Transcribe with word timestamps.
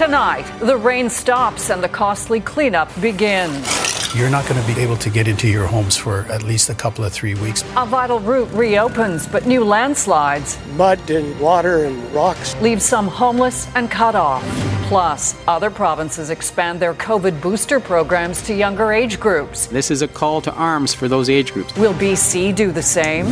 Tonight, 0.00 0.50
the 0.60 0.78
rain 0.78 1.10
stops 1.10 1.68
and 1.68 1.84
the 1.84 1.88
costly 1.88 2.40
cleanup 2.40 2.88
begins. 3.02 4.14
You're 4.16 4.30
not 4.30 4.48
going 4.48 4.58
to 4.58 4.66
be 4.74 4.80
able 4.80 4.96
to 4.96 5.10
get 5.10 5.28
into 5.28 5.46
your 5.46 5.66
homes 5.66 5.94
for 5.94 6.20
at 6.32 6.42
least 6.42 6.70
a 6.70 6.74
couple 6.74 7.04
of 7.04 7.12
three 7.12 7.34
weeks. 7.34 7.64
A 7.76 7.84
vital 7.84 8.18
route 8.18 8.50
reopens, 8.54 9.28
but 9.28 9.44
new 9.44 9.62
landslides, 9.62 10.58
mud 10.74 11.10
and 11.10 11.38
water 11.38 11.84
and 11.84 12.14
rocks, 12.14 12.58
leave 12.62 12.80
some 12.80 13.08
homeless 13.08 13.68
and 13.74 13.90
cut 13.90 14.14
off. 14.14 14.42
Plus, 14.88 15.36
other 15.46 15.70
provinces 15.70 16.30
expand 16.30 16.80
their 16.80 16.94
COVID 16.94 17.42
booster 17.42 17.78
programs 17.78 18.40
to 18.44 18.54
younger 18.54 18.94
age 18.94 19.20
groups. 19.20 19.66
This 19.66 19.90
is 19.90 20.00
a 20.00 20.08
call 20.08 20.40
to 20.40 20.52
arms 20.54 20.94
for 20.94 21.08
those 21.08 21.28
age 21.28 21.52
groups. 21.52 21.76
Will 21.76 21.92
BC 21.92 22.54
do 22.54 22.72
the 22.72 22.82
same? 22.82 23.26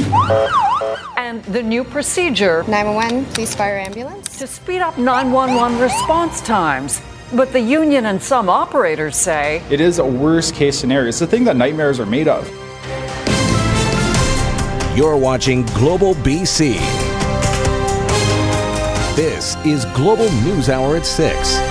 And 1.39 1.55
the 1.55 1.63
new 1.63 1.85
procedure 1.85 2.65
911, 2.65 3.25
police 3.27 3.55
fire 3.55 3.79
ambulance 3.79 4.39
to 4.41 4.47
speed 4.49 4.81
up 4.81 4.99
911 4.99 5.79
response 5.79 6.41
times. 6.41 7.01
But 7.33 7.53
the 7.53 7.61
union 7.61 8.07
and 8.07 8.21
some 8.21 8.49
operators 8.49 9.15
say 9.15 9.63
it 9.71 9.81
is 9.81 10.01
a 10.01 10.05
worst 10.05 10.57
case 10.57 10.77
scenario. 10.77 11.09
It's 11.09 11.21
the 11.21 11.29
thing 11.29 11.45
that 11.45 11.55
nightmares 11.55 12.01
are 12.01 12.07
made 12.07 12.27
of. 12.27 12.49
You're 14.97 15.17
watching 15.17 15.65
Global 15.67 16.15
BC. 16.15 16.79
This 19.15 19.55
is 19.65 19.85
Global 19.95 20.29
News 20.43 20.69
Hour 20.69 20.97
at 20.97 21.07
6. 21.07 21.68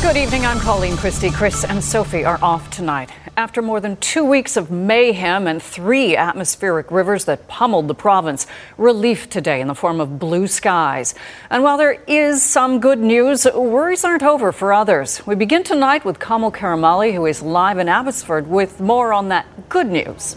Good 0.00 0.16
evening. 0.16 0.46
I'm 0.46 0.60
Colleen 0.60 0.96
Christie. 0.96 1.30
Chris 1.30 1.64
and 1.64 1.82
Sophie 1.82 2.24
are 2.24 2.38
off 2.40 2.70
tonight. 2.70 3.10
After 3.36 3.60
more 3.60 3.80
than 3.80 3.96
two 3.96 4.24
weeks 4.24 4.56
of 4.56 4.70
mayhem 4.70 5.48
and 5.48 5.60
three 5.60 6.16
atmospheric 6.16 6.92
rivers 6.92 7.24
that 7.24 7.48
pummeled 7.48 7.88
the 7.88 7.94
province, 7.94 8.46
relief 8.78 9.28
today 9.28 9.60
in 9.60 9.66
the 9.66 9.74
form 9.74 10.00
of 10.00 10.18
blue 10.18 10.46
skies. 10.46 11.16
And 11.50 11.64
while 11.64 11.76
there 11.76 12.00
is 12.06 12.44
some 12.44 12.78
good 12.78 13.00
news, 13.00 13.44
worries 13.52 14.04
aren't 14.04 14.22
over 14.22 14.52
for 14.52 14.72
others. 14.72 15.26
We 15.26 15.34
begin 15.34 15.64
tonight 15.64 16.04
with 16.04 16.20
Kamal 16.20 16.52
Karamali, 16.52 17.12
who 17.12 17.26
is 17.26 17.42
live 17.42 17.78
in 17.78 17.88
Abbotsford, 17.88 18.46
with 18.46 18.80
more 18.80 19.12
on 19.12 19.28
that 19.30 19.68
good 19.68 19.88
news. 19.88 20.36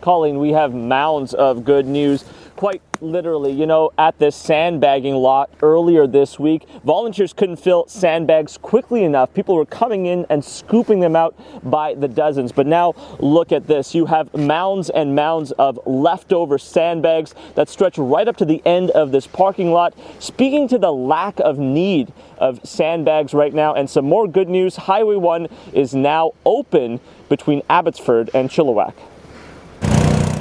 Colleen, 0.00 0.38
we 0.38 0.52
have 0.52 0.72
mounds 0.72 1.34
of 1.34 1.62
good 1.64 1.86
news 1.86 2.24
quite 2.56 2.80
literally, 3.00 3.52
you 3.52 3.66
know, 3.66 3.90
at 3.98 4.18
this 4.18 4.36
sandbagging 4.36 5.14
lot 5.14 5.50
earlier 5.62 6.06
this 6.06 6.38
week, 6.38 6.68
volunteers 6.84 7.32
couldn't 7.32 7.56
fill 7.56 7.86
sandbags 7.88 8.58
quickly 8.58 9.04
enough. 9.04 9.32
People 9.34 9.54
were 9.54 9.66
coming 9.66 10.06
in 10.06 10.26
and 10.28 10.44
scooping 10.44 11.00
them 11.00 11.16
out 11.16 11.34
by 11.62 11.94
the 11.94 12.08
dozens. 12.08 12.52
But 12.52 12.66
now 12.66 12.94
look 13.18 13.52
at 13.52 13.66
this. 13.66 13.94
You 13.94 14.06
have 14.06 14.34
mounds 14.34 14.90
and 14.90 15.14
mounds 15.14 15.52
of 15.52 15.78
leftover 15.86 16.58
sandbags 16.58 17.34
that 17.54 17.68
stretch 17.68 17.98
right 17.98 18.28
up 18.28 18.36
to 18.38 18.44
the 18.44 18.62
end 18.64 18.90
of 18.90 19.12
this 19.12 19.26
parking 19.26 19.72
lot, 19.72 19.94
speaking 20.18 20.68
to 20.68 20.78
the 20.78 20.92
lack 20.92 21.38
of 21.40 21.58
need 21.58 22.12
of 22.38 22.60
sandbags 22.66 23.34
right 23.34 23.54
now. 23.54 23.74
And 23.74 23.88
some 23.88 24.04
more 24.04 24.26
good 24.28 24.48
news 24.48 24.76
Highway 24.76 25.16
1 25.16 25.48
is 25.72 25.94
now 25.94 26.32
open 26.44 27.00
between 27.28 27.62
Abbotsford 27.68 28.30
and 28.34 28.48
Chilliwack. 28.48 28.94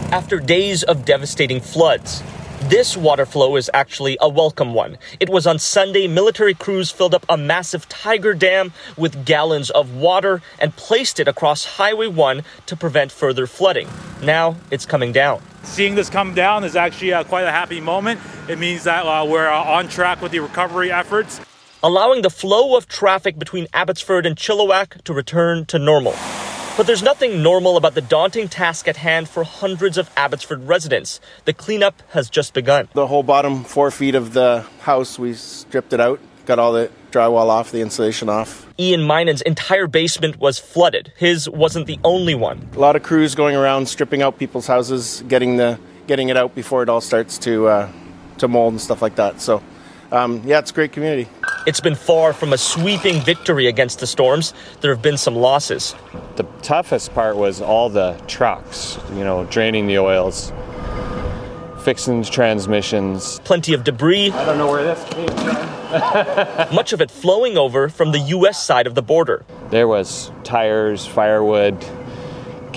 After 0.09 0.39
days 0.39 0.83
of 0.83 1.03
devastating 1.03 1.59
floods, 1.59 2.23
this 2.69 2.97
water 2.97 3.25
flow 3.25 3.55
is 3.55 3.69
actually 3.73 4.17
a 4.19 4.27
welcome 4.27 4.73
one. 4.73 4.97
It 5.21 5.29
was 5.29 5.47
on 5.47 5.57
Sunday, 5.57 6.05
military 6.05 6.53
crews 6.53 6.91
filled 6.91 7.15
up 7.15 7.25
a 7.29 7.37
massive 7.37 7.87
Tiger 7.87 8.33
Dam 8.33 8.73
with 8.97 9.23
gallons 9.25 9.69
of 9.69 9.95
water 9.95 10.41
and 10.59 10.75
placed 10.75 11.19
it 11.21 11.29
across 11.29 11.63
Highway 11.63 12.07
1 12.07 12.43
to 12.65 12.75
prevent 12.75 13.13
further 13.13 13.47
flooding. 13.47 13.87
Now 14.21 14.57
it's 14.69 14.85
coming 14.85 15.13
down. 15.13 15.41
Seeing 15.63 15.95
this 15.95 16.09
come 16.09 16.33
down 16.33 16.65
is 16.65 16.75
actually 16.75 17.13
uh, 17.13 17.23
quite 17.23 17.45
a 17.45 17.51
happy 17.51 17.79
moment. 17.79 18.19
It 18.49 18.59
means 18.59 18.83
that 18.83 19.05
uh, 19.05 19.25
we're 19.25 19.47
uh, 19.47 19.63
on 19.63 19.87
track 19.87 20.21
with 20.21 20.33
the 20.33 20.39
recovery 20.39 20.91
efforts. 20.91 21.39
Allowing 21.81 22.21
the 22.21 22.29
flow 22.29 22.75
of 22.75 22.87
traffic 22.87 23.39
between 23.39 23.67
Abbotsford 23.73 24.25
and 24.25 24.35
Chilliwack 24.35 25.03
to 25.03 25.13
return 25.13 25.65
to 25.67 25.79
normal. 25.79 26.15
But 26.77 26.85
there's 26.85 27.01
nothing 27.01 27.41
normal 27.41 27.75
about 27.75 27.95
the 27.95 28.01
daunting 28.01 28.47
task 28.47 28.87
at 28.87 28.97
hand 28.97 29.27
for 29.27 29.43
hundreds 29.43 29.97
of 29.97 30.11
Abbotsford 30.15 30.67
residents. 30.67 31.19
The 31.45 31.53
cleanup 31.53 32.03
has 32.11 32.29
just 32.29 32.53
begun. 32.53 32.87
The 32.93 33.07
whole 33.07 33.23
bottom 33.23 33.63
four 33.63 33.89
feet 33.89 34.13
of 34.13 34.33
the 34.33 34.63
house, 34.81 35.17
we 35.17 35.33
stripped 35.33 35.91
it 35.93 35.99
out, 35.99 36.19
got 36.45 36.59
all 36.59 36.73
the 36.73 36.91
drywall 37.09 37.47
off, 37.47 37.71
the 37.71 37.81
insulation 37.81 38.29
off. 38.29 38.67
Ian 38.77 39.01
Minan's 39.01 39.41
entire 39.41 39.87
basement 39.87 40.39
was 40.39 40.59
flooded. 40.59 41.11
His 41.17 41.49
wasn't 41.49 41.87
the 41.87 41.97
only 42.03 42.35
one. 42.35 42.69
A 42.75 42.79
lot 42.79 42.95
of 42.95 43.01
crews 43.01 43.33
going 43.33 43.55
around 43.55 43.87
stripping 43.87 44.21
out 44.21 44.37
people's 44.37 44.67
houses, 44.67 45.23
getting 45.27 45.57
the 45.57 45.79
getting 46.05 46.29
it 46.29 46.37
out 46.37 46.53
before 46.53 46.83
it 46.83 46.89
all 46.89 47.01
starts 47.01 47.39
to 47.39 47.65
uh, 47.65 47.91
to 48.37 48.47
mold 48.47 48.73
and 48.73 48.81
stuff 48.81 49.01
like 49.01 49.15
that. 49.15 49.41
So, 49.41 49.63
um, 50.11 50.43
yeah, 50.45 50.59
it's 50.59 50.69
a 50.69 50.75
great 50.75 50.91
community. 50.91 51.27
It's 51.67 51.81
been 51.81 51.95
far 51.95 52.31
from 52.31 52.53
a 52.53 52.57
sweeping 52.57 53.19
victory 53.19 53.67
against 53.67 53.99
the 53.99 54.07
storms. 54.07 54.53
There 54.79 54.89
have 54.89 55.01
been 55.01 55.17
some 55.17 55.35
losses. 55.35 55.95
The 56.37 56.43
toughest 56.61 57.13
part 57.13 57.35
was 57.35 57.61
all 57.61 57.89
the 57.89 58.17
trucks, 58.25 58.97
you 59.09 59.25
know, 59.25 59.43
draining 59.43 59.85
the 59.85 59.99
oils, 59.99 60.53
fixing 61.83 62.23
transmissions. 62.23 63.41
Plenty 63.41 63.73
of 63.73 63.83
debris. 63.83 64.31
I 64.31 64.45
don't 64.45 64.57
know 64.57 64.71
where 64.71 64.81
this 64.81 65.03
came 65.09 65.27
from. 65.27 66.73
much 66.73 66.93
of 66.93 67.01
it 67.01 67.11
flowing 67.11 67.57
over 67.57 67.89
from 67.89 68.13
the 68.13 68.19
U.S. 68.19 68.63
side 68.63 68.87
of 68.87 68.95
the 68.95 69.01
border. 69.01 69.43
There 69.69 69.89
was 69.89 70.31
tires, 70.45 71.05
firewood, 71.05 71.75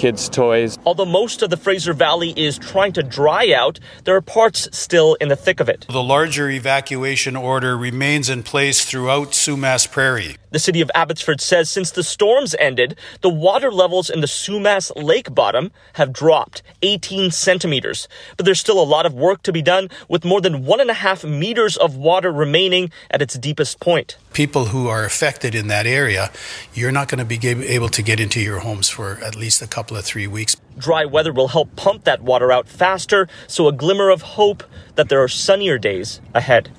kids' 0.00 0.30
toys. 0.30 0.78
Although 0.86 1.04
most 1.04 1.42
of 1.42 1.50
the 1.50 1.58
Fraser 1.58 1.92
Valley 1.92 2.32
is 2.34 2.58
trying 2.58 2.94
to 2.94 3.02
dry 3.02 3.52
out, 3.52 3.78
there 4.04 4.16
are 4.16 4.22
parts 4.22 4.66
still 4.72 5.14
in 5.20 5.28
the 5.28 5.36
thick 5.36 5.60
of 5.60 5.68
it. 5.68 5.84
The 5.90 6.02
larger 6.02 6.48
evacuation 6.48 7.36
order 7.36 7.76
remains 7.76 8.30
in 8.30 8.42
place 8.42 8.82
throughout 8.82 9.32
Sumas 9.32 9.90
Prairie. 9.90 10.39
The 10.52 10.58
city 10.58 10.80
of 10.80 10.90
Abbotsford 10.94 11.40
says 11.40 11.70
since 11.70 11.92
the 11.92 12.02
storms 12.02 12.56
ended, 12.58 12.98
the 13.20 13.28
water 13.28 13.70
levels 13.70 14.10
in 14.10 14.20
the 14.20 14.26
Sumas 14.26 14.90
lake 14.96 15.32
bottom 15.32 15.70
have 15.94 16.12
dropped 16.12 16.62
18 16.82 17.30
centimeters. 17.30 18.08
But 18.36 18.46
there's 18.46 18.58
still 18.58 18.82
a 18.82 18.84
lot 18.84 19.06
of 19.06 19.14
work 19.14 19.42
to 19.44 19.52
be 19.52 19.62
done 19.62 19.90
with 20.08 20.24
more 20.24 20.40
than 20.40 20.64
one 20.64 20.80
and 20.80 20.90
a 20.90 20.94
half 20.94 21.24
meters 21.24 21.76
of 21.76 21.96
water 21.96 22.32
remaining 22.32 22.90
at 23.10 23.22
its 23.22 23.38
deepest 23.38 23.78
point. 23.78 24.16
People 24.32 24.66
who 24.66 24.88
are 24.88 25.04
affected 25.04 25.54
in 25.54 25.68
that 25.68 25.86
area, 25.86 26.30
you're 26.74 26.92
not 26.92 27.08
going 27.08 27.18
to 27.18 27.24
be 27.24 27.38
able 27.46 27.88
to 27.88 28.02
get 28.02 28.18
into 28.18 28.40
your 28.40 28.58
homes 28.60 28.88
for 28.88 29.22
at 29.22 29.36
least 29.36 29.62
a 29.62 29.68
couple 29.68 29.96
of 29.96 30.04
three 30.04 30.26
weeks. 30.26 30.56
Dry 30.76 31.04
weather 31.04 31.32
will 31.32 31.48
help 31.48 31.76
pump 31.76 32.04
that 32.04 32.22
water 32.22 32.50
out 32.50 32.66
faster, 32.66 33.28
so 33.46 33.68
a 33.68 33.72
glimmer 33.72 34.10
of 34.10 34.22
hope 34.22 34.64
that 34.96 35.08
there 35.08 35.22
are 35.22 35.28
sunnier 35.28 35.78
days 35.78 36.20
ahead. 36.34 36.70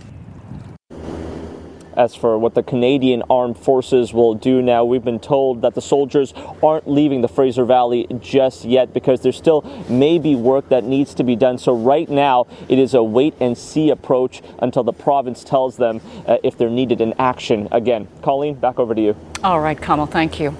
As 1.95 2.15
for 2.15 2.37
what 2.37 2.53
the 2.53 2.63
Canadian 2.63 3.23
Armed 3.29 3.57
Forces 3.57 4.13
will 4.13 4.33
do 4.33 4.61
now, 4.61 4.85
we've 4.85 5.03
been 5.03 5.19
told 5.19 5.61
that 5.61 5.75
the 5.75 5.81
soldiers 5.81 6.33
aren't 6.63 6.89
leaving 6.89 7.21
the 7.21 7.27
Fraser 7.27 7.65
Valley 7.65 8.07
just 8.19 8.63
yet 8.63 8.93
because 8.93 9.21
there 9.21 9.31
still 9.31 9.61
may 9.89 10.17
be 10.17 10.35
work 10.35 10.69
that 10.69 10.83
needs 10.83 11.13
to 11.15 11.23
be 11.23 11.35
done. 11.35 11.57
So, 11.57 11.75
right 11.75 12.09
now, 12.09 12.47
it 12.69 12.79
is 12.79 12.93
a 12.93 13.03
wait 13.03 13.33
and 13.39 13.57
see 13.57 13.89
approach 13.89 14.41
until 14.59 14.83
the 14.83 14.93
province 14.93 15.43
tells 15.43 15.77
them 15.77 16.01
uh, 16.25 16.37
if 16.43 16.57
they're 16.57 16.69
needed 16.69 17.01
in 17.01 17.13
action 17.19 17.67
again. 17.71 18.07
Colleen, 18.21 18.55
back 18.55 18.79
over 18.79 18.95
to 18.95 19.01
you. 19.01 19.15
All 19.43 19.59
right, 19.59 19.79
Kamal, 19.79 20.05
thank 20.05 20.39
you. 20.39 20.55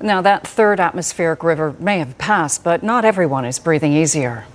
Now, 0.00 0.20
that 0.22 0.46
third 0.46 0.80
atmospheric 0.80 1.44
river 1.44 1.76
may 1.78 1.98
have 1.98 2.18
passed, 2.18 2.64
but 2.64 2.82
not 2.82 3.04
everyone 3.04 3.44
is 3.44 3.58
breathing 3.58 3.92
easier. 3.92 4.46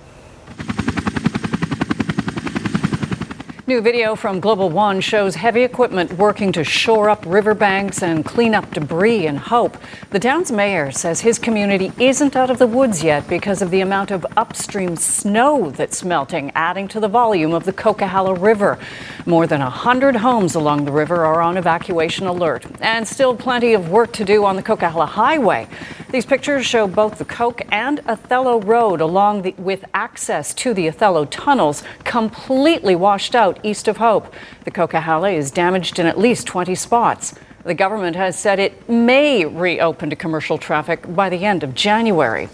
New 3.68 3.82
video 3.82 4.16
from 4.16 4.40
Global 4.40 4.70
One 4.70 5.02
shows 5.02 5.34
heavy 5.34 5.62
equipment 5.62 6.14
working 6.14 6.52
to 6.52 6.64
shore 6.64 7.10
up 7.10 7.22
riverbanks 7.26 8.02
and 8.02 8.24
clean 8.24 8.54
up 8.54 8.70
debris 8.70 9.26
and 9.26 9.38
hope. 9.38 9.76
The 10.08 10.18
town's 10.18 10.50
mayor 10.50 10.90
says 10.90 11.20
his 11.20 11.38
community 11.38 11.92
isn't 11.98 12.34
out 12.34 12.48
of 12.48 12.58
the 12.58 12.66
woods 12.66 13.04
yet 13.04 13.28
because 13.28 13.60
of 13.60 13.70
the 13.70 13.82
amount 13.82 14.10
of 14.10 14.24
upstream 14.38 14.96
snow 14.96 15.68
that's 15.68 16.02
melting, 16.02 16.50
adding 16.54 16.88
to 16.88 16.98
the 16.98 17.08
volume 17.08 17.52
of 17.52 17.66
the 17.66 17.74
Coquihalla 17.74 18.40
River. 18.40 18.78
More 19.26 19.46
than 19.46 19.60
100 19.60 20.16
homes 20.16 20.54
along 20.54 20.86
the 20.86 20.92
river 20.92 21.26
are 21.26 21.42
on 21.42 21.58
evacuation 21.58 22.26
alert, 22.26 22.64
and 22.80 23.06
still 23.06 23.36
plenty 23.36 23.74
of 23.74 23.90
work 23.90 24.14
to 24.14 24.24
do 24.24 24.46
on 24.46 24.56
the 24.56 24.62
Coquihalla 24.62 25.08
Highway. 25.08 25.68
These 26.10 26.24
pictures 26.24 26.64
show 26.64 26.86
both 26.86 27.18
the 27.18 27.26
Coke 27.26 27.60
and 27.70 28.00
Othello 28.06 28.62
Road 28.62 29.02
along 29.02 29.42
the, 29.42 29.54
with 29.58 29.84
access 29.92 30.54
to 30.54 30.72
the 30.72 30.88
Othello 30.88 31.26
tunnels 31.26 31.82
completely 32.04 32.96
washed 32.96 33.34
out 33.34 33.60
east 33.62 33.88
of 33.88 33.98
Hope. 33.98 34.32
The 34.64 34.70
Coquihalla 34.70 35.34
is 35.36 35.50
damaged 35.50 35.98
in 35.98 36.06
at 36.06 36.18
least 36.18 36.46
20 36.46 36.74
spots. 36.74 37.34
The 37.62 37.74
government 37.74 38.16
has 38.16 38.38
said 38.38 38.58
it 38.58 38.88
may 38.88 39.44
reopen 39.44 40.08
to 40.08 40.16
commercial 40.16 40.56
traffic 40.56 41.14
by 41.14 41.28
the 41.28 41.44
end 41.44 41.62
of 41.62 41.74
January. 41.74 42.48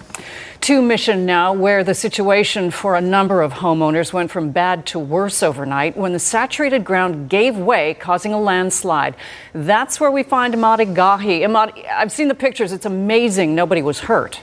To 0.65 0.81
Mission 0.81 1.27
now, 1.27 1.53
where 1.53 1.85
the 1.85 1.93
situation 1.93 2.71
for 2.71 2.97
a 2.97 3.01
number 3.03 3.43
of 3.43 3.53
homeowners 3.53 4.15
went 4.15 4.31
from 4.31 4.51
bad 4.51 4.87
to 4.87 4.99
worse 4.99 5.43
overnight 5.43 5.95
when 5.95 6.15
the 6.15 6.19
saturated 6.19 6.87
ground 6.87 7.29
gave 7.29 7.59
way, 7.59 7.93
causing 7.93 8.33
a 8.33 8.41
landslide. 8.41 9.15
That's 9.53 10.01
where 10.01 10.11
we 10.11 10.23
find 10.23 10.55
Emad 10.55 10.79
Agahi. 10.79 11.43
Emad, 11.43 11.87
I've 11.91 12.11
seen 12.11 12.29
the 12.29 12.35
pictures. 12.35 12.73
It's 12.73 12.87
amazing 12.87 13.55
nobody 13.55 13.83
was 13.83 14.01
hurt. 14.01 14.41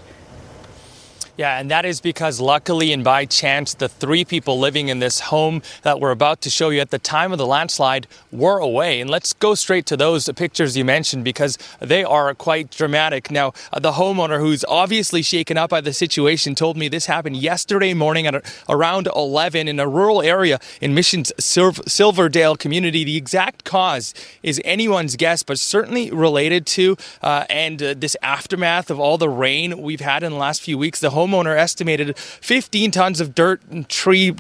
Yeah, 1.38 1.60
and 1.60 1.72
that 1.72 1.86
is 1.86 2.02
because 2.02 2.40
luckily 2.42 2.92
and 2.92 3.04
by 3.04 3.26
chance, 3.26 3.74
the 3.74 3.88
three 3.88 4.26
people 4.26 4.60
living 4.60 4.90
in 4.90 5.00
this 5.00 5.22
home 5.22 5.62
that 5.84 6.00
we're 6.00 6.12
about 6.12 6.42
to 6.42 6.50
show 6.50 6.70
you 6.70 6.82
at 6.82 6.92
the 6.92 7.00
time 7.00 7.32
of 7.32 7.38
the 7.38 7.48
landslide 7.48 8.06
were 8.32 8.60
away. 8.60 9.00
And 9.00 9.10
let's 9.10 9.32
go 9.34 9.56
straight 9.56 9.86
to 9.88 9.98
those 9.98 10.30
pictures 10.36 10.76
you 10.76 10.84
mentioned 10.84 11.24
because 11.24 11.58
they 11.80 12.04
are 12.04 12.34
quite 12.36 12.70
dramatic. 12.70 13.32
Now, 13.32 13.54
uh, 13.72 13.80
the 13.80 13.94
homeowner 13.94 14.40
who's 14.40 14.66
obviously 14.66 15.22
shaken 15.22 15.58
up 15.58 15.70
by 15.70 15.80
the 15.80 15.94
situation 15.94 16.54
told 16.54 16.76
me 16.76 16.90
this 16.90 17.06
happened 17.06 17.38
yesterday 17.38 17.94
morning 17.94 18.28
at 18.28 18.44
around 18.68 19.08
11 19.16 19.68
in 19.70 19.80
a 19.80 19.88
rural 19.88 20.22
area 20.22 20.60
in 20.82 20.94
Mission's 20.94 21.32
Silverdale 21.40 22.58
community. 22.58 23.06
The 23.06 23.18
exact 23.18 23.64
cause 23.64 24.14
is 24.44 24.62
anyone's 24.66 25.16
guess, 25.16 25.44
but 25.44 25.60
certainly 25.60 26.12
related 26.12 26.66
to 26.68 26.98
uh, 27.22 27.46
and 27.50 27.82
uh, 27.82 27.94
this 27.98 28.18
aftermath 28.22 28.92
of 28.92 29.00
all 29.00 29.18
the 29.18 29.30
rain 29.30 29.82
we've 29.82 30.02
had 30.02 30.24
in 30.24 30.34
the 30.34 30.38
last 30.38 30.62
few 30.62 30.78
weeks. 30.78 31.00
The 31.00 31.12
homeowner 31.28 31.58
estimated 31.58 32.18
15 32.18 32.92
tons 32.92 33.22
of 33.22 33.36
dirt 33.36 33.62
and 33.70 33.88
tree 33.90 34.36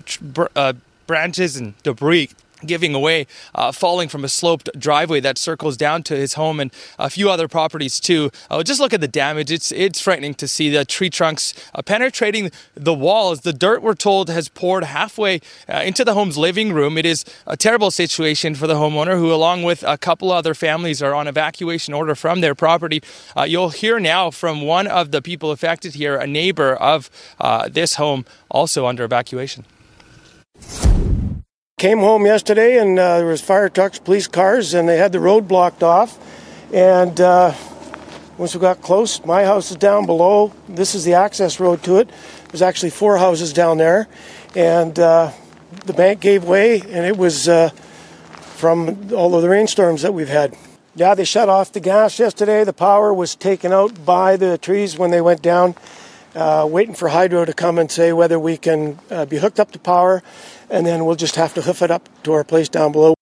uh, 0.56 0.74
branches 1.08 1.56
and 1.58 1.78
debris 1.84 2.30
giving 2.66 2.94
away, 2.94 3.28
uh, 3.56 3.72
falling 3.72 4.10
from 4.10 4.24
a 4.24 4.30
sloped 4.30 4.70
driveway 4.78 5.20
that 5.22 5.38
circles 5.38 5.78
down 5.78 6.04
to 6.04 6.16
his 6.16 6.34
home 6.34 6.60
and 6.60 6.72
a 6.98 7.10
few 7.10 7.30
other 7.30 7.48
properties 7.48 8.00
too. 8.00 8.32
Uh, 8.50 8.64
just 8.64 8.80
look 8.80 8.94
at 8.94 9.02
the 9.02 9.08
damage. 9.08 9.52
It's 9.52 9.72
it's 9.72 10.02
frightening 10.02 10.34
to 10.36 10.48
see 10.48 10.70
the 10.70 10.86
tree 10.86 11.10
trunks 11.10 11.54
uh, 11.76 11.82
penetrating 11.82 12.52
the 12.76 12.94
walls. 12.94 13.42
The 13.42 13.54
dirt, 13.54 13.82
we're 13.82 13.94
told, 13.96 14.30
has 14.30 14.50
poured 14.50 14.84
halfway 14.84 15.42
uh, 15.68 15.82
into 15.84 16.04
the 16.04 16.14
home's 16.14 16.38
living 16.38 16.74
room. 16.74 16.98
It 16.98 17.06
is 17.06 17.26
a 17.48 17.58
terrible 17.58 17.92
situation 17.92 18.56
for 18.56 18.68
the 18.68 18.76
homeowner, 18.76 19.18
who, 19.18 19.34
along 19.34 19.64
with 19.64 19.84
a 19.84 19.98
couple 19.98 20.32
other 20.32 20.54
families, 20.54 21.02
are 21.02 21.14
on 21.14 21.28
evacuation 21.28 21.94
order 21.94 22.16
from 22.16 22.42
their 22.42 22.56
property. 22.56 23.02
Uh, 23.36 23.44
you'll 23.44 23.70
hear 23.70 24.00
now 24.00 24.32
from 24.32 24.62
one 24.62 24.88
of 24.88 25.12
the 25.12 25.22
people 25.22 25.52
affected 25.52 25.96
here, 25.96 26.16
a 26.16 26.28
neighbor 26.28 26.74
of 26.76 27.10
uh, 27.40 27.68
this 27.70 27.96
home, 27.96 28.26
also 28.50 28.86
under 28.86 29.04
evacuation. 29.04 29.66
Came 31.82 31.98
home 31.98 32.28
yesterday 32.28 32.78
and 32.78 33.00
uh, 33.00 33.18
there 33.18 33.26
was 33.26 33.42
fire 33.42 33.68
trucks, 33.68 33.98
police 33.98 34.28
cars, 34.28 34.76
and 34.76 34.88
they 34.88 34.98
had 34.98 35.12
the 35.12 35.20
road 35.20 35.48
blocked 35.48 35.82
off. 35.82 36.16
And 36.72 37.20
uh, 37.20 37.56
once 38.38 38.54
we 38.54 38.62
got 38.62 38.84
close, 38.84 39.26
my 39.26 39.46
house 39.46 39.72
is 39.72 39.78
down 39.78 40.06
below. 40.06 40.54
This 40.70 40.94
is 40.94 41.06
the 41.06 41.16
access 41.16 41.60
road 41.60 41.82
to 41.86 41.96
it. 41.96 42.08
There's 42.50 42.62
actually 42.62 42.92
four 42.92 43.18
houses 43.18 43.52
down 43.52 43.80
there, 43.80 44.08
and 44.56 45.00
uh, 45.00 45.32
the 45.88 45.94
bank 45.94 46.20
gave 46.20 46.44
way, 46.44 46.82
and 46.82 47.04
it 47.04 47.18
was 47.18 47.50
uh, 47.50 47.70
from 47.70 49.12
all 49.12 49.34
of 49.34 49.42
the 49.42 49.50
rainstorms 49.50 50.04
that 50.04 50.14
we've 50.14 50.30
had. 50.30 50.56
Yeah, 50.94 51.16
they 51.16 51.26
shut 51.26 51.50
off 51.50 51.72
the 51.72 51.80
gas 51.80 52.20
yesterday. 52.20 52.64
The 52.64 52.74
power 52.74 53.12
was 53.12 53.36
taken 53.36 53.74
out 53.74 54.06
by 54.06 54.38
the 54.38 54.60
trees 54.60 55.00
when 55.00 55.10
they 55.10 55.22
went 55.22 55.42
down. 55.42 55.74
Uh, 56.34 56.66
waiting 56.70 56.96
for 56.96 57.10
Hydro 57.10 57.44
to 57.44 57.54
come 57.54 57.78
and 57.78 57.92
say 57.92 58.14
whether 58.14 58.40
we 58.40 58.56
can 58.56 58.98
uh, 59.10 59.26
be 59.26 59.38
hooked 59.38 59.60
up 59.60 59.72
to 59.72 59.80
power 59.80 60.24
and 60.70 60.86
then 60.86 61.04
we'll 61.04 61.18
just 61.18 61.36
have 61.36 61.54
to 61.56 61.62
hoof 61.62 61.82
it 61.82 61.92
up 61.92 62.08
to 62.24 62.32
our 62.32 62.46
place 62.46 62.70
down 62.70 62.94
below. 62.94 63.16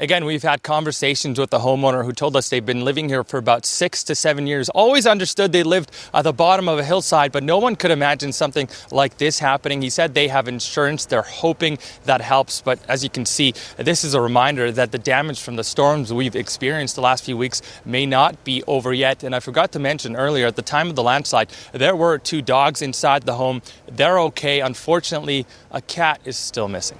Again, 0.00 0.24
we've 0.24 0.42
had 0.42 0.64
conversations 0.64 1.38
with 1.38 1.50
the 1.50 1.60
homeowner 1.60 2.04
who 2.04 2.12
told 2.12 2.34
us 2.34 2.48
they've 2.48 2.66
been 2.66 2.84
living 2.84 3.08
here 3.08 3.22
for 3.22 3.38
about 3.38 3.64
six 3.64 4.02
to 4.04 4.16
seven 4.16 4.44
years. 4.44 4.68
Always 4.70 5.06
understood 5.06 5.52
they 5.52 5.62
lived 5.62 5.92
at 6.12 6.22
the 6.22 6.32
bottom 6.32 6.68
of 6.68 6.80
a 6.80 6.84
hillside, 6.84 7.30
but 7.30 7.44
no 7.44 7.58
one 7.58 7.76
could 7.76 7.92
imagine 7.92 8.32
something 8.32 8.68
like 8.90 9.18
this 9.18 9.38
happening. 9.38 9.82
He 9.82 9.90
said 9.90 10.14
they 10.14 10.26
have 10.26 10.48
insurance. 10.48 11.06
They're 11.06 11.22
hoping 11.22 11.78
that 12.06 12.20
helps. 12.20 12.60
But 12.60 12.80
as 12.88 13.04
you 13.04 13.10
can 13.10 13.24
see, 13.24 13.54
this 13.76 14.02
is 14.02 14.14
a 14.14 14.20
reminder 14.20 14.72
that 14.72 14.90
the 14.90 14.98
damage 14.98 15.40
from 15.40 15.54
the 15.54 15.64
storms 15.64 16.12
we've 16.12 16.34
experienced 16.34 16.96
the 16.96 17.00
last 17.00 17.24
few 17.24 17.36
weeks 17.36 17.62
may 17.84 18.04
not 18.04 18.42
be 18.42 18.64
over 18.66 18.92
yet. 18.92 19.22
And 19.22 19.32
I 19.32 19.38
forgot 19.38 19.70
to 19.72 19.78
mention 19.78 20.16
earlier, 20.16 20.48
at 20.48 20.56
the 20.56 20.62
time 20.62 20.88
of 20.88 20.96
the 20.96 21.04
landslide, 21.04 21.50
there 21.72 21.94
were 21.94 22.18
two 22.18 22.42
dogs 22.42 22.82
inside 22.82 23.22
the 23.22 23.34
home. 23.34 23.62
They're 23.86 24.18
okay. 24.18 24.60
Unfortunately, 24.60 25.46
a 25.70 25.80
cat 25.80 26.20
is 26.24 26.36
still 26.36 26.66
missing. 26.66 26.98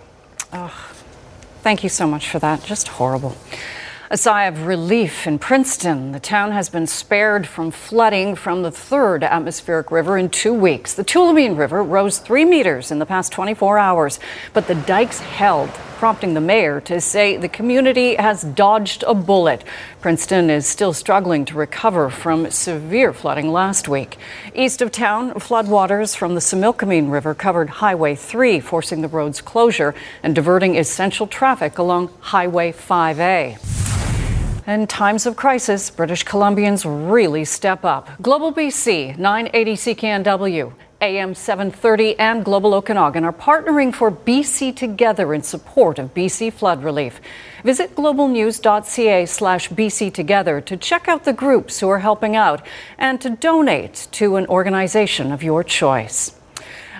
Oh. 0.52 0.93
Thank 1.64 1.82
you 1.82 1.88
so 1.88 2.06
much 2.06 2.28
for 2.28 2.38
that. 2.40 2.62
Just 2.62 2.88
horrible. 2.88 3.34
A 4.10 4.18
sigh 4.18 4.44
of 4.44 4.66
relief 4.66 5.26
in 5.26 5.38
Princeton. 5.38 6.12
The 6.12 6.20
town 6.20 6.52
has 6.52 6.68
been 6.68 6.86
spared 6.86 7.46
from 7.46 7.70
flooding 7.70 8.34
from 8.34 8.60
the 8.60 8.70
third 8.70 9.24
atmospheric 9.24 9.90
river 9.90 10.18
in 10.18 10.28
two 10.28 10.52
weeks. 10.52 10.92
The 10.92 11.04
Tulameen 11.04 11.56
River 11.56 11.82
rose 11.82 12.18
three 12.18 12.44
meters 12.44 12.90
in 12.90 12.98
the 12.98 13.06
past 13.06 13.32
24 13.32 13.78
hours, 13.78 14.20
but 14.52 14.66
the 14.66 14.74
dikes 14.74 15.20
held, 15.20 15.70
prompting 15.96 16.34
the 16.34 16.40
mayor 16.42 16.82
to 16.82 17.00
say 17.00 17.38
the 17.38 17.48
community 17.48 18.14
has 18.16 18.42
dodged 18.42 19.04
a 19.06 19.14
bullet. 19.14 19.64
Princeton 20.02 20.50
is 20.50 20.66
still 20.66 20.92
struggling 20.92 21.46
to 21.46 21.54
recover 21.54 22.10
from 22.10 22.50
severe 22.50 23.14
flooding 23.14 23.50
last 23.52 23.88
week. 23.88 24.18
East 24.54 24.82
of 24.82 24.92
town, 24.92 25.32
floodwaters 25.32 26.14
from 26.14 26.34
the 26.34 26.42
Similkameen 26.42 27.10
River 27.10 27.34
covered 27.34 27.70
Highway 27.70 28.16
3, 28.16 28.60
forcing 28.60 29.00
the 29.00 29.08
road's 29.08 29.40
closure 29.40 29.94
and 30.22 30.34
diverting 30.34 30.76
essential 30.76 31.26
traffic 31.26 31.78
along 31.78 32.10
Highway 32.20 32.70
5A. 32.70 33.83
In 34.66 34.86
times 34.86 35.26
of 35.26 35.36
crisis, 35.36 35.90
British 35.90 36.24
Columbians 36.24 36.86
really 36.86 37.44
step 37.44 37.84
up. 37.84 38.08
Global 38.22 38.50
BC, 38.50 39.18
980 39.18 39.74
CKNW, 39.74 40.72
AM 41.02 41.34
730, 41.34 42.18
and 42.18 42.42
Global 42.42 42.72
Okanagan 42.72 43.24
are 43.26 43.32
partnering 43.34 43.94
for 43.94 44.10
BC 44.10 44.74
Together 44.74 45.34
in 45.34 45.42
support 45.42 45.98
of 45.98 46.14
BC 46.14 46.50
flood 46.50 46.82
relief. 46.82 47.20
Visit 47.62 47.94
globalnews.ca 47.94 49.26
slash 49.26 49.68
BC 49.68 50.14
Together 50.14 50.62
to 50.62 50.78
check 50.78 51.08
out 51.08 51.24
the 51.24 51.34
groups 51.34 51.80
who 51.80 51.90
are 51.90 51.98
helping 51.98 52.34
out 52.34 52.66
and 52.96 53.20
to 53.20 53.28
donate 53.28 54.08
to 54.12 54.36
an 54.36 54.46
organization 54.46 55.30
of 55.30 55.42
your 55.42 55.62
choice. 55.62 56.34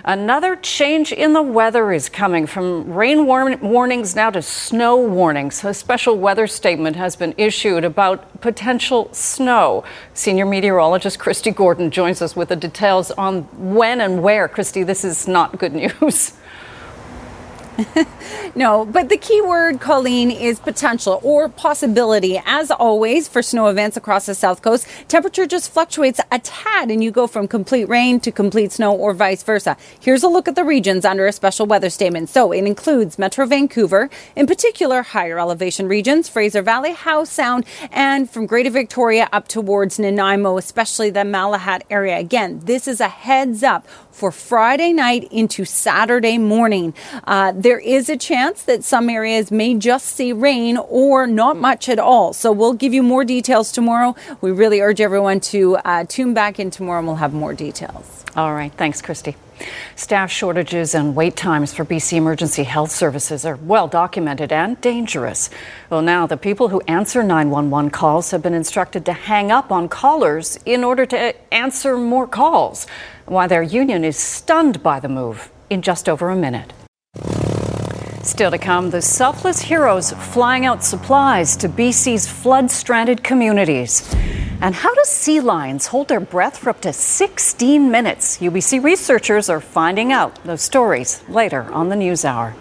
Another 0.07 0.55
change 0.55 1.11
in 1.11 1.33
the 1.33 1.41
weather 1.41 1.91
is 1.91 2.09
coming 2.09 2.45
from 2.45 2.93
rain 2.93 3.25
war- 3.25 3.55
warnings 3.55 4.15
now 4.15 4.29
to 4.29 4.39
snow 4.39 4.97
warnings. 4.97 5.63
A 5.63 5.73
special 5.73 6.15
weather 6.15 6.45
statement 6.45 6.95
has 6.95 7.15
been 7.15 7.33
issued 7.37 7.83
about 7.83 8.39
potential 8.39 9.11
snow. 9.11 9.83
Senior 10.13 10.45
meteorologist 10.45 11.17
Christy 11.17 11.49
Gordon 11.49 11.89
joins 11.89 12.21
us 12.21 12.35
with 12.35 12.49
the 12.49 12.55
details 12.55 13.09
on 13.09 13.45
when 13.73 13.99
and 13.99 14.21
where. 14.21 14.47
Christy, 14.47 14.83
this 14.83 15.03
is 15.03 15.27
not 15.27 15.57
good 15.57 15.73
news. 16.01 16.33
no, 18.55 18.85
but 18.85 19.09
the 19.09 19.17
key 19.17 19.41
word, 19.41 19.79
Colleen, 19.79 20.31
is 20.31 20.59
potential 20.59 21.19
or 21.23 21.49
possibility. 21.49 22.41
As 22.45 22.71
always, 22.71 23.27
for 23.27 23.41
snow 23.41 23.67
events 23.67 23.97
across 23.97 24.25
the 24.25 24.35
South 24.35 24.61
Coast, 24.61 24.87
temperature 25.07 25.45
just 25.45 25.71
fluctuates 25.71 26.19
a 26.31 26.39
tad 26.39 26.89
and 26.89 27.03
you 27.03 27.11
go 27.11 27.27
from 27.27 27.47
complete 27.47 27.85
rain 27.85 28.19
to 28.21 28.31
complete 28.31 28.71
snow 28.71 28.95
or 28.95 29.13
vice 29.13 29.43
versa. 29.43 29.75
Here's 29.99 30.23
a 30.23 30.27
look 30.27 30.47
at 30.47 30.55
the 30.55 30.63
regions 30.63 31.05
under 31.05 31.27
a 31.27 31.33
special 31.33 31.65
weather 31.65 31.89
statement. 31.89 32.29
So 32.29 32.51
it 32.51 32.65
includes 32.65 33.19
Metro 33.19 33.45
Vancouver, 33.45 34.09
in 34.35 34.47
particular 34.47 35.01
higher 35.01 35.39
elevation 35.39 35.87
regions, 35.87 36.29
Fraser 36.29 36.61
Valley, 36.61 36.93
Howe 36.93 37.23
Sound, 37.23 37.65
and 37.91 38.29
from 38.29 38.45
Greater 38.45 38.69
Victoria 38.69 39.29
up 39.33 39.47
towards 39.47 39.99
Nanaimo, 39.99 40.57
especially 40.57 41.09
the 41.09 41.21
Malahat 41.21 41.81
area. 41.89 42.17
Again, 42.17 42.61
this 42.63 42.87
is 42.87 43.01
a 43.01 43.09
heads 43.09 43.63
up 43.63 43.85
for 44.15 44.31
Friday 44.31 44.93
night 44.93 45.27
into 45.29 45.65
Saturday 45.65 46.37
morning. 46.37 46.93
Uh, 47.25 47.51
there 47.53 47.79
is 47.79 48.07
a 48.07 48.15
chance 48.15 48.63
that 48.63 48.83
some 48.83 49.09
areas 49.09 49.51
may 49.51 49.75
just 49.75 50.05
see 50.05 50.31
rain 50.31 50.77
or 50.77 51.27
not 51.27 51.57
much 51.57 51.89
at 51.89 51.99
all. 51.99 52.31
So 52.31 52.53
we'll 52.53 52.73
give 52.73 52.93
you 52.93 53.03
more 53.03 53.25
details 53.25 53.73
tomorrow. 53.73 54.15
We 54.39 54.51
really 54.51 54.79
urge 54.79 55.01
everyone 55.01 55.41
to 55.41 55.75
uh, 55.77 56.05
tune 56.07 56.33
back 56.33 56.59
in 56.59 56.71
tomorrow 56.71 56.99
and 56.99 57.07
we'll 57.07 57.17
have 57.17 57.33
more 57.33 57.53
details. 57.53 58.23
All 58.37 58.53
right. 58.53 58.71
Thanks, 58.73 59.01
Christy. 59.01 59.35
Staff 59.95 60.29
shortages 60.29 60.93
and 60.93 61.15
wait 61.15 61.37
times 61.37 61.73
for 61.73 61.85
BC 61.85 62.17
emergency 62.17 62.63
health 62.63 62.91
services 62.91 63.45
are 63.45 63.55
well 63.55 63.87
documented 63.87 64.51
and 64.51 64.79
dangerous. 64.81 65.49
Well, 65.89 66.01
now 66.01 66.27
the 66.27 66.35
people 66.35 66.67
who 66.67 66.81
answer 66.81 67.23
911 67.23 67.91
calls 67.91 68.31
have 68.31 68.41
been 68.41 68.53
instructed 68.53 69.05
to 69.05 69.13
hang 69.13 69.51
up 69.51 69.71
on 69.71 69.87
callers 69.87 70.59
in 70.65 70.83
order 70.83 71.05
to 71.05 71.53
answer 71.53 71.97
more 71.97 72.27
calls 72.27 72.85
why 73.25 73.47
their 73.47 73.63
union 73.63 74.03
is 74.03 74.17
stunned 74.17 74.81
by 74.83 74.99
the 74.99 75.09
move 75.09 75.49
in 75.69 75.81
just 75.81 76.07
over 76.07 76.29
a 76.29 76.35
minute. 76.35 76.73
Still 78.23 78.49
to 78.51 78.57
come, 78.57 78.89
the 78.89 79.01
selfless 79.01 79.61
heroes 79.61 80.11
flying 80.11 80.65
out 80.65 80.83
supplies 80.83 81.55
to 81.57 81.69
BC's 81.69 82.27
flood 82.27 82.71
stranded 82.71 83.23
communities. 83.23 84.13
And 84.61 84.73
how 84.73 84.93
do 84.95 85.01
sea 85.03 85.39
lions 85.39 85.87
hold 85.87 86.07
their 86.07 86.19
breath 86.19 86.57
for 86.57 86.71
up 86.71 86.81
to 86.81 86.91
16 86.93 87.91
minutes? 87.91 88.39
UBC 88.39 88.83
researchers 88.83 89.49
are 89.49 89.61
finding 89.61 90.11
out 90.11 90.43
those 90.43 90.61
stories 90.61 91.23
later 91.29 91.71
on 91.71 91.89
the 91.89 91.95
News 91.95 92.25
Hour. 92.25 92.55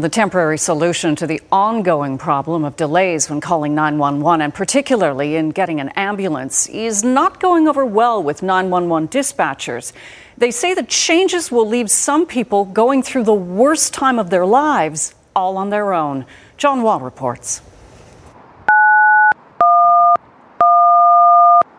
The 0.00 0.08
temporary 0.08 0.56
solution 0.56 1.16
to 1.16 1.26
the 1.26 1.42
ongoing 1.52 2.16
problem 2.16 2.64
of 2.64 2.76
delays 2.76 3.28
when 3.28 3.42
calling 3.42 3.74
911 3.74 4.40
and 4.40 4.54
particularly 4.54 5.36
in 5.36 5.50
getting 5.50 5.80
an 5.80 5.90
ambulance 5.90 6.66
is 6.70 7.04
not 7.04 7.40
going 7.40 7.68
over 7.68 7.84
well 7.84 8.22
with 8.22 8.42
911 8.42 9.08
dispatchers. 9.08 9.92
They 10.38 10.50
say 10.50 10.72
the 10.72 10.82
changes 10.82 11.52
will 11.52 11.68
leave 11.68 11.90
some 11.90 12.24
people 12.24 12.64
going 12.64 13.02
through 13.02 13.24
the 13.24 13.34
worst 13.34 13.92
time 13.92 14.18
of 14.18 14.30
their 14.30 14.46
lives 14.46 15.14
all 15.36 15.58
on 15.58 15.68
their 15.68 15.92
own. 15.92 16.24
John 16.56 16.82
Wall 16.82 16.98
reports. 16.98 17.60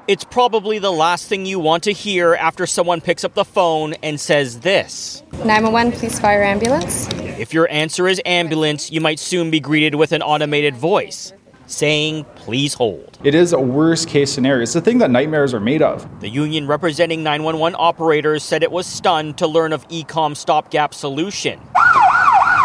It's 0.06 0.26
probably 0.26 0.80
the 0.80 0.92
last 0.92 1.30
thing 1.30 1.46
you 1.46 1.60
want 1.60 1.84
to 1.84 1.94
hear 1.94 2.36
after 2.36 2.66
someone 2.68 3.00
picks 3.00 3.24
up 3.24 3.36
the 3.36 3.46
phone 3.46 3.94
and 4.04 4.20
says 4.20 4.60
this 4.60 5.24
911, 5.32 5.94
please 5.94 6.20
fire 6.20 6.44
ambulance. 6.44 7.08
If 7.40 7.54
your 7.54 7.70
answer 7.72 8.10
is 8.10 8.22
ambulance, 8.26 8.92
you 8.92 9.00
might 9.00 9.18
soon 9.18 9.50
be 9.50 9.62
greeted 9.62 9.96
with 9.96 10.12
an 10.12 10.22
automated 10.22 10.76
voice 10.76 11.32
saying, 11.68 12.26
please 12.36 12.74
hold. 12.74 13.18
It 13.24 13.34
is 13.34 13.54
a 13.54 13.60
worst 13.60 14.10
case 14.10 14.30
scenario. 14.30 14.64
It's 14.64 14.74
the 14.74 14.82
thing 14.82 14.98
that 14.98 15.10
nightmares 15.10 15.54
are 15.54 15.62
made 15.62 15.82
of. 15.82 16.20
The 16.20 16.30
union 16.30 16.68
representing 16.68 17.24
911 17.24 17.78
operators 17.80 18.44
said 18.44 18.62
it 18.62 18.72
was 18.72 18.86
stunned 18.86 19.38
to 19.38 19.48
learn 19.48 19.72
of 19.72 19.86
E-Comm's 19.88 20.40
stopgap 20.40 20.94
solution 20.94 21.62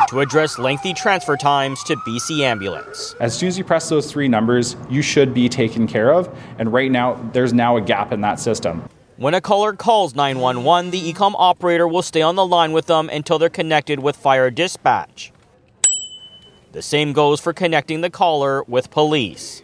to 0.08 0.20
address 0.20 0.58
lengthy 0.58 0.94
transfer 0.94 1.36
times 1.36 1.84
to 1.84 1.94
BC 1.96 2.40
Ambulance. 2.40 3.14
As 3.20 3.36
soon 3.36 3.48
as 3.48 3.58
you 3.58 3.64
press 3.64 3.90
those 3.90 4.10
three 4.10 4.26
numbers, 4.26 4.74
you 4.88 5.02
should 5.02 5.34
be 5.34 5.50
taken 5.50 5.86
care 5.86 6.12
of. 6.12 6.34
And 6.58 6.72
right 6.72 6.90
now, 6.90 7.14
there's 7.34 7.52
now 7.52 7.76
a 7.76 7.80
gap 7.82 8.10
in 8.10 8.22
that 8.22 8.40
system. 8.40 8.88
When 9.18 9.34
a 9.34 9.40
caller 9.42 9.74
calls 9.74 10.14
911, 10.14 10.92
the 10.92 11.08
E-Comm 11.10 11.34
operator 11.36 11.86
will 11.86 12.02
stay 12.02 12.22
on 12.22 12.36
the 12.36 12.46
line 12.46 12.72
with 12.72 12.86
them 12.86 13.10
until 13.10 13.38
they're 13.38 13.50
connected 13.50 14.00
with 14.00 14.16
fire 14.16 14.50
dispatch. 14.50 15.30
The 16.72 16.82
same 16.82 17.12
goes 17.12 17.40
for 17.40 17.52
connecting 17.52 18.00
the 18.00 18.10
caller 18.10 18.62
with 18.64 18.90
police. 18.90 19.62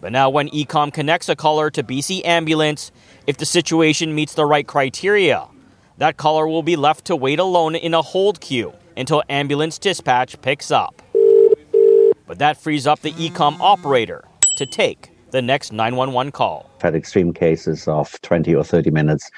But 0.00 0.12
now, 0.12 0.30
when 0.30 0.48
E-Comm 0.48 0.92
connects 0.92 1.28
a 1.28 1.34
caller 1.34 1.70
to 1.70 1.82
BC 1.82 2.24
Ambulance, 2.24 2.92
if 3.26 3.36
the 3.36 3.46
situation 3.46 4.14
meets 4.14 4.34
the 4.34 4.46
right 4.46 4.66
criteria, 4.66 5.48
that 5.96 6.16
caller 6.16 6.46
will 6.46 6.62
be 6.62 6.76
left 6.76 7.06
to 7.06 7.16
wait 7.16 7.40
alone 7.40 7.74
in 7.74 7.94
a 7.94 8.02
hold 8.02 8.40
queue 8.40 8.72
until 8.98 9.22
ambulance 9.28 9.78
dispatch 9.78 10.40
picks 10.42 10.70
up. 10.70 11.00
But 12.26 12.38
that 12.38 12.58
frees 12.58 12.86
up 12.86 13.00
the 13.00 13.14
E-Comm 13.16 13.58
operator 13.60 14.24
to 14.58 14.66
take 14.66 15.10
the 15.30 15.40
next 15.40 15.72
911 15.72 16.32
call. 16.32 16.70
I've 16.76 16.82
had 16.82 16.94
extreme 16.94 17.32
cases 17.32 17.88
of 17.88 18.20
20 18.22 18.54
or 18.54 18.64
30 18.64 18.90
minutes 18.90 19.30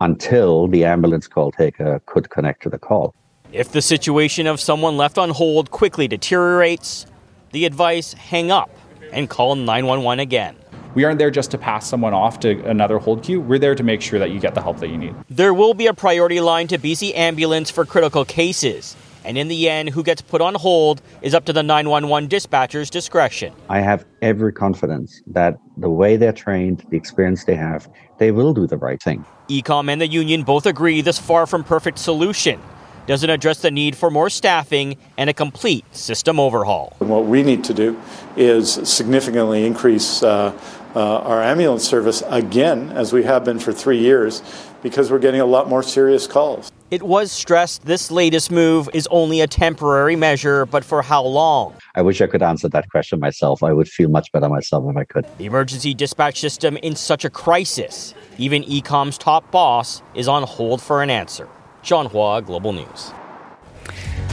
until 0.00 0.66
the 0.66 0.84
ambulance 0.84 1.28
call 1.28 1.52
taker 1.52 2.02
could 2.06 2.30
connect 2.30 2.62
to 2.64 2.68
the 2.68 2.78
call. 2.78 3.14
If 3.52 3.72
the 3.72 3.82
situation 3.82 4.46
of 4.46 4.60
someone 4.60 4.96
left 4.96 5.18
on 5.18 5.30
hold 5.30 5.70
quickly 5.70 6.08
deteriorates, 6.08 7.06
the 7.52 7.66
advice 7.66 8.14
hang 8.14 8.50
up 8.50 8.70
and 9.12 9.28
call 9.28 9.54
911 9.54 10.20
again. 10.20 10.56
We 10.94 11.04
aren't 11.04 11.18
there 11.18 11.30
just 11.30 11.50
to 11.52 11.58
pass 11.58 11.86
someone 11.86 12.12
off 12.12 12.40
to 12.40 12.62
another 12.68 12.98
hold 12.98 13.22
queue. 13.22 13.40
We're 13.40 13.58
there 13.58 13.74
to 13.74 13.82
make 13.82 14.02
sure 14.02 14.18
that 14.18 14.30
you 14.30 14.40
get 14.40 14.54
the 14.54 14.62
help 14.62 14.78
that 14.80 14.88
you 14.88 14.98
need. 14.98 15.14
There 15.30 15.54
will 15.54 15.72
be 15.72 15.86
a 15.86 15.94
priority 15.94 16.40
line 16.40 16.68
to 16.68 16.78
BC 16.78 17.14
Ambulance 17.14 17.70
for 17.70 17.84
critical 17.86 18.24
cases. 18.24 18.94
And 19.24 19.38
in 19.38 19.48
the 19.48 19.68
end, 19.70 19.90
who 19.90 20.02
gets 20.02 20.20
put 20.20 20.40
on 20.40 20.54
hold 20.54 21.00
is 21.22 21.32
up 21.34 21.44
to 21.46 21.52
the 21.52 21.62
911 21.62 22.28
dispatcher's 22.28 22.90
discretion. 22.90 23.54
I 23.68 23.80
have 23.80 24.04
every 24.20 24.52
confidence 24.52 25.22
that 25.28 25.58
the 25.76 25.88
way 25.88 26.16
they're 26.16 26.32
trained, 26.32 26.84
the 26.90 26.96
experience 26.96 27.44
they 27.44 27.54
have, 27.54 27.88
they 28.18 28.32
will 28.32 28.52
do 28.52 28.66
the 28.66 28.76
right 28.76 29.00
thing. 29.00 29.24
E-Comm 29.48 29.90
and 29.90 30.00
the 30.00 30.08
union 30.08 30.42
both 30.42 30.66
agree 30.66 31.00
this 31.00 31.18
far 31.18 31.46
from 31.46 31.64
perfect 31.64 31.98
solution 31.98 32.60
doesn't 33.06 33.30
address 33.30 33.58
the 33.58 33.70
need 33.70 33.96
for 33.96 34.10
more 34.10 34.30
staffing 34.30 34.96
and 35.18 35.28
a 35.28 35.34
complete 35.34 35.84
system 35.94 36.38
overhaul. 36.38 36.96
And 37.00 37.08
what 37.08 37.26
we 37.26 37.42
need 37.42 37.64
to 37.64 37.74
do 37.74 38.00
is 38.36 38.72
significantly 38.88 39.66
increase 39.66 40.22
uh, 40.22 40.52
uh, 40.94 41.18
our 41.18 41.42
ambulance 41.42 41.88
service 41.88 42.22
again, 42.28 42.90
as 42.90 43.12
we 43.12 43.22
have 43.24 43.44
been 43.44 43.58
for 43.58 43.72
three 43.72 43.98
years, 43.98 44.42
because 44.82 45.10
we're 45.10 45.18
getting 45.18 45.40
a 45.40 45.46
lot 45.46 45.68
more 45.68 45.82
serious 45.82 46.26
calls. 46.26 46.70
It 46.90 47.02
was 47.02 47.32
stressed 47.32 47.86
this 47.86 48.10
latest 48.10 48.50
move 48.50 48.90
is 48.92 49.08
only 49.10 49.40
a 49.40 49.46
temporary 49.46 50.14
measure, 50.14 50.66
but 50.66 50.84
for 50.84 51.00
how 51.00 51.24
long? 51.24 51.74
I 51.94 52.02
wish 52.02 52.20
I 52.20 52.26
could 52.26 52.42
answer 52.42 52.68
that 52.68 52.90
question 52.90 53.18
myself. 53.18 53.62
I 53.62 53.72
would 53.72 53.88
feel 53.88 54.10
much 54.10 54.30
better 54.32 54.48
myself 54.48 54.84
if 54.90 54.96
I 54.96 55.04
could. 55.04 55.26
The 55.38 55.46
emergency 55.46 55.94
dispatch 55.94 56.38
system 56.38 56.76
in 56.76 56.94
such 56.94 57.24
a 57.24 57.30
crisis, 57.30 58.12
even 58.36 58.62
E-Comm's 58.64 59.16
top 59.16 59.50
boss 59.50 60.02
is 60.14 60.28
on 60.28 60.42
hold 60.42 60.82
for 60.82 61.02
an 61.02 61.08
answer. 61.08 61.48
Sean 61.82 62.06
Hua, 62.06 62.42
Global 62.42 62.74
News. 62.74 63.12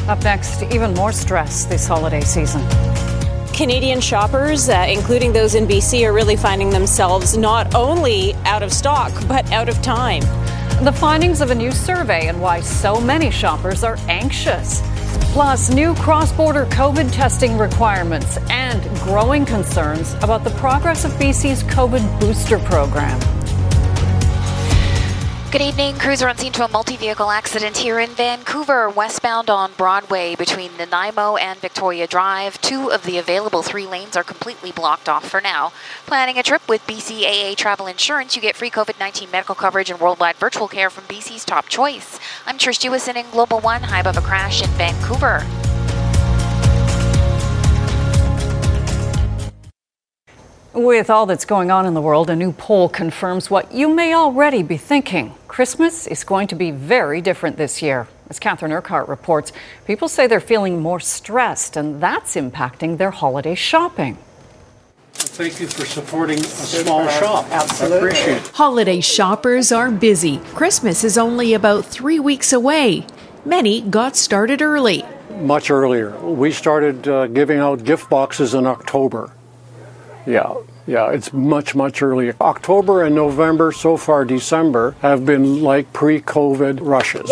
Up 0.07 0.21
next, 0.23 0.63
even 0.63 0.93
more 0.95 1.11
stress 1.11 1.63
this 1.65 1.87
holiday 1.87 2.21
season. 2.21 2.61
Canadian 3.59 3.99
shoppers, 3.99 4.69
uh, 4.69 4.85
including 4.87 5.33
those 5.33 5.53
in 5.53 5.67
BC, 5.67 6.07
are 6.07 6.13
really 6.13 6.37
finding 6.37 6.69
themselves 6.69 7.35
not 7.35 7.75
only 7.75 8.33
out 8.45 8.63
of 8.63 8.71
stock, 8.71 9.11
but 9.27 9.51
out 9.51 9.67
of 9.67 9.81
time. 9.81 10.21
The 10.85 10.93
findings 10.93 11.41
of 11.41 11.51
a 11.51 11.55
new 11.55 11.73
survey 11.73 12.27
and 12.27 12.39
why 12.39 12.61
so 12.61 13.01
many 13.01 13.29
shoppers 13.29 13.83
are 13.83 13.97
anxious. 14.07 14.81
Plus, 15.33 15.69
new 15.69 15.93
cross 15.95 16.31
border 16.31 16.67
COVID 16.67 17.11
testing 17.11 17.57
requirements 17.57 18.37
and 18.49 18.81
growing 19.01 19.45
concerns 19.45 20.13
about 20.23 20.45
the 20.45 20.51
progress 20.51 21.03
of 21.03 21.11
BC's 21.15 21.61
COVID 21.63 22.21
booster 22.21 22.59
program. 22.59 23.19
Good 25.51 25.63
evening. 25.63 25.95
Crews 25.95 26.21
are 26.21 26.29
on 26.29 26.37
scene 26.37 26.51
to 26.51 26.63
a 26.63 26.67
multi-vehicle 26.67 27.31
accident 27.31 27.77
here 27.77 27.99
in 27.99 28.11
Vancouver, 28.11 28.87
westbound 28.87 29.49
on 29.49 29.71
Broadway 29.75 30.35
between 30.35 30.77
Nanaimo 30.77 31.37
and 31.37 31.59
Victoria 31.59 32.05
Drive. 32.05 32.61
Two 32.61 32.91
of 32.91 33.01
the 33.01 33.17
available 33.17 33.63
three 33.63 33.87
lanes 33.87 34.15
are 34.15 34.23
completely 34.23 34.71
blocked 34.71 35.09
off 35.09 35.27
for 35.27 35.41
now. 35.41 35.71
Planning 36.05 36.37
a 36.37 36.43
trip 36.43 36.61
with 36.69 36.85
BCAA 36.85 37.57
Travel 37.57 37.87
Insurance, 37.87 38.35
you 38.35 38.43
get 38.43 38.55
free 38.55 38.69
COVID-19 38.69 39.31
medical 39.31 39.55
coverage 39.55 39.89
and 39.89 39.99
worldwide 39.99 40.35
virtual 40.35 40.67
care 40.67 40.91
from 40.91 41.05
BC's 41.05 41.45
top 41.45 41.67
choice. 41.67 42.19
I'm 42.45 42.59
Trish 42.59 42.87
Jewison 42.87 43.15
in 43.15 43.27
Global 43.31 43.59
One, 43.59 43.81
high 43.81 44.01
above 44.01 44.17
a 44.17 44.21
crash 44.21 44.61
in 44.61 44.69
Vancouver. 44.77 45.43
With 50.73 51.09
all 51.09 51.25
that's 51.25 51.45
going 51.45 51.71
on 51.71 51.87
in 51.87 51.95
the 51.95 52.01
world, 52.01 52.29
a 52.29 52.35
new 52.35 52.51
poll 52.51 52.89
confirms 52.89 53.49
what 53.49 53.73
you 53.73 53.91
may 53.91 54.13
already 54.13 54.61
be 54.61 54.77
thinking. 54.77 55.33
Christmas 55.47 56.05
is 56.05 56.23
going 56.23 56.47
to 56.49 56.55
be 56.55 56.69
very 56.69 57.21
different 57.21 57.57
this 57.57 57.81
year. 57.81 58.07
As 58.29 58.37
Catherine 58.37 58.71
Urquhart 58.71 59.07
reports, 59.07 59.51
people 59.87 60.07
say 60.07 60.27
they're 60.27 60.39
feeling 60.39 60.79
more 60.79 60.99
stressed, 60.99 61.75
and 61.75 61.99
that's 61.99 62.35
impacting 62.35 62.99
their 62.99 63.09
holiday 63.09 63.55
shopping. 63.55 64.19
Thank 65.13 65.59
you 65.59 65.65
for 65.65 65.85
supporting 65.85 66.37
a 66.37 66.43
small 66.43 67.07
shop. 67.07 67.47
Absolutely. 67.49 67.97
appreciate 67.97 68.37
it. 68.37 68.47
Holiday 68.49 69.01
shoppers 69.01 69.71
are 69.71 69.89
busy. 69.89 70.37
Christmas 70.53 71.03
is 71.03 71.17
only 71.17 71.55
about 71.55 71.83
three 71.83 72.19
weeks 72.19 72.53
away. 72.53 73.07
Many 73.43 73.81
got 73.81 74.15
started 74.15 74.61
early. 74.61 75.03
Much 75.39 75.71
earlier. 75.71 76.15
We 76.19 76.51
started 76.51 77.07
uh, 77.07 77.25
giving 77.25 77.57
out 77.57 77.83
gift 77.83 78.07
boxes 78.07 78.53
in 78.53 78.67
October. 78.67 79.31
Yeah, 80.25 80.55
yeah, 80.89 81.11
it's 81.11 81.31
much, 81.31 81.75
much 81.75 82.01
earlier. 82.01 82.35
October 82.41 83.03
and 83.03 83.13
November, 83.13 83.71
so 83.71 83.95
far 83.95 84.25
December, 84.25 84.95
have 85.01 85.25
been 85.25 85.61
like 85.61 85.93
pre 85.93 86.19
COVID 86.19 86.79
rushes. 86.81 87.29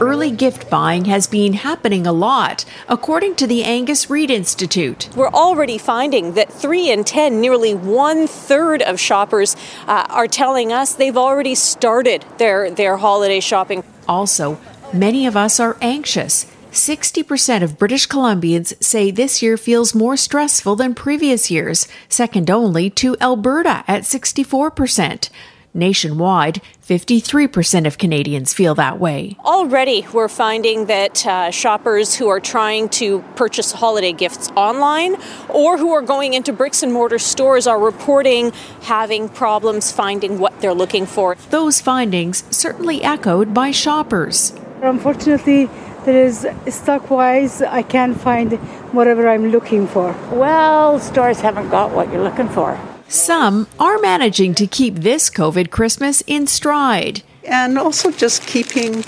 Early 0.00 0.32
gift 0.32 0.68
buying 0.68 1.04
has 1.04 1.28
been 1.28 1.52
happening 1.52 2.06
a 2.06 2.12
lot, 2.12 2.64
according 2.88 3.36
to 3.36 3.46
the 3.46 3.62
Angus 3.62 4.10
Reid 4.10 4.32
Institute. 4.32 5.10
We're 5.14 5.28
already 5.28 5.78
finding 5.78 6.34
that 6.34 6.52
three 6.52 6.90
in 6.90 7.04
10, 7.04 7.40
nearly 7.40 7.72
one 7.72 8.26
third 8.26 8.82
of 8.82 8.98
shoppers, 8.98 9.54
uh, 9.86 10.06
are 10.10 10.26
telling 10.26 10.72
us 10.72 10.94
they've 10.94 11.16
already 11.16 11.54
started 11.54 12.24
their, 12.38 12.68
their 12.70 12.96
holiday 12.96 13.38
shopping. 13.40 13.84
Also, 14.08 14.58
many 14.92 15.26
of 15.26 15.36
us 15.36 15.60
are 15.60 15.76
anxious. 15.80 16.46
60% 16.78 17.62
of 17.62 17.76
British 17.76 18.06
Columbians 18.06 18.72
say 18.82 19.10
this 19.10 19.42
year 19.42 19.56
feels 19.56 19.94
more 19.94 20.16
stressful 20.16 20.76
than 20.76 20.94
previous 20.94 21.50
years, 21.50 21.88
second 22.08 22.50
only 22.50 22.88
to 22.90 23.16
Alberta 23.20 23.84
at 23.88 24.02
64%. 24.02 25.28
Nationwide, 25.74 26.62
53% 26.86 27.86
of 27.86 27.98
Canadians 27.98 28.54
feel 28.54 28.74
that 28.76 28.98
way. 28.98 29.36
Already, 29.44 30.06
we're 30.12 30.28
finding 30.28 30.86
that 30.86 31.26
uh, 31.26 31.50
shoppers 31.50 32.14
who 32.14 32.28
are 32.28 32.40
trying 32.40 32.88
to 32.90 33.22
purchase 33.36 33.72
holiday 33.72 34.12
gifts 34.12 34.50
online 34.56 35.16
or 35.48 35.78
who 35.78 35.92
are 35.92 36.02
going 36.02 36.34
into 36.34 36.52
bricks 36.52 36.82
and 36.82 36.92
mortar 36.92 37.18
stores 37.18 37.66
are 37.66 37.78
reporting 37.78 38.52
having 38.82 39.28
problems 39.28 39.92
finding 39.92 40.38
what 40.38 40.58
they're 40.60 40.74
looking 40.74 41.06
for. 41.06 41.36
Those 41.50 41.80
findings 41.80 42.44
certainly 42.56 43.02
echoed 43.02 43.52
by 43.52 43.70
shoppers. 43.70 44.54
Unfortunately, 44.82 45.68
there 46.08 46.24
is 46.24 46.48
stock 46.74 47.10
wise, 47.10 47.60
I 47.60 47.82
can't 47.82 48.18
find 48.18 48.52
whatever 48.94 49.28
I'm 49.28 49.50
looking 49.50 49.86
for. 49.86 50.16
Well, 50.32 50.98
stores 50.98 51.40
haven't 51.40 51.68
got 51.68 51.90
what 51.90 52.10
you're 52.10 52.22
looking 52.22 52.48
for. 52.48 52.80
Some 53.08 53.66
are 53.78 53.98
managing 53.98 54.54
to 54.54 54.66
keep 54.66 54.94
this 54.94 55.28
COVID 55.28 55.70
Christmas 55.70 56.22
in 56.26 56.46
stride. 56.46 57.22
And 57.44 57.76
also 57.76 58.10
just 58.10 58.46
keeping 58.46 59.04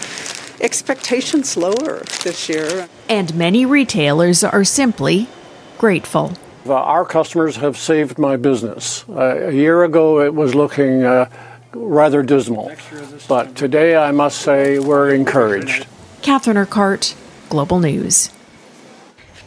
expectations 0.60 1.56
lower 1.56 2.02
this 2.22 2.50
year. 2.50 2.86
And 3.08 3.34
many 3.34 3.64
retailers 3.64 4.44
are 4.44 4.64
simply 4.64 5.26
grateful. 5.78 6.34
Our 6.68 7.06
customers 7.06 7.56
have 7.56 7.78
saved 7.78 8.18
my 8.18 8.36
business. 8.36 9.06
Uh, 9.08 9.48
a 9.48 9.52
year 9.52 9.84
ago, 9.84 10.20
it 10.20 10.34
was 10.34 10.54
looking 10.54 11.04
uh, 11.04 11.30
rather 11.72 12.22
dismal. 12.22 12.70
But 13.26 13.56
today, 13.56 13.96
I 13.96 14.10
must 14.10 14.42
say, 14.42 14.78
we're 14.78 15.14
encouraged. 15.14 15.86
Catherine 16.22 16.58
Urquhart, 16.58 17.14
Global 17.48 17.80
News. 17.80 18.30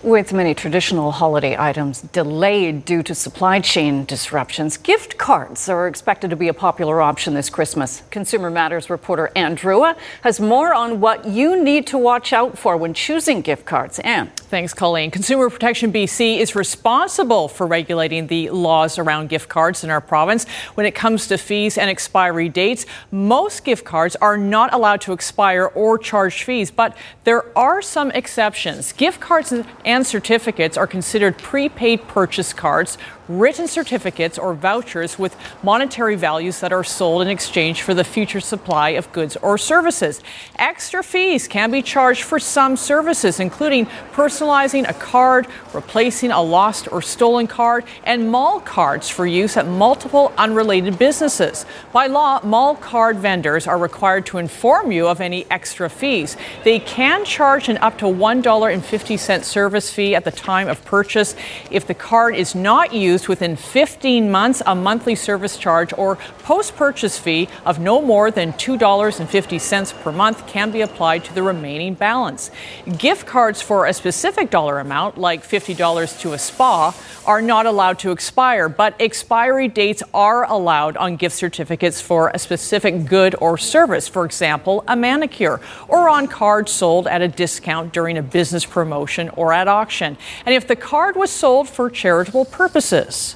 With 0.03 0.33
many 0.33 0.53
traditional 0.53 1.13
holiday 1.13 1.55
items 1.57 2.01
delayed 2.01 2.83
due 2.83 3.03
to 3.03 3.15
supply 3.15 3.62
chain 3.62 4.03
disruptions, 4.03 4.75
gift 4.75 5.17
cards 5.17 5.69
are 5.69 5.88
expected 5.88 6.29
to 6.31 6.36
be 6.36 6.50
a 6.50 6.53
popular 6.53 7.01
option 7.01 7.36
this 7.36 7.50
Christmas. 7.50 8.03
Consumer 8.12 8.50
Matters 8.50 8.89
reporter 8.89 9.31
Anne 9.33 9.55
Drewa 9.55 9.95
has 10.24 10.41
more 10.41 10.74
on 10.74 11.00
what 11.00 11.24
you 11.24 11.63
need 11.63 11.88
to 11.88 11.98
watch 11.98 12.33
out 12.33 12.57
for 12.57 12.75
when 12.75 12.93
choosing 12.93 13.39
gift 13.39 13.65
cards. 13.65 13.98
Anne. 14.00 14.29
Thanks, 14.36 14.74
Colleen. 14.74 15.10
Consumer 15.10 15.50
Protection 15.50 15.93
BC 15.93 16.38
is 16.38 16.53
responsible 16.53 17.48
for 17.48 17.65
regulating 17.65 18.27
the 18.27 18.50
laws 18.50 19.00
around 19.00 19.29
gift 19.29 19.48
cards 19.48 19.86
in 19.86 19.89
our 19.89 20.01
province. 20.01 20.45
When 20.74 20.86
it 20.86 20.95
comes 20.95 21.27
to 21.27 21.38
fees 21.38 21.77
and 21.77 21.89
expiry 21.89 22.50
dates, 22.50 22.86
most 23.10 23.63
gift 23.63 23.86
cards 23.86 24.17
are 24.17 24.36
not 24.36 24.74
allowed 24.74 25.00
to 25.01 25.13
expire 25.13 25.67
or 25.67 25.98
charge 25.98 26.43
fees, 26.43 26.72
but 26.72 26.98
there 27.24 27.57
are 27.57 27.81
some 27.81 28.12
exceptions. 28.12 28.91
Gift 28.91 29.22
cards 29.22 29.53
and 29.53 29.65
and 29.93 30.07
certificates 30.07 30.75
are 30.75 30.88
considered 30.88 31.38
prepaid 31.38 32.07
purchase 32.07 32.51
cards, 32.51 32.97
written 33.27 33.68
certificates, 33.68 34.38
or 34.38 34.53
vouchers 34.53 35.18
with 35.18 35.36
monetary 35.63 36.15
values 36.15 36.60
that 36.60 36.74
are 36.74 36.84
sold 36.84 37.22
in 37.22 37.27
exchange 37.27 37.82
for 37.82 37.94
the 37.94 38.03
future 38.03 38.39
supply 38.39 38.89
of 38.89 39.12
goods 39.12 39.38
or 39.38 39.58
services. 39.58 40.22
Extra 40.58 41.03
fees 41.03 41.48
can 41.48 41.72
be 41.72 41.82
charged 41.82 42.24
for 42.24 42.39
some 42.39 42.75
services, 42.75 43.39
including 43.39 43.86
personalizing 44.12 44.88
a 44.89 44.94
card, 44.94 45.48
replacing 45.74 46.32
a 46.32 46.42
lost 46.42 46.92
or 46.92 47.01
stolen 47.01 47.48
card, 47.48 47.86
and 48.03 48.30
mall 48.30 48.60
cards 48.60 49.10
for 49.10 49.25
use 49.25 49.56
at 49.56 49.68
multiple 49.68 50.34
unrelated 50.38 51.00
businesses. 51.00 51.65
By 51.92 52.08
law, 52.08 52.42
mall 52.44 52.75
card 52.75 53.18
vendors 53.18 53.68
are 53.68 53.77
required 53.77 54.25
to 54.27 54.38
inform 54.38 54.92
you 54.92 55.08
of 55.08 55.22
any 55.22 55.46
extra 55.50 55.89
fees. 55.89 56.36
They 56.63 56.80
can 56.80 57.24
charge 57.25 57.70
an 57.70 57.77
up 57.77 57.98
to 58.00 58.06
$1.50 58.06 59.44
service 59.44 59.94
fee 59.94 60.15
at 60.15 60.25
the 60.25 60.32
time 60.32 60.68
of 60.68 60.84
purchase. 60.84 61.36
If 61.72 61.88
the 61.88 61.94
card 61.94 62.36
is 62.36 62.53
not 62.56 62.94
used 62.94 63.12
within 63.27 63.55
15 63.55 64.32
months, 64.32 64.62
a 64.65 64.74
monthly 64.74 65.15
service 65.15 65.58
charge 65.58 65.93
or 65.98 66.15
post 66.39 66.75
purchase 66.75 67.17
fee 67.17 67.48
of 67.65 67.79
no 67.79 68.01
more 68.01 68.32
than 68.32 68.53
$2.50 68.53 70.01
per 70.01 70.12
month 70.12 70.48
can 70.48 70.72
be 70.72 70.82
applied 70.82 71.24
to 71.25 71.34
the 71.34 71.43
remaining 71.43 71.93
balance. 71.93 72.50
Gift 72.98 73.27
cards 73.27 73.62
for 73.62 73.86
a 73.86 73.93
specific 73.93 74.50
dollar 74.50 74.79
amount, 74.79 75.17
like 75.17 75.43
$50 75.43 76.20
to 76.22 76.34
a 76.34 76.39
spa, 76.39 76.96
are 77.25 77.42
not 77.42 77.65
allowed 77.65 78.00
to 78.00 78.12
expire, 78.12 78.70
but 78.70 78.96
expiry 79.00 79.68
dates 79.68 80.03
are 80.13 80.46
allowed 80.46 80.98
on 80.98 81.15
gift 81.15 81.36
certificates 81.36 82.01
for 82.01 82.30
a 82.34 82.39
specific 82.39 83.06
good 83.06 83.36
or 83.39 83.58
service, 83.58 84.08
for 84.08 84.25
example, 84.25 84.84
a 84.88 84.96
manicure, 84.96 85.60
or 85.88 86.10
on 86.10 86.27
cards 86.27 86.72
sold 86.72 87.08
at 87.08 87.22
a 87.22 87.27
discount 87.27 87.94
during 87.94 88.18
a 88.18 88.24
business 88.24 88.65
promotion 88.65 89.30
or 89.30 89.53
at 89.53 89.68
auction. 89.68 90.18
And 90.46 90.53
if 90.53 90.68
the 90.68 90.75
card 90.75 91.15
was 91.15 91.32
sold 91.32 91.70
for 91.70 91.89
charitable 91.89 92.46
purposes. 92.46 93.36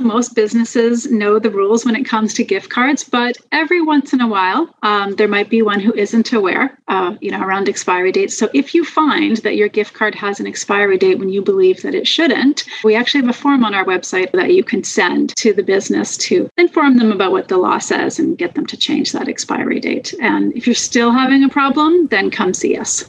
Most 0.00 0.34
businesses 0.34 1.10
know 1.10 1.38
the 1.38 1.50
rules 1.50 1.84
when 1.84 1.94
it 1.94 2.04
comes 2.04 2.32
to 2.34 2.44
gift 2.44 2.70
cards, 2.70 3.04
but 3.04 3.36
every 3.52 3.82
once 3.82 4.14
in 4.14 4.22
a 4.22 4.26
while, 4.26 4.74
um, 4.82 5.14
there 5.16 5.28
might 5.28 5.50
be 5.50 5.60
one 5.60 5.78
who 5.78 5.92
isn't 5.92 6.32
aware, 6.32 6.78
uh, 6.88 7.16
you 7.20 7.30
know, 7.30 7.42
around 7.42 7.68
expiry 7.68 8.10
dates. 8.10 8.36
So 8.36 8.48
if 8.54 8.74
you 8.74 8.82
find 8.82 9.36
that 9.38 9.56
your 9.56 9.68
gift 9.68 9.92
card 9.92 10.14
has 10.14 10.40
an 10.40 10.46
expiry 10.46 10.96
date 10.96 11.18
when 11.18 11.28
you 11.28 11.42
believe 11.42 11.82
that 11.82 11.94
it 11.94 12.08
shouldn't, 12.08 12.64
we 12.82 12.94
actually 12.94 13.20
have 13.20 13.30
a 13.30 13.34
form 13.34 13.62
on 13.62 13.74
our 13.74 13.84
website 13.84 14.32
that 14.32 14.54
you 14.54 14.64
can 14.64 14.82
send 14.84 15.36
to 15.36 15.52
the 15.52 15.62
business 15.62 16.16
to 16.16 16.48
inform 16.56 16.96
them 16.96 17.12
about 17.12 17.32
what 17.32 17.48
the 17.48 17.58
law 17.58 17.76
says 17.76 18.18
and 18.18 18.38
get 18.38 18.54
them 18.54 18.66
to 18.66 18.78
change 18.78 19.12
that 19.12 19.28
expiry 19.28 19.80
date. 19.80 20.14
And 20.18 20.56
if 20.56 20.66
you're 20.66 20.74
still 20.74 21.10
having 21.10 21.44
a 21.44 21.48
problem, 21.50 22.06
then 22.06 22.30
come 22.30 22.54
see 22.54 22.74
us. 22.76 23.04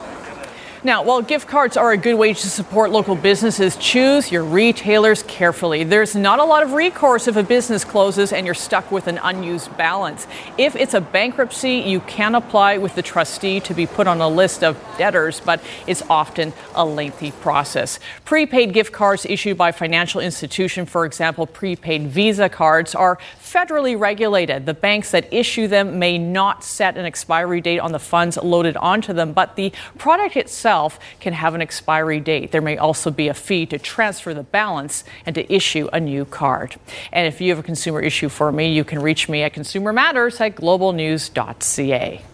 Now, 0.84 1.04
while 1.04 1.22
gift 1.22 1.46
cards 1.46 1.76
are 1.76 1.92
a 1.92 1.96
good 1.96 2.16
way 2.16 2.34
to 2.34 2.50
support 2.50 2.90
local 2.90 3.14
businesses, 3.14 3.76
choose 3.76 4.32
your 4.32 4.42
retailers 4.42 5.22
carefully. 5.22 5.84
There's 5.84 6.16
not 6.16 6.40
a 6.40 6.44
lot 6.44 6.64
of 6.64 6.72
recourse 6.72 7.28
if 7.28 7.36
a 7.36 7.44
business 7.44 7.84
closes 7.84 8.32
and 8.32 8.44
you're 8.44 8.54
stuck 8.56 8.90
with 8.90 9.06
an 9.06 9.20
unused 9.22 9.76
balance. 9.76 10.26
If 10.58 10.74
it's 10.74 10.94
a 10.94 11.00
bankruptcy, 11.00 11.74
you 11.74 12.00
can 12.00 12.34
apply 12.34 12.78
with 12.78 12.96
the 12.96 13.02
trustee 13.02 13.60
to 13.60 13.74
be 13.74 13.86
put 13.86 14.08
on 14.08 14.20
a 14.20 14.26
list 14.26 14.64
of 14.64 14.76
debtors, 14.98 15.38
but 15.38 15.62
it's 15.86 16.02
often 16.10 16.52
a 16.74 16.84
lengthy 16.84 17.30
process. 17.30 18.00
Prepaid 18.24 18.72
gift 18.72 18.92
cards 18.92 19.24
issued 19.24 19.56
by 19.56 19.70
financial 19.70 20.20
institution, 20.20 20.84
for 20.84 21.04
example, 21.04 21.46
prepaid 21.46 22.08
Visa 22.08 22.48
cards, 22.48 22.96
are 22.96 23.18
federally 23.52 23.98
regulated. 23.98 24.66
The 24.66 24.74
banks 24.74 25.10
that 25.10 25.32
issue 25.32 25.68
them 25.68 25.98
may 25.98 26.18
not 26.18 26.64
set 26.64 26.96
an 26.96 27.04
expiry 27.04 27.60
date 27.60 27.80
on 27.80 27.92
the 27.92 27.98
funds 27.98 28.36
loaded 28.36 28.76
onto 28.76 29.12
them, 29.12 29.32
but 29.32 29.56
the 29.56 29.72
product 29.98 30.36
itself 30.36 30.98
can 31.20 31.32
have 31.32 31.54
an 31.54 31.60
expiry 31.60 32.20
date. 32.20 32.52
There 32.52 32.62
may 32.62 32.76
also 32.76 33.10
be 33.10 33.28
a 33.28 33.34
fee 33.34 33.66
to 33.66 33.78
transfer 33.78 34.32
the 34.32 34.42
balance 34.42 35.04
and 35.26 35.34
to 35.34 35.52
issue 35.52 35.88
a 35.92 36.00
new 36.00 36.24
card. 36.24 36.76
And 37.12 37.26
if 37.26 37.40
you 37.40 37.50
have 37.50 37.58
a 37.58 37.62
consumer 37.62 38.00
issue 38.00 38.28
for 38.28 38.50
me, 38.50 38.72
you 38.72 38.84
can 38.84 39.00
reach 39.00 39.28
me 39.28 39.42
at 39.42 39.52
Consumer 39.52 39.92
Matters 39.92 40.40
at 40.40 40.56
globalnews.ca. 40.56 42.31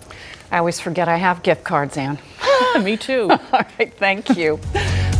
I 0.51 0.59
always 0.59 0.81
forget 0.81 1.09
I 1.09 1.17
have 1.17 1.43
gift 1.43 1.65
cards, 1.65 1.97
Anne. 1.97 2.19
me 2.83 2.97
too. 2.97 3.29
All 3.31 3.65
right, 3.79 3.93
thank 3.95 4.37
you. 4.37 4.59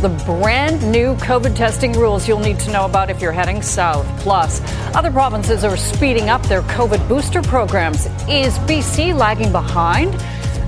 The 0.01 0.09
brand 0.25 0.89
new 0.91 1.15
COVID 1.15 1.55
testing 1.55 1.93
rules 1.93 2.27
you'll 2.27 2.39
need 2.39 2.59
to 2.59 2.71
know 2.71 2.85
about 2.85 3.09
if 3.09 3.21
you're 3.21 3.31
heading 3.31 3.61
south. 3.61 4.05
Plus, 4.21 4.61
other 4.95 5.11
provinces 5.11 5.63
are 5.63 5.75
speeding 5.75 6.29
up 6.29 6.41
their 6.43 6.61
COVID 6.63 7.07
booster 7.09 7.41
programs. 7.41 8.05
Is 8.29 8.57
BC 8.59 9.17
lagging 9.17 9.51
behind? 9.51 10.15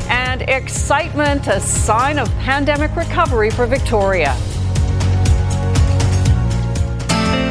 And 0.10 0.42
excitement, 0.44 1.48
a 1.48 1.60
sign 1.60 2.20
of 2.20 2.30
pandemic 2.40 2.96
recovery 2.96 3.50
for 3.50 3.66
Victoria. 3.66 4.36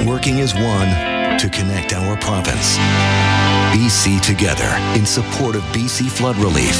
Working 0.07 0.41
as 0.41 0.55
one 0.55 1.39
to 1.39 1.49
connect 1.49 1.95
our 1.95 2.17
province. 2.19 3.50
BC 3.73 4.21
Together 4.21 4.69
in 4.99 5.07
support 5.07 5.55
of 5.55 5.63
BC 5.73 6.11
flood 6.11 6.37
relief. 6.37 6.75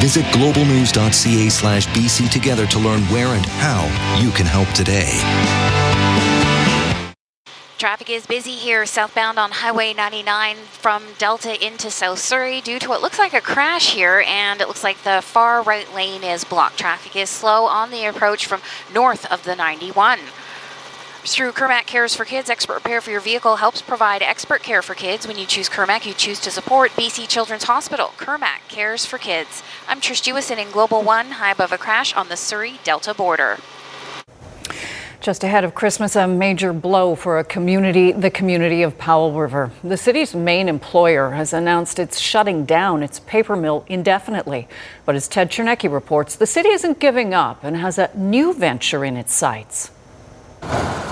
Visit 0.00 0.24
globalnews.ca 0.26 1.48
slash 1.50 1.86
BC 1.88 2.30
Together 2.30 2.66
to 2.68 2.78
learn 2.78 3.02
where 3.04 3.28
and 3.28 3.44
how 3.44 3.84
you 4.20 4.30
can 4.30 4.46
help 4.46 4.68
today. 4.70 5.20
Traffic 7.82 8.10
is 8.10 8.26
busy 8.26 8.52
here 8.52 8.86
southbound 8.86 9.38
on 9.38 9.50
Highway 9.50 9.92
99 9.92 10.56
from 10.56 11.02
Delta 11.18 11.66
into 11.66 11.90
South 11.90 12.20
Surrey 12.20 12.60
due 12.60 12.78
to 12.78 12.88
what 12.88 13.02
looks 13.02 13.18
like 13.18 13.34
a 13.34 13.40
crash 13.40 13.92
here, 13.92 14.24
and 14.26 14.60
it 14.60 14.68
looks 14.68 14.84
like 14.84 15.02
the 15.02 15.20
far 15.20 15.62
right 15.62 15.92
lane 15.92 16.22
is 16.22 16.44
blocked. 16.44 16.78
Traffic 16.78 17.16
is 17.16 17.28
slow 17.28 17.66
on 17.66 17.90
the 17.90 18.06
approach 18.06 18.46
from 18.46 18.60
north 18.94 19.30
of 19.32 19.42
the 19.42 19.56
91. 19.56 20.20
Through 21.24 21.52
Kermac 21.52 21.86
Cares 21.86 22.16
for 22.16 22.24
Kids, 22.24 22.50
expert 22.50 22.74
repair 22.74 23.00
for 23.00 23.12
your 23.12 23.20
vehicle 23.20 23.54
helps 23.54 23.80
provide 23.80 24.22
expert 24.22 24.64
care 24.64 24.82
for 24.82 24.94
kids. 24.94 25.24
When 25.24 25.38
you 25.38 25.46
choose 25.46 25.68
Kermac, 25.68 26.04
you 26.04 26.14
choose 26.14 26.40
to 26.40 26.50
support 26.50 26.90
BC 26.92 27.28
Children's 27.28 27.62
Hospital. 27.62 28.08
Kermac 28.16 28.66
Cares 28.68 29.06
for 29.06 29.18
Kids. 29.18 29.62
I'm 29.86 30.00
Trish 30.00 30.20
Jewison 30.20 30.58
in 30.58 30.72
Global 30.72 31.00
One, 31.00 31.30
high 31.30 31.52
above 31.52 31.70
a 31.70 31.78
crash 31.78 32.12
on 32.12 32.28
the 32.28 32.36
Surrey 32.36 32.80
Delta 32.82 33.14
border. 33.14 33.58
Just 35.20 35.44
ahead 35.44 35.62
of 35.62 35.76
Christmas, 35.76 36.16
a 36.16 36.26
major 36.26 36.72
blow 36.72 37.14
for 37.14 37.38
a 37.38 37.44
community, 37.44 38.10
the 38.10 38.28
community 38.30 38.82
of 38.82 38.98
Powell 38.98 39.32
River. 39.32 39.70
The 39.84 39.96
city's 39.96 40.34
main 40.34 40.68
employer 40.68 41.30
has 41.30 41.52
announced 41.52 42.00
it's 42.00 42.18
shutting 42.18 42.64
down 42.64 43.04
its 43.04 43.20
paper 43.20 43.54
mill 43.54 43.84
indefinitely. 43.86 44.66
But 45.06 45.14
as 45.14 45.28
Ted 45.28 45.52
Chernecki 45.52 45.90
reports, 45.90 46.34
the 46.34 46.46
city 46.46 46.70
isn't 46.70 46.98
giving 46.98 47.32
up 47.32 47.62
and 47.62 47.76
has 47.76 47.96
a 47.96 48.10
new 48.16 48.52
venture 48.52 49.04
in 49.04 49.16
its 49.16 49.32
sights. 49.32 49.92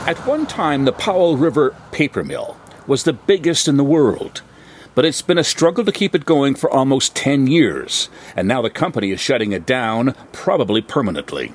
At 0.07 0.27
one 0.27 0.47
time, 0.47 0.87
the 0.87 0.93
Powell 0.93 1.37
River 1.37 1.77
paper 1.93 2.25
mill 2.25 2.57
was 2.87 3.05
the 3.05 3.13
biggest 3.13 3.69
in 3.69 3.77
the 3.77 3.85
world, 3.85 4.41
but 4.95 5.05
it's 5.05 5.21
been 5.23 5.39
a 5.39 5.45
struggle 5.45 5.85
to 5.85 5.93
keep 5.93 6.15
it 6.15 6.25
going 6.25 6.55
for 6.55 6.71
almost 6.71 7.15
10 7.15 7.47
years, 7.47 8.09
and 8.35 8.49
now 8.49 8.63
the 8.63 8.71
company 8.71 9.11
is 9.11 9.21
shutting 9.21 9.53
it 9.53 9.67
down, 9.67 10.15
probably 10.33 10.81
permanently. 10.81 11.49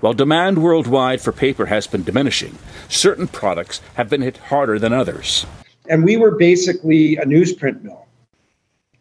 While 0.00 0.14
demand 0.14 0.62
worldwide 0.62 1.20
for 1.20 1.32
paper 1.32 1.66
has 1.66 1.88
been 1.88 2.04
diminishing, 2.04 2.56
certain 2.88 3.26
products 3.26 3.80
have 3.94 4.08
been 4.08 4.22
hit 4.22 4.36
harder 4.36 4.78
than 4.78 4.92
others. 4.92 5.44
And 5.90 6.04
we 6.04 6.16
were 6.16 6.36
basically 6.36 7.16
a 7.16 7.24
newsprint 7.24 7.82
mill. 7.82 8.06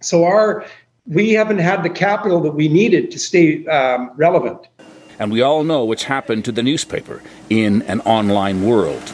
So 0.01 0.25
our 0.25 0.65
we 1.07 1.31
haven't 1.33 1.59
had 1.59 1.83
the 1.83 1.89
capital 1.89 2.41
that 2.41 2.51
we 2.51 2.67
needed 2.67 3.11
to 3.11 3.19
stay 3.19 3.65
um, 3.67 4.11
relevant 4.15 4.67
and 5.21 5.31
we 5.31 5.39
all 5.39 5.63
know 5.63 5.85
what's 5.85 6.05
happened 6.05 6.43
to 6.43 6.51
the 6.51 6.63
newspaper 6.63 7.21
in 7.47 7.83
an 7.83 8.01
online 8.01 8.65
world. 8.65 9.13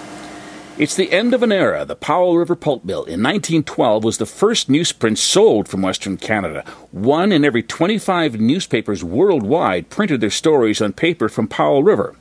It's 0.78 0.96
the 0.96 1.12
end 1.12 1.34
of 1.34 1.44
an 1.44 1.52
era. 1.52 1.84
The 1.84 1.98
Powell 1.98 2.38
River 2.38 2.56
Pulp 2.56 2.86
Mill 2.86 3.04
in 3.04 3.22
1912 3.22 4.06
was 4.06 4.18
the 4.18 4.26
first 4.26 4.70
newsprint 4.70 5.18
sold 5.18 5.68
from 5.68 5.82
Western 5.82 6.16
Canada. 6.16 6.64
One 6.92 7.34
in 7.34 7.44
every 7.44 7.62
25 7.62 8.40
newspapers 8.40 9.04
worldwide 9.04 9.90
printed 9.90 10.22
their 10.22 10.30
stories 10.30 10.82
on 10.82 10.94
paper 10.94 11.28
from 11.28 11.50
Powell 11.50 11.84
River. 11.84 12.16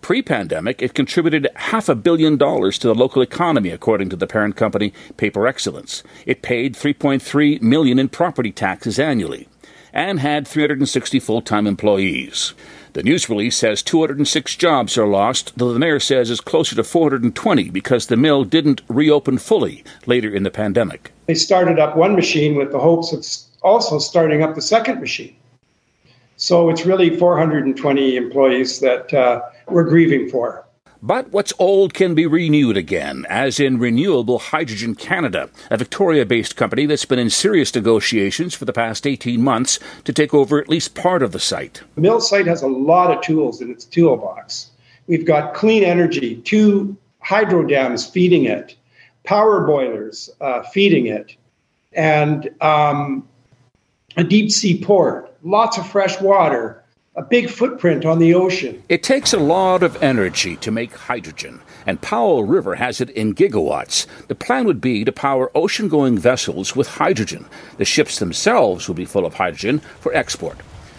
Pre 0.00 0.22
pandemic, 0.22 0.82
it 0.82 0.94
contributed 0.94 1.46
half 1.54 1.88
a 1.88 1.94
billion 1.94 2.36
dollars 2.36 2.78
to 2.78 2.88
the 2.88 2.96
local 2.96 3.22
economy, 3.22 3.70
according 3.70 4.08
to 4.08 4.16
the 4.16 4.26
parent 4.26 4.56
company 4.56 4.92
Paper 5.18 5.46
Excellence. 5.46 6.02
It 6.26 6.42
paid 6.42 6.74
3.3 6.74 7.62
million 7.62 8.00
in 8.00 8.08
property 8.08 8.50
taxes 8.50 8.98
annually. 8.98 9.46
And 9.92 10.20
had 10.20 10.46
360 10.46 11.20
full 11.20 11.42
time 11.42 11.66
employees. 11.66 12.54
The 12.92 13.02
news 13.04 13.28
release 13.28 13.56
says 13.56 13.82
206 13.82 14.56
jobs 14.56 14.98
are 14.98 15.06
lost, 15.06 15.52
though 15.56 15.72
the 15.72 15.78
mayor 15.78 16.00
says 16.00 16.30
it's 16.30 16.40
closer 16.40 16.74
to 16.74 16.82
420 16.82 17.70
because 17.70 18.06
the 18.06 18.16
mill 18.16 18.44
didn't 18.44 18.82
reopen 18.88 19.38
fully 19.38 19.84
later 20.06 20.34
in 20.34 20.42
the 20.42 20.50
pandemic. 20.50 21.12
They 21.26 21.34
started 21.34 21.78
up 21.78 21.96
one 21.96 22.16
machine 22.16 22.56
with 22.56 22.72
the 22.72 22.80
hopes 22.80 23.12
of 23.12 23.24
also 23.62 23.98
starting 23.98 24.42
up 24.42 24.54
the 24.54 24.62
second 24.62 25.00
machine. 25.00 25.36
So 26.36 26.70
it's 26.70 26.86
really 26.86 27.16
420 27.16 28.16
employees 28.16 28.80
that 28.80 29.12
uh, 29.14 29.42
we're 29.68 29.84
grieving 29.84 30.28
for. 30.28 30.64
But 31.02 31.30
what's 31.32 31.54
old 31.58 31.94
can 31.94 32.14
be 32.14 32.26
renewed 32.26 32.76
again, 32.76 33.24
as 33.30 33.58
in 33.58 33.78
Renewable 33.78 34.38
Hydrogen 34.38 34.94
Canada, 34.94 35.48
a 35.70 35.78
Victoria 35.78 36.26
based 36.26 36.56
company 36.56 36.84
that's 36.84 37.06
been 37.06 37.18
in 37.18 37.30
serious 37.30 37.74
negotiations 37.74 38.54
for 38.54 38.66
the 38.66 38.72
past 38.74 39.06
18 39.06 39.42
months 39.42 39.78
to 40.04 40.12
take 40.12 40.34
over 40.34 40.60
at 40.60 40.68
least 40.68 40.94
part 40.94 41.22
of 41.22 41.32
the 41.32 41.38
site. 41.38 41.82
The 41.94 42.02
mill 42.02 42.20
site 42.20 42.46
has 42.46 42.62
a 42.62 42.68
lot 42.68 43.16
of 43.16 43.22
tools 43.22 43.62
in 43.62 43.70
its 43.70 43.86
toolbox. 43.86 44.70
We've 45.06 45.24
got 45.24 45.54
clean 45.54 45.84
energy, 45.84 46.36
two 46.36 46.96
hydro 47.20 47.66
dams 47.66 48.06
feeding 48.06 48.44
it, 48.44 48.76
power 49.24 49.66
boilers 49.66 50.28
uh, 50.42 50.64
feeding 50.64 51.06
it, 51.06 51.34
and 51.94 52.50
um, 52.60 53.26
a 54.18 54.24
deep 54.24 54.50
sea 54.50 54.82
port, 54.84 55.34
lots 55.42 55.78
of 55.78 55.88
fresh 55.90 56.20
water, 56.20 56.79
a 57.16 57.22
big 57.22 57.50
footprint 57.50 58.04
on 58.04 58.20
the 58.20 58.32
ocean. 58.34 58.82
It 58.88 59.02
takes 59.02 59.32
a 59.32 59.38
lot 59.38 59.82
of 59.82 60.00
energy 60.00 60.56
to 60.56 60.70
make 60.70 60.94
hydrogen, 60.94 61.60
and 61.84 62.00
Powell 62.00 62.44
River 62.44 62.76
has 62.76 63.00
it 63.00 63.10
in 63.10 63.34
gigawatts. 63.34 64.06
The 64.28 64.36
plan 64.36 64.64
would 64.66 64.80
be 64.80 65.04
to 65.04 65.10
power 65.10 65.50
ocean 65.56 65.88
going 65.88 66.18
vessels 66.18 66.76
with 66.76 66.86
hydrogen. 66.86 67.46
The 67.78 67.84
ships 67.84 68.20
themselves 68.20 68.86
will 68.86 68.94
be 68.94 69.04
full 69.04 69.26
of 69.26 69.34
hydrogen 69.34 69.80
for 69.98 70.14
export. 70.14 70.58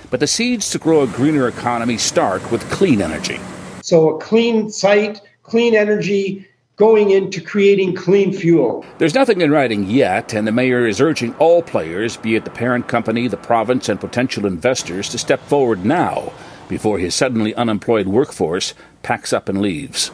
But 0.10 0.20
the 0.20 0.28
seeds 0.28 0.70
to 0.72 0.78
grow 0.78 1.02
a 1.04 1.08
greener 1.08 1.48
economy 1.48 1.98
start 1.98 2.52
with 2.52 2.70
clean 2.70 3.02
energy. 3.02 3.40
So, 3.82 4.18
a 4.18 4.20
clean 4.20 4.70
site, 4.70 5.22
clean 5.44 5.76
energy, 5.76 6.46
going 6.76 7.12
into 7.12 7.42
creating 7.42 7.96
clean 7.96 8.34
fuel. 8.34 8.86
There's 8.98 9.14
nothing 9.14 9.42
in 9.42 9.52
writing 9.52 9.90
yet, 9.90 10.34
and 10.34 10.48
the 10.48 10.52
mayor 10.52 10.88
is 10.88 11.00
urging 11.00 11.36
all 11.36 11.62
players, 11.62 12.18
be 12.18 12.36
it 12.36 12.46
the 12.46 12.52
parent 12.52 12.88
company, 12.88 13.28
the 13.28 13.38
province, 13.38 13.90
and 13.90 14.00
potential 14.00 14.46
investors, 14.46 15.10
to 15.10 15.18
step 15.18 15.42
forward 15.42 15.86
now 15.86 16.34
before 16.70 17.00
his 17.00 17.14
suddenly 17.14 17.54
unemployed 17.56 18.08
workforce 18.08 18.74
packs 19.04 19.34
up 19.34 19.50
and 19.50 19.62
leaves. 19.62 20.12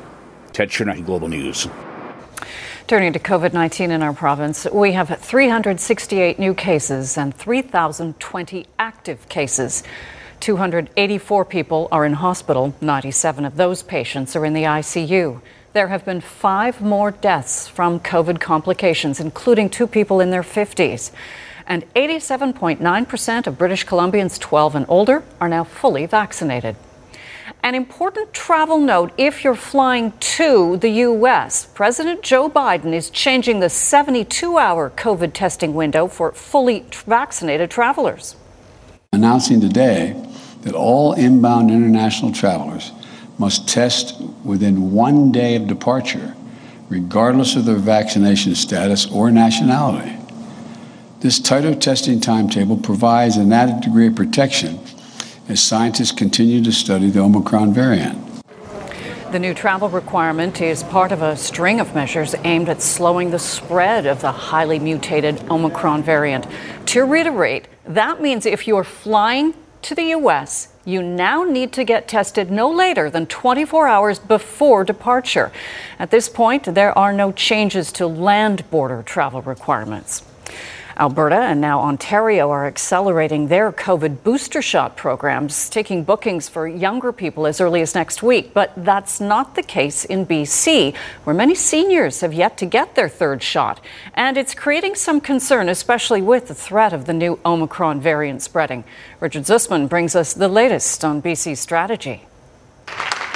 Ted 0.52 0.70
Chernecki, 0.70 1.06
Global 1.06 1.28
News. 1.28 1.68
Turning 2.88 3.14
to 3.14 3.20
COVID 3.20 3.54
19 3.54 3.92
in 3.92 4.02
our 4.02 4.14
province, 4.14 4.66
we 4.72 4.94
have 4.94 5.20
368 5.20 6.40
new 6.40 6.54
cases 6.54 7.18
and 7.18 7.36
3,020 7.36 8.66
active 8.80 9.28
cases. 9.30 9.84
284 10.40 11.46
people 11.46 11.88
are 11.92 12.06
in 12.06 12.14
hospital. 12.14 12.74
97 12.82 13.46
of 13.46 13.58
those 13.58 13.84
patients 13.84 14.36
are 14.36 14.46
in 14.46 14.54
the 14.54 14.64
ICU. 14.64 15.42
There 15.78 15.90
have 15.90 16.06
been 16.06 16.22
five 16.22 16.82
more 16.82 17.12
deaths 17.12 17.68
from 17.68 18.00
COVID 18.00 18.40
complications, 18.40 19.20
including 19.20 19.70
two 19.70 19.86
people 19.86 20.20
in 20.20 20.32
their 20.32 20.42
50s. 20.42 21.12
And 21.68 21.86
87.9% 21.94 23.46
of 23.46 23.60
British 23.60 23.86
Columbians 23.86 24.40
12 24.40 24.74
and 24.74 24.86
older 24.90 25.24
are 25.40 25.48
now 25.48 25.64
fully 25.64 26.08
vaccinated. 26.08 26.78
An 27.62 27.76
important 27.76 28.34
travel 28.34 28.80
note 28.80 29.12
if 29.20 29.44
you're 29.44 29.54
flying 29.54 30.14
to 30.20 30.78
the 30.78 30.90
U.S., 30.90 31.68
President 31.76 32.24
Joe 32.24 32.50
Biden 32.50 32.92
is 32.92 33.12
changing 33.12 33.60
the 33.60 33.70
72 33.70 34.58
hour 34.58 34.90
COVID 34.90 35.34
testing 35.34 35.76
window 35.76 36.08
for 36.08 36.32
fully 36.32 36.86
vaccinated 37.06 37.70
travelers. 37.70 38.36
Announcing 39.14 39.62
today 39.62 40.20
that 40.64 40.74
all 40.74 41.14
inbound 41.14 41.70
international 41.70 42.32
travelers 42.32 42.94
must 43.38 43.68
test 43.68 44.20
within 44.44 44.92
one 44.92 45.32
day 45.32 45.56
of 45.56 45.68
departure, 45.68 46.36
regardless 46.90 47.56
of 47.56 47.66
their 47.66 47.76
vaccination 47.76 48.56
status 48.56 49.06
or 49.12 49.32
nationality. 49.32 50.18
This 51.20 51.40
tighter 51.40 51.76
testing 51.76 52.20
timetable 52.20 52.78
provides 52.78 53.38
an 53.38 53.52
added 53.52 53.82
degree 53.82 54.08
of 54.08 54.16
protection 54.16 54.80
as 55.50 55.62
scientists 55.62 56.12
continue 56.12 56.64
to 56.64 56.72
study 56.72 57.10
the 57.10 57.20
Omicron 57.20 57.74
variant. 57.74 58.24
The 59.32 59.40
new 59.40 59.54
travel 59.54 59.90
requirement 59.90 60.62
is 60.62 60.84
part 60.84 61.12
of 61.12 61.22
a 61.22 61.36
string 61.36 61.80
of 61.80 61.94
measures 61.94 62.34
aimed 62.44 62.70
at 62.70 62.82
slowing 62.82 63.32
the 63.32 63.40
spread 63.40 64.06
of 64.06 64.22
the 64.22 64.32
highly 64.32 64.80
mutated 64.80 65.42
Omicron 65.50 66.04
variant. 66.04 66.48
To 66.88 67.04
reiterate, 67.04 67.68
that 67.86 68.22
means 68.22 68.46
if 68.46 68.68
you're 68.68 68.86
flying 68.86 69.54
to 69.82 69.96
the 69.96 70.04
U.S., 70.04 70.70
you 70.88 71.04
now 71.04 71.44
need 71.44 71.74
to 71.74 71.84
get 71.84 72.08
tested 72.08 72.50
no 72.50 72.72
later 72.72 73.10
than 73.10 73.26
24 73.26 73.90
hours 73.90 74.20
before 74.20 74.86
departure. 74.86 75.52
At 76.00 76.12
this 76.12 76.30
point, 76.30 76.64
there 76.64 76.98
are 76.98 77.12
no 77.12 77.34
changes 77.34 77.92
to 77.94 78.08
land 78.08 78.68
border 78.72 79.04
travel 79.04 79.42
requirements. 79.42 80.24
Alberta 81.00 81.36
and 81.36 81.62
now 81.62 81.80
Ontario 81.82 82.50
are 82.50 82.66
accelerating 82.66 83.48
their 83.48 83.72
COVID 83.72 84.24
booster 84.24 84.64
shot 84.64 84.98
programs, 84.98 85.70
taking 85.70 86.04
bookings 86.04 86.50
for 86.50 86.68
younger 86.68 87.12
people 87.12 87.46
as 87.46 87.62
early 87.62 87.82
as 87.82 87.94
next 87.94 88.24
week. 88.24 88.52
But 88.54 88.74
that's 88.76 89.22
not 89.22 89.54
the 89.54 89.62
case 89.62 90.06
in 90.06 90.26
BC, 90.26 90.96
where 91.24 91.36
many 91.36 91.54
seniors 91.54 92.22
have 92.22 92.34
yet 92.34 92.58
to 92.58 92.66
get 92.66 92.96
their 92.96 93.10
third 93.10 93.44
shot. 93.44 93.80
And 94.16 94.38
it's 94.38 94.56
creating 94.56 94.96
some 94.96 95.22
concern, 95.22 95.70
especially 95.70 96.24
with 96.24 96.48
the 96.48 96.56
threat 96.56 96.94
of 96.94 97.06
the 97.06 97.14
new 97.14 97.40
Omicron 97.46 98.02
variant 98.02 98.42
spreading. 98.42 98.84
Richard 99.20 99.44
Zussman 99.44 99.88
brings 99.88 100.16
us 100.16 100.34
the 100.34 100.48
latest 100.48 101.06
on 101.06 101.22
BC's 101.22 101.60
strategy. 101.60 102.24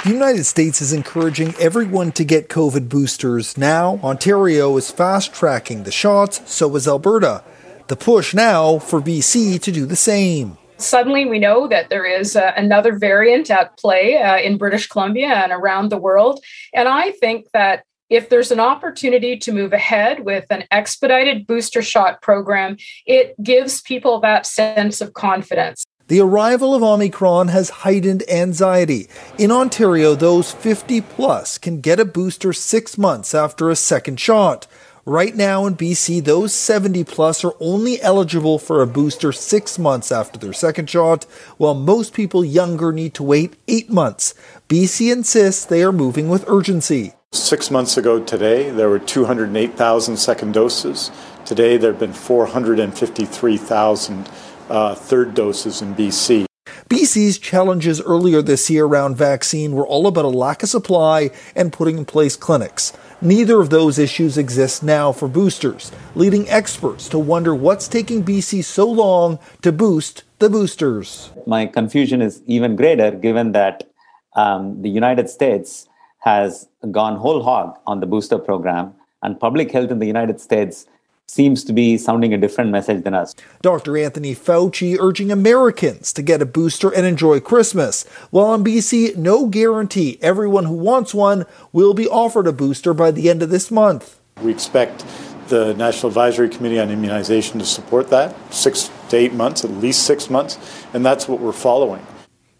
The 0.04 0.10
United 0.10 0.46
States 0.46 0.82
is 0.82 0.92
encouraging 0.92 1.54
everyone 1.60 2.10
to 2.12 2.24
get 2.24 2.48
COVID 2.48 2.88
boosters. 2.88 3.56
Now, 3.56 4.00
Ontario 4.02 4.76
is 4.76 4.90
fast 4.90 5.32
tracking 5.32 5.84
the 5.84 5.92
shots, 5.92 6.42
so 6.52 6.74
is 6.74 6.88
Alberta. 6.88 7.44
The 7.86 7.94
push 7.94 8.34
now 8.34 8.80
for 8.80 9.00
BC 9.00 9.62
to 9.62 9.70
do 9.70 9.86
the 9.86 9.94
same. 9.94 10.58
Suddenly, 10.76 11.26
we 11.26 11.38
know 11.38 11.68
that 11.68 11.88
there 11.88 12.04
is 12.04 12.34
uh, 12.34 12.52
another 12.56 12.98
variant 12.98 13.48
at 13.48 13.78
play 13.78 14.20
uh, 14.20 14.38
in 14.38 14.58
British 14.58 14.88
Columbia 14.88 15.28
and 15.28 15.52
around 15.52 15.90
the 15.90 15.98
world. 15.98 16.42
And 16.74 16.88
I 16.88 17.12
think 17.12 17.46
that 17.52 17.84
if 18.10 18.28
there's 18.28 18.50
an 18.50 18.58
opportunity 18.58 19.36
to 19.36 19.52
move 19.52 19.72
ahead 19.72 20.24
with 20.24 20.46
an 20.50 20.64
expedited 20.72 21.46
booster 21.46 21.80
shot 21.80 22.20
program, 22.22 22.76
it 23.06 23.40
gives 23.40 23.80
people 23.80 24.18
that 24.22 24.46
sense 24.46 25.00
of 25.00 25.14
confidence. 25.14 25.86
The 26.12 26.20
arrival 26.20 26.74
of 26.74 26.82
Omicron 26.82 27.48
has 27.48 27.70
heightened 27.70 28.22
anxiety. 28.28 29.08
In 29.38 29.50
Ontario, 29.50 30.14
those 30.14 30.52
50 30.52 31.00
plus 31.00 31.56
can 31.56 31.80
get 31.80 31.98
a 31.98 32.04
booster 32.04 32.52
six 32.52 32.98
months 32.98 33.34
after 33.34 33.70
a 33.70 33.76
second 33.76 34.20
shot. 34.20 34.66
Right 35.06 35.34
now 35.34 35.64
in 35.64 35.74
BC, 35.74 36.22
those 36.22 36.52
70 36.52 37.04
plus 37.04 37.42
are 37.46 37.54
only 37.60 37.98
eligible 38.02 38.58
for 38.58 38.82
a 38.82 38.86
booster 38.86 39.32
six 39.32 39.78
months 39.78 40.12
after 40.12 40.38
their 40.38 40.52
second 40.52 40.90
shot, 40.90 41.24
while 41.56 41.72
most 41.72 42.12
people 42.12 42.44
younger 42.44 42.92
need 42.92 43.14
to 43.14 43.22
wait 43.22 43.56
eight 43.66 43.88
months. 43.88 44.34
BC 44.68 45.10
insists 45.10 45.64
they 45.64 45.82
are 45.82 45.92
moving 45.92 46.28
with 46.28 46.46
urgency. 46.46 47.14
Six 47.32 47.70
months 47.70 47.96
ago 47.96 48.22
today, 48.22 48.68
there 48.68 48.90
were 48.90 48.98
208,000 48.98 50.18
second 50.18 50.52
doses. 50.52 51.10
Today, 51.46 51.78
there 51.78 51.92
have 51.92 52.00
been 52.00 52.12
453,000 52.12 54.28
uh, 54.72 54.94
third 54.94 55.34
doses 55.34 55.82
in 55.82 55.94
BC. 55.94 56.46
BC's 56.88 57.38
challenges 57.38 58.00
earlier 58.00 58.42
this 58.42 58.70
year 58.70 58.86
around 58.86 59.16
vaccine 59.16 59.72
were 59.72 59.86
all 59.86 60.06
about 60.06 60.24
a 60.24 60.28
lack 60.28 60.62
of 60.62 60.68
supply 60.68 61.30
and 61.54 61.72
putting 61.72 61.98
in 61.98 62.04
place 62.04 62.36
clinics. 62.36 62.92
Neither 63.20 63.60
of 63.60 63.70
those 63.70 63.98
issues 63.98 64.36
exist 64.36 64.82
now 64.82 65.12
for 65.12 65.28
boosters, 65.28 65.92
leading 66.14 66.48
experts 66.48 67.08
to 67.10 67.18
wonder 67.18 67.54
what's 67.54 67.86
taking 67.86 68.24
BC 68.24 68.64
so 68.64 68.90
long 68.90 69.38
to 69.60 69.72
boost 69.72 70.24
the 70.38 70.48
boosters. 70.48 71.30
My 71.46 71.66
confusion 71.66 72.20
is 72.20 72.42
even 72.46 72.74
greater 72.74 73.10
given 73.10 73.52
that 73.52 73.88
um, 74.34 74.82
the 74.82 74.90
United 74.90 75.28
States 75.28 75.88
has 76.20 76.68
gone 76.90 77.16
whole 77.16 77.42
hog 77.42 77.78
on 77.86 78.00
the 78.00 78.06
booster 78.06 78.38
program, 78.38 78.94
and 79.22 79.38
public 79.38 79.70
health 79.70 79.90
in 79.90 79.98
the 79.98 80.06
United 80.06 80.40
States 80.40 80.86
seems 81.32 81.64
to 81.64 81.72
be 81.72 81.96
sounding 81.96 82.34
a 82.34 82.38
different 82.38 82.70
message 82.70 83.04
than 83.04 83.14
us. 83.14 83.34
Dr. 83.62 83.96
Anthony 83.96 84.34
Fauci 84.34 84.98
urging 85.00 85.32
Americans 85.32 86.12
to 86.12 86.20
get 86.20 86.42
a 86.42 86.46
booster 86.46 86.90
and 86.90 87.06
enjoy 87.06 87.40
Christmas. 87.40 88.04
While 88.30 88.52
in 88.52 88.62
BC, 88.62 89.16
no 89.16 89.46
guarantee 89.46 90.18
everyone 90.20 90.66
who 90.66 90.76
wants 90.76 91.14
one 91.14 91.46
will 91.72 91.94
be 91.94 92.06
offered 92.06 92.46
a 92.46 92.52
booster 92.52 92.92
by 92.92 93.12
the 93.12 93.30
end 93.30 93.42
of 93.42 93.48
this 93.48 93.70
month. 93.70 94.20
We 94.42 94.50
expect 94.50 95.06
the 95.48 95.72
National 95.72 96.08
Advisory 96.08 96.50
Committee 96.50 96.78
on 96.78 96.90
Immunization 96.90 97.58
to 97.60 97.64
support 97.64 98.10
that 98.10 98.34
six 98.52 98.90
to 99.08 99.16
eight 99.16 99.32
months, 99.32 99.64
at 99.64 99.70
least 99.70 100.02
six 100.02 100.28
months, 100.28 100.58
and 100.92 101.04
that's 101.04 101.28
what 101.28 101.40
we're 101.40 101.52
following. 101.52 102.06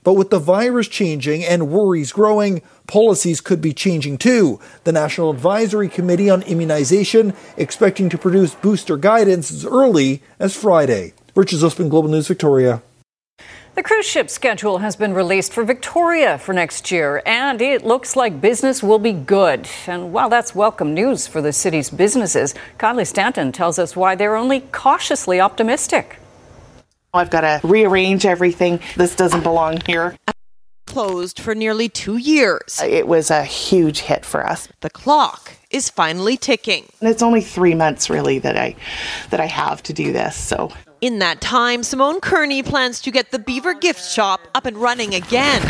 But 0.05 0.15
with 0.15 0.31
the 0.31 0.39
virus 0.39 0.89
changing 0.89 1.45
and 1.45 1.71
worries 1.71 2.13
growing, 2.13 2.63
policies 2.87 3.41
could 3.41 3.61
be 3.61 3.73
changing 3.73 4.19
too. 4.19 4.59
The 4.85 4.93
National 4.93 5.31
Advisory 5.31 5.89
Committee 5.89 6.29
on 6.29 6.43
Immunization 6.43 7.35
expecting 7.57 8.09
to 8.09 8.19
produce 8.19 8.55
booster 8.55 8.97
guidance 8.97 9.53
as 9.53 9.65
early 9.65 10.23
as 10.41 10.57
Friday. 10.57 11.15
Richard 11.37 11.61
Zussman, 11.61 11.89
Global 11.89 12.11
News, 12.11 12.27
Victoria. 12.27 12.83
The 13.75 13.83
cruise 13.83 14.05
ship 14.05 14.29
schedule 14.29 14.79
has 14.79 14.97
been 14.97 15.15
released 15.15 15.55
for 15.55 15.65
Victoria 15.65 16.37
for 16.37 16.53
next 16.53 16.91
year, 16.91 17.23
and 17.25 17.63
it 17.63 17.87
looks 17.87 18.17
like 18.17 18.39
business 18.39 18.83
will 18.83 18.99
be 18.99 19.13
good. 19.13 19.67
And 19.87 20.13
while 20.13 20.29
that's 20.29 20.55
welcome 20.55 20.93
news 20.93 21.27
for 21.27 21.41
the 21.41 21.55
city's 21.55 21.89
businesses, 21.89 22.55
Kylie 22.79 23.07
Stanton 23.07 23.51
tells 23.51 23.79
us 23.79 23.97
why 23.97 24.15
they're 24.15 24.37
only 24.37 24.61
cautiously 24.73 25.41
optimistic. 25.41 26.19
I've 27.15 27.29
got 27.29 27.43
to 27.43 27.61
rearrange 27.67 28.25
everything. 28.25 28.81
This 28.97 29.15
doesn't 29.15 29.43
belong 29.43 29.81
here. 29.87 30.17
Closed 30.87 31.39
for 31.39 31.55
nearly 31.55 31.89
two 31.91 32.17
years. 32.17 32.81
Uh, 32.83 32.87
it 32.87 33.07
was 33.07 33.31
a 33.31 33.45
huge 33.45 34.01
hit 34.01 34.25
for 34.25 34.47
us. 34.47 34.69
The 34.81 34.89
clock 34.89 35.53
is 35.71 35.91
finally 35.91 36.39
ticking. 36.39 36.87
And 37.01 37.11
it's 37.11 37.23
only 37.23 37.43
three 37.43 37.75
months 37.75 38.09
really 38.09 38.39
that 38.39 38.57
I 38.57 38.77
that 39.31 39.41
I 39.41 39.47
have 39.47 39.83
to 39.85 39.93
do 39.93 40.13
this. 40.13 40.37
So 40.37 40.73
in 41.03 41.19
that 41.19 41.41
time, 41.43 41.83
Simone 41.83 42.21
Kearney 42.21 42.63
plans 42.63 43.01
to 43.03 43.11
get 43.11 43.31
the 43.31 43.39
Beaver 43.39 43.75
Gift 43.75 44.03
Shop 44.11 44.41
up 44.55 44.65
and 44.65 44.79
running 44.79 45.15
again, 45.15 45.63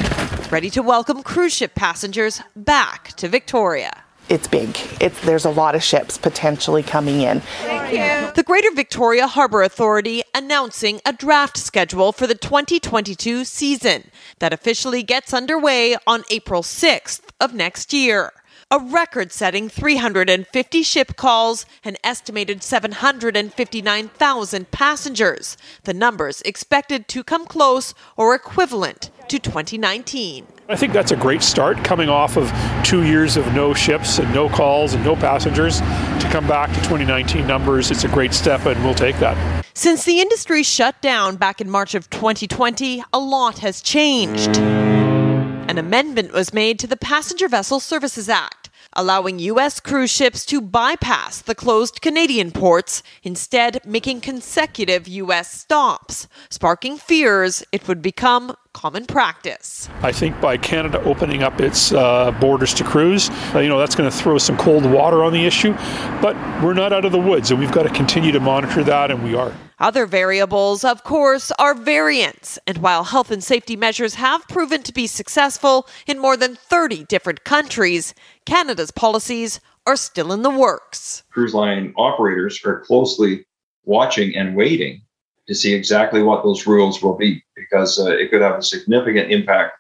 ready 0.51 0.71
to 0.71 0.83
welcome 0.83 1.23
cruise 1.25 1.53
ship 1.53 1.75
passengers 1.75 2.41
back 2.55 3.09
to 3.17 3.29
Victoria. 3.29 4.02
It's 4.33 4.49
big. 4.49 4.79
It's, 4.99 5.21
there's 5.27 5.45
a 5.45 5.51
lot 5.51 5.75
of 5.75 5.83
ships 5.83 6.17
potentially 6.17 6.83
coming 6.83 7.21
in. 7.21 7.41
Thank 7.41 7.93
you. 7.93 8.33
The 8.33 8.43
Greater 8.43 8.71
Victoria 8.75 9.27
Harbour 9.27 9.63
Authority 9.63 10.23
announcing 10.35 11.03
a 11.05 11.13
draft 11.13 11.59
schedule 11.59 12.13
for 12.13 12.27
the 12.27 12.35
2022 12.35 13.45
season 13.45 14.11
that 14.39 14.55
officially 14.55 15.03
gets 15.03 15.35
underway 15.35 15.99
on 16.07 16.25
April 16.31 16.63
6th 16.63 17.21
of 17.43 17.53
next 17.53 17.93
year 17.93 18.33
a 18.71 18.79
record 18.79 19.33
setting 19.33 19.69
350 19.69 20.83
ship 20.83 21.15
calls, 21.15 21.67
an 21.85 21.99
estimated 22.03 22.63
759,000 22.63 24.71
passengers. 24.71 25.59
The 25.85 25.93
numbers 25.93 26.41
expected 26.41 27.07
to 27.09 27.23
come 27.23 27.45
close 27.45 27.93
or 28.17 28.35
equivalent 28.35 29.11
to 29.29 29.39
2019. 29.39 30.47
I 30.73 30.77
think 30.77 30.95
that's 30.95 31.13
a 31.13 31.17
great 31.17 31.43
start 31.43 31.85
coming 31.85 32.09
off 32.09 32.39
of 32.39 32.51
two 32.83 33.03
years 33.03 33.37
of 33.37 33.47
no 33.53 33.75
ships 33.75 34.19
and 34.19 34.33
no 34.33 34.49
calls 34.49 34.95
and 34.95 35.05
no 35.05 35.15
passengers 35.15 35.81
to 35.81 36.29
come 36.31 36.49
back 36.49 36.71
to 36.71 36.77
2019 36.77 37.47
numbers. 37.47 37.91
It's 37.91 38.05
a 38.05 38.09
great 38.09 38.33
step 38.33 38.65
and 38.65 38.83
we'll 38.83 38.95
take 38.95 39.19
that. 39.19 39.67
Since 39.75 40.05
the 40.05 40.21
industry 40.21 40.63
shut 40.63 40.99
down 41.03 41.37
back 41.37 41.61
in 41.61 41.69
March 41.69 41.95
of 41.95 42.09
2020, 42.09 43.03
a 43.13 43.19
lot 43.19 43.59
has 43.59 43.83
changed. 43.83 44.57
An 44.57 45.77
amendment 45.77 46.33
was 46.33 46.55
made 46.55 46.79
to 46.79 46.87
the 46.87 46.97
Passenger 46.97 47.49
Vessel 47.49 47.79
Services 47.79 48.31
Act 48.31 48.63
allowing 48.95 49.39
U.S. 49.39 49.81
cruise 49.81 50.11
ships 50.11 50.45
to 50.47 50.61
bypass 50.61 51.41
the 51.41 51.55
closed 51.55 52.03
Canadian 52.03 52.51
ports, 52.51 53.03
instead 53.23 53.81
making 53.87 54.21
consecutive 54.21 55.09
U.S. 55.09 55.51
stops, 55.51 56.29
sparking 56.51 56.99
fears 56.99 57.65
it 57.73 57.89
would 57.89 58.03
become 58.03 58.55
common 58.73 59.07
practice. 59.07 59.89
I 60.03 60.13
think 60.13 60.41
by 60.41 60.57
Canada 60.57 61.03
opening 61.05 61.43
up 61.43 61.61
its 61.61 61.93
uh, 61.93 62.31
borders 62.33 62.75
to 62.75 62.85
cruise, 62.85 63.31
uh, 63.55 63.61
you 63.61 63.69
know, 63.69 63.79
that's 63.79 63.95
going 63.95 64.11
to 64.11 64.17
throw 64.17 64.39
some 64.39 64.57
cold 64.57 64.85
water 64.85 65.23
on 65.23 65.33
the 65.33 65.45
issue. 65.45 65.73
But 66.21 66.35
we're 66.63 66.75
not 66.75 66.93
out 66.93 67.05
of 67.05 67.13
the 67.13 67.21
woods, 67.21 67.51
and 67.51 67.61
we've 67.61 67.73
got 67.73 67.85
to 67.85 67.91
continue 67.91 68.33
to 68.33 68.41
monitor 68.41 68.83
that, 68.85 69.11
and 69.11 69.23
we 69.23 69.35
are. 69.35 69.53
Other 69.79 70.07
variables, 70.07 70.85
of 70.85 71.03
course, 71.03 71.51
are 71.59 71.75
variants. 71.75 72.59
And 72.67 72.79
while 72.79 73.05
health 73.05 73.31
and 73.31 73.43
safety 73.43 73.77
measures 73.77 74.15
have 74.15 74.47
proven 74.49 74.83
to 74.85 74.93
be 74.93 75.07
successful 75.07 75.89
in 76.07 76.19
more 76.21 76.37
than 76.37 76.55
30 76.55 77.05
different 77.05 77.45
countries, 77.45 78.15
Canada's 78.47 78.93
policies 78.93 79.61
are 79.85 79.97
still 79.97 80.33
in 80.33 80.43
the 80.43 80.51
works. 80.51 81.25
Cruise 81.33 81.55
line 81.55 81.93
operators 81.97 82.61
are 82.65 82.81
closely 82.81 83.45
watching 83.85 84.37
and 84.37 84.55
waiting 84.55 85.03
to 85.49 85.55
see 85.55 85.75
exactly 85.75 86.23
what 86.23 86.45
those 86.45 86.67
rules 86.67 87.03
will 87.03 87.17
be 87.17 87.43
because 87.71 87.99
uh, 87.99 88.11
it 88.11 88.31
could 88.31 88.43
have 88.43 88.59
a 88.59 88.63
significant 88.63 89.31
impact 89.31 89.75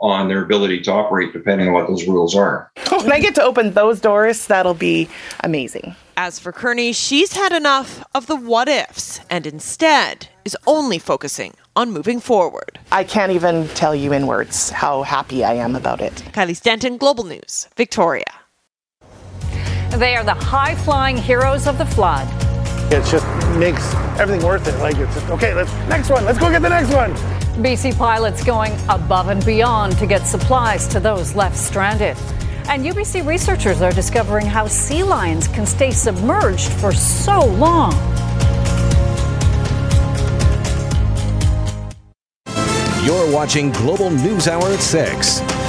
on 0.00 0.28
their 0.28 0.42
ability 0.42 0.80
to 0.80 0.92
operate 0.92 1.32
depending 1.32 1.68
on 1.68 1.74
what 1.74 1.86
those 1.86 2.06
rules 2.06 2.34
are. 2.34 2.70
When 2.90 3.12
I 3.12 3.20
get 3.20 3.34
to 3.36 3.42
open 3.42 3.72
those 3.72 4.00
doors, 4.00 4.46
that'll 4.46 4.74
be 4.74 5.08
amazing. 5.42 5.94
As 6.16 6.38
for 6.38 6.52
Kearney, 6.52 6.92
she's 6.92 7.32
had 7.32 7.52
enough 7.52 8.04
of 8.14 8.26
the 8.26 8.36
what 8.36 8.68
ifs 8.68 9.20
and 9.30 9.46
instead 9.46 10.28
is 10.44 10.56
only 10.66 10.98
focusing 10.98 11.54
on 11.76 11.92
moving 11.92 12.20
forward. 12.20 12.78
I 12.92 13.04
can't 13.04 13.32
even 13.32 13.68
tell 13.68 13.94
you 13.94 14.12
in 14.12 14.26
words 14.26 14.70
how 14.70 15.02
happy 15.02 15.44
I 15.44 15.54
am 15.54 15.76
about 15.76 16.00
it. 16.00 16.12
Kylie 16.32 16.56
Stanton, 16.56 16.98
Global 16.98 17.24
News, 17.24 17.68
Victoria. 17.76 18.24
They 19.92 20.14
are 20.14 20.24
the 20.24 20.34
high 20.34 20.74
flying 20.74 21.16
heroes 21.16 21.66
of 21.66 21.78
the 21.78 21.86
flood. 21.86 22.28
It 22.92 23.04
just 23.04 23.24
makes 23.56 23.94
everything 24.18 24.44
worth 24.44 24.66
it. 24.66 24.76
Like 24.80 24.96
it's 24.96 25.14
just, 25.14 25.28
okay, 25.30 25.54
let's 25.54 25.72
next 25.88 26.10
one. 26.10 26.24
Let's 26.24 26.40
go 26.40 26.50
get 26.50 26.60
the 26.60 26.68
next 26.68 26.92
one. 26.92 27.12
BC 27.62 27.96
pilots 27.96 28.42
going 28.42 28.72
above 28.88 29.28
and 29.28 29.44
beyond 29.44 29.96
to 29.98 30.06
get 30.08 30.26
supplies 30.26 30.88
to 30.88 30.98
those 30.98 31.34
left 31.36 31.56
stranded. 31.56 32.16
And 32.68 32.84
UBC 32.84 33.24
researchers 33.24 33.80
are 33.80 33.92
discovering 33.92 34.44
how 34.44 34.66
sea 34.66 35.04
lions 35.04 35.46
can 35.46 35.66
stay 35.66 35.92
submerged 35.92 36.68
for 36.72 36.92
so 36.92 37.44
long. 37.44 37.92
You're 43.04 43.32
watching 43.32 43.70
Global 43.70 44.10
News 44.10 44.48
Hour 44.48 44.64
at 44.64 44.80
6. 44.80 45.59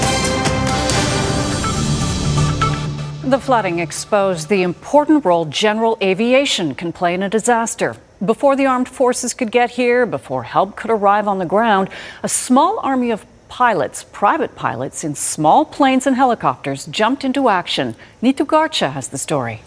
The 3.31 3.39
flooding 3.39 3.79
exposed 3.79 4.49
the 4.49 4.61
important 4.61 5.23
role 5.23 5.45
general 5.45 5.97
aviation 6.01 6.75
can 6.75 6.91
play 6.91 7.13
in 7.13 7.23
a 7.23 7.29
disaster. 7.29 7.95
Before 8.25 8.57
the 8.57 8.65
armed 8.65 8.89
forces 8.89 9.33
could 9.33 9.53
get 9.53 9.69
here, 9.69 10.05
before 10.05 10.43
help 10.43 10.75
could 10.75 10.91
arrive 10.91 11.29
on 11.29 11.39
the 11.39 11.45
ground, 11.45 11.87
a 12.23 12.27
small 12.27 12.79
army 12.79 13.09
of 13.09 13.25
pilots, 13.47 14.03
private 14.11 14.53
pilots 14.57 15.05
in 15.05 15.15
small 15.15 15.63
planes 15.63 16.05
and 16.05 16.17
helicopters, 16.17 16.87
jumped 16.87 17.23
into 17.23 17.47
action. 17.47 17.95
Neetu 18.21 18.45
Garcha 18.45 18.91
has 18.91 19.07
the 19.07 19.17
story. 19.17 19.61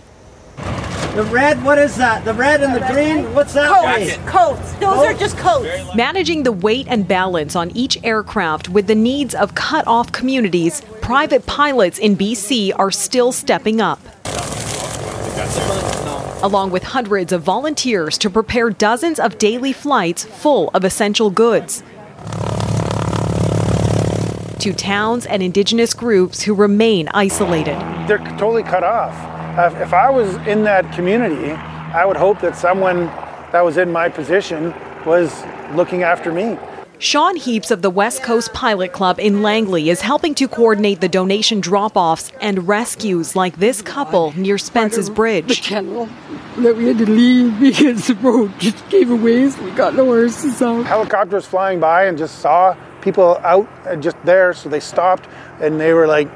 The 0.56 1.22
red, 1.30 1.62
what 1.62 1.78
is 1.78 1.96
that? 1.96 2.24
The 2.24 2.34
red 2.34 2.62
and 2.62 2.74
the 2.74 2.84
green? 2.92 3.32
What's 3.34 3.54
that? 3.54 3.68
Coats. 3.68 4.16
Coats. 4.28 4.72
Those 4.74 4.94
coats? 4.94 5.06
are 5.06 5.14
just 5.14 5.38
coats. 5.38 5.94
Managing 5.94 6.42
the 6.42 6.50
weight 6.50 6.86
and 6.88 7.06
balance 7.06 7.54
on 7.54 7.70
each 7.76 8.02
aircraft 8.02 8.68
with 8.68 8.88
the 8.88 8.96
needs 8.96 9.34
of 9.34 9.54
cut 9.54 9.86
off 9.86 10.10
communities, 10.10 10.82
private 11.00 11.46
pilots 11.46 11.98
in 11.98 12.16
BC 12.16 12.72
are 12.76 12.90
still 12.90 13.30
stepping 13.30 13.80
up 13.80 14.00
along 16.44 16.70
with 16.70 16.82
hundreds 16.82 17.32
of 17.32 17.42
volunteers 17.42 18.18
to 18.18 18.28
prepare 18.28 18.68
dozens 18.68 19.18
of 19.18 19.38
daily 19.38 19.72
flights 19.72 20.24
full 20.24 20.70
of 20.74 20.84
essential 20.84 21.30
goods. 21.30 21.82
To 24.58 24.74
towns 24.74 25.24
and 25.24 25.42
indigenous 25.42 25.94
groups 25.94 26.42
who 26.42 26.54
remain 26.54 27.08
isolated. 27.08 27.78
They're 28.06 28.18
totally 28.36 28.62
cut 28.62 28.84
off. 28.84 29.33
Uh, 29.56 29.72
if 29.80 29.94
I 29.94 30.10
was 30.10 30.34
in 30.48 30.64
that 30.64 30.92
community, 30.94 31.52
I 31.52 32.04
would 32.04 32.16
hope 32.16 32.40
that 32.40 32.56
someone 32.56 33.06
that 33.52 33.64
was 33.64 33.76
in 33.76 33.92
my 33.92 34.08
position 34.08 34.74
was 35.06 35.44
looking 35.74 36.02
after 36.02 36.32
me. 36.32 36.58
Sean 36.98 37.36
Heaps 37.36 37.70
of 37.70 37.80
the 37.80 37.90
West 37.90 38.24
Coast 38.24 38.52
Pilot 38.52 38.92
Club 38.92 39.20
in 39.20 39.42
Langley 39.42 39.90
is 39.90 40.00
helping 40.00 40.34
to 40.36 40.48
coordinate 40.48 41.00
the 41.00 41.08
donation 41.08 41.60
drop 41.60 41.96
offs 41.96 42.32
and 42.40 42.66
rescues 42.66 43.36
like 43.36 43.56
this 43.58 43.80
couple 43.80 44.32
near 44.36 44.58
Spence's 44.58 45.08
Bridge. 45.08 45.60
The 45.60 45.68
kennel 45.68 46.08
that 46.56 46.74
we 46.74 46.86
had 46.86 46.98
to 46.98 47.06
leave 47.08 47.60
because 47.60 48.08
the 48.08 48.16
road 48.16 48.52
just 48.58 48.88
gave 48.88 49.08
away, 49.08 49.50
so 49.50 49.62
we 49.62 49.70
got 49.70 49.94
nowhere 49.94 50.28
to 50.28 50.54
go. 50.58 50.82
Helicopters 50.82 51.46
flying 51.46 51.78
by 51.78 52.06
and 52.06 52.18
just 52.18 52.40
saw 52.40 52.76
people 53.02 53.36
out 53.44 53.68
and 53.86 54.02
just 54.02 54.16
there, 54.24 54.52
so 54.52 54.68
they 54.68 54.80
stopped 54.80 55.28
and 55.60 55.80
they 55.80 55.92
were 55.92 56.08
like, 56.08 56.28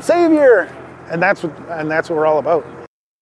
"Savior!" 0.00 0.68
And 1.10 1.22
that's 1.22 1.42
what 1.42 1.56
and 1.70 1.90
that's 1.90 2.08
what 2.10 2.16
we're 2.16 2.26
all 2.26 2.38
about. 2.38 2.66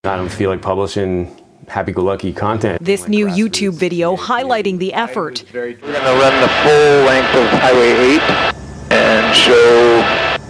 I 0.05 0.17
don't 0.17 0.29
feel 0.29 0.51
like 0.51 0.63
publishing 0.63 1.37
happy-go-lucky 1.69 2.33
content. 2.33 2.85
This 2.85 3.07
new 3.07 3.27
YouTube 3.27 3.75
video 3.75 4.17
highlighting 4.17 4.79
the 4.79 4.93
effort. 4.93 5.45
We're 5.53 5.73
going 5.75 5.93
to 5.93 5.93
run 5.93 6.41
the 6.41 6.49
full 6.49 7.05
length 7.07 7.35
of 7.37 7.49
Highway 7.61 7.93
8 8.17 8.93
and 8.93 9.37
show, 9.37 10.03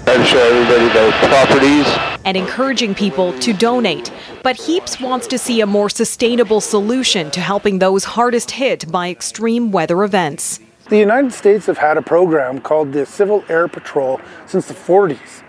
try 0.05 0.17
to 0.17 0.25
show 0.25 0.39
everybody 0.39 0.87
the 0.89 1.13
properties. 1.29 1.87
And 2.25 2.37
encouraging 2.37 2.95
people 2.95 3.39
to 3.41 3.53
donate. 3.53 4.11
But 4.43 4.57
Heaps 4.57 5.01
wants 5.01 5.27
to 5.27 5.39
see 5.39 5.61
a 5.61 5.67
more 5.67 5.91
sustainable 5.91 6.61
solution 6.61 7.31
to 7.33 7.41
helping 7.41 7.79
those 7.79 8.05
hardest 8.05 8.53
hit 8.53 8.91
by 8.91 9.11
extreme 9.11 9.71
weather 9.71 10.03
events. 10.05 10.61
The 10.89 10.99
United 10.99 11.33
States 11.33 11.67
have 11.67 11.79
had 11.79 11.97
a 11.97 12.03
program 12.03 12.61
called 12.61 12.93
the 12.93 13.05
Civil 13.07 13.45
Air 13.49 13.69
Patrol 13.69 14.21
since 14.47 14.67
the 14.67 14.75
40s. 14.75 15.43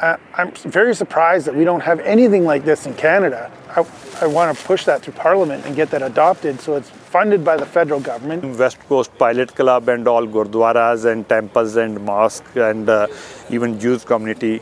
Uh, 0.00 0.16
I'm 0.34 0.50
very 0.52 0.94
surprised 0.94 1.46
that 1.46 1.54
we 1.54 1.64
don't 1.64 1.80
have 1.80 2.00
anything 2.00 2.44
like 2.44 2.64
this 2.64 2.86
in 2.86 2.94
Canada. 2.94 3.50
I, 3.76 3.86
I 4.20 4.26
want 4.26 4.56
to 4.56 4.64
push 4.64 4.84
that 4.84 5.02
through 5.02 5.14
Parliament 5.14 5.64
and 5.66 5.76
get 5.76 5.90
that 5.90 6.02
adopted 6.02 6.60
so 6.60 6.74
it's 6.74 6.90
funded 6.90 7.44
by 7.44 7.56
the 7.56 7.66
federal 7.66 8.00
government. 8.00 8.58
West 8.58 8.78
Coast 8.88 9.16
Pilot 9.18 9.54
Club 9.54 9.88
and 9.88 10.08
all 10.08 10.26
gurdwaras 10.26 11.04
and 11.04 11.28
temples 11.28 11.76
and 11.76 12.04
mosques 12.04 12.56
and 12.56 12.88
uh, 12.88 13.06
even 13.50 13.78
Jews 13.78 14.04
community. 14.04 14.60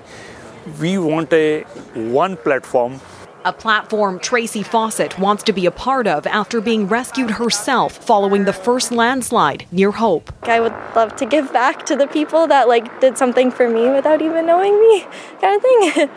We 0.80 0.98
want 0.98 1.32
a 1.32 1.62
one 1.94 2.36
platform 2.36 3.00
a 3.44 3.52
platform 3.52 4.18
Tracy 4.18 4.62
Fawcett 4.62 5.18
wants 5.18 5.42
to 5.44 5.52
be 5.52 5.66
a 5.66 5.70
part 5.70 6.06
of 6.06 6.26
after 6.26 6.60
being 6.60 6.86
rescued 6.86 7.30
herself 7.30 7.96
following 8.04 8.44
the 8.44 8.52
first 8.52 8.92
landslide 8.92 9.66
near 9.72 9.90
Hope. 9.90 10.32
I 10.42 10.60
would 10.60 10.74
love 10.94 11.16
to 11.16 11.26
give 11.26 11.52
back 11.52 11.84
to 11.86 11.96
the 11.96 12.06
people 12.06 12.46
that 12.46 12.68
like 12.68 13.00
did 13.00 13.18
something 13.18 13.50
for 13.50 13.68
me 13.68 13.90
without 13.90 14.22
even 14.22 14.46
knowing 14.46 14.78
me, 14.80 15.06
kind 15.40 15.56
of 15.56 15.62
thing. 15.62 16.10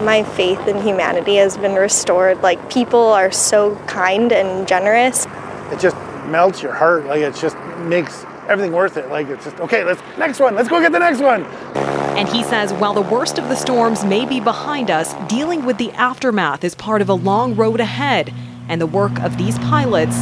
My 0.04 0.24
faith 0.24 0.66
in 0.66 0.82
humanity 0.82 1.36
has 1.36 1.56
been 1.56 1.74
restored. 1.74 2.42
Like 2.42 2.70
people 2.70 3.00
are 3.00 3.30
so 3.30 3.76
kind 3.86 4.32
and 4.32 4.66
generous. 4.66 5.26
It 5.70 5.80
just 5.80 5.96
melts 6.26 6.62
your 6.62 6.72
heart. 6.72 7.06
Like 7.06 7.20
it 7.20 7.34
just 7.34 7.56
makes 7.78 8.24
everything 8.48 8.72
worth 8.72 8.96
it. 8.96 9.08
Like 9.08 9.28
it's 9.28 9.44
just 9.44 9.60
okay. 9.60 9.84
Let's 9.84 10.00
next 10.18 10.40
one. 10.40 10.54
Let's 10.54 10.68
go 10.68 10.80
get 10.80 10.92
the 10.92 10.98
next 10.98 11.20
one. 11.20 11.44
And 12.16 12.28
he 12.28 12.42
says 12.42 12.72
while 12.72 12.94
the 12.94 13.02
worst 13.02 13.38
of 13.38 13.48
the 13.50 13.54
storms 13.54 14.02
may 14.02 14.24
be 14.24 14.40
behind 14.40 14.90
us, 14.90 15.14
dealing 15.28 15.66
with 15.66 15.76
the 15.76 15.90
aftermath 15.92 16.64
is 16.64 16.74
part 16.74 17.02
of 17.02 17.10
a 17.10 17.14
long 17.14 17.54
road 17.54 17.78
ahead, 17.78 18.32
and 18.68 18.80
the 18.80 18.86
work 18.86 19.20
of 19.20 19.36
these 19.36 19.58
pilots 19.58 20.16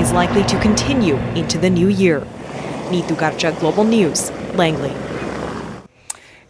is 0.00 0.12
likely 0.12 0.44
to 0.44 0.60
continue 0.60 1.16
into 1.34 1.58
the 1.58 1.68
new 1.68 1.88
year. 1.88 2.20
Neetu 2.90 3.16
Garcha, 3.16 3.58
Global 3.58 3.82
News, 3.82 4.30
Langley. 4.54 4.94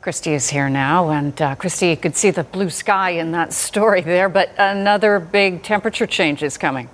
Christy 0.02 0.34
is 0.34 0.50
here 0.50 0.68
now, 0.68 1.08
and 1.08 1.40
uh, 1.40 1.54
Christy, 1.54 1.88
you 1.88 1.96
could 1.96 2.14
see 2.14 2.30
the 2.30 2.44
blue 2.44 2.68
sky 2.68 3.10
in 3.10 3.32
that 3.32 3.54
story 3.54 4.02
there, 4.02 4.28
but 4.28 4.50
another 4.58 5.18
big 5.18 5.62
temperature 5.62 6.06
change 6.06 6.42
is 6.42 6.58
coming. 6.58 6.90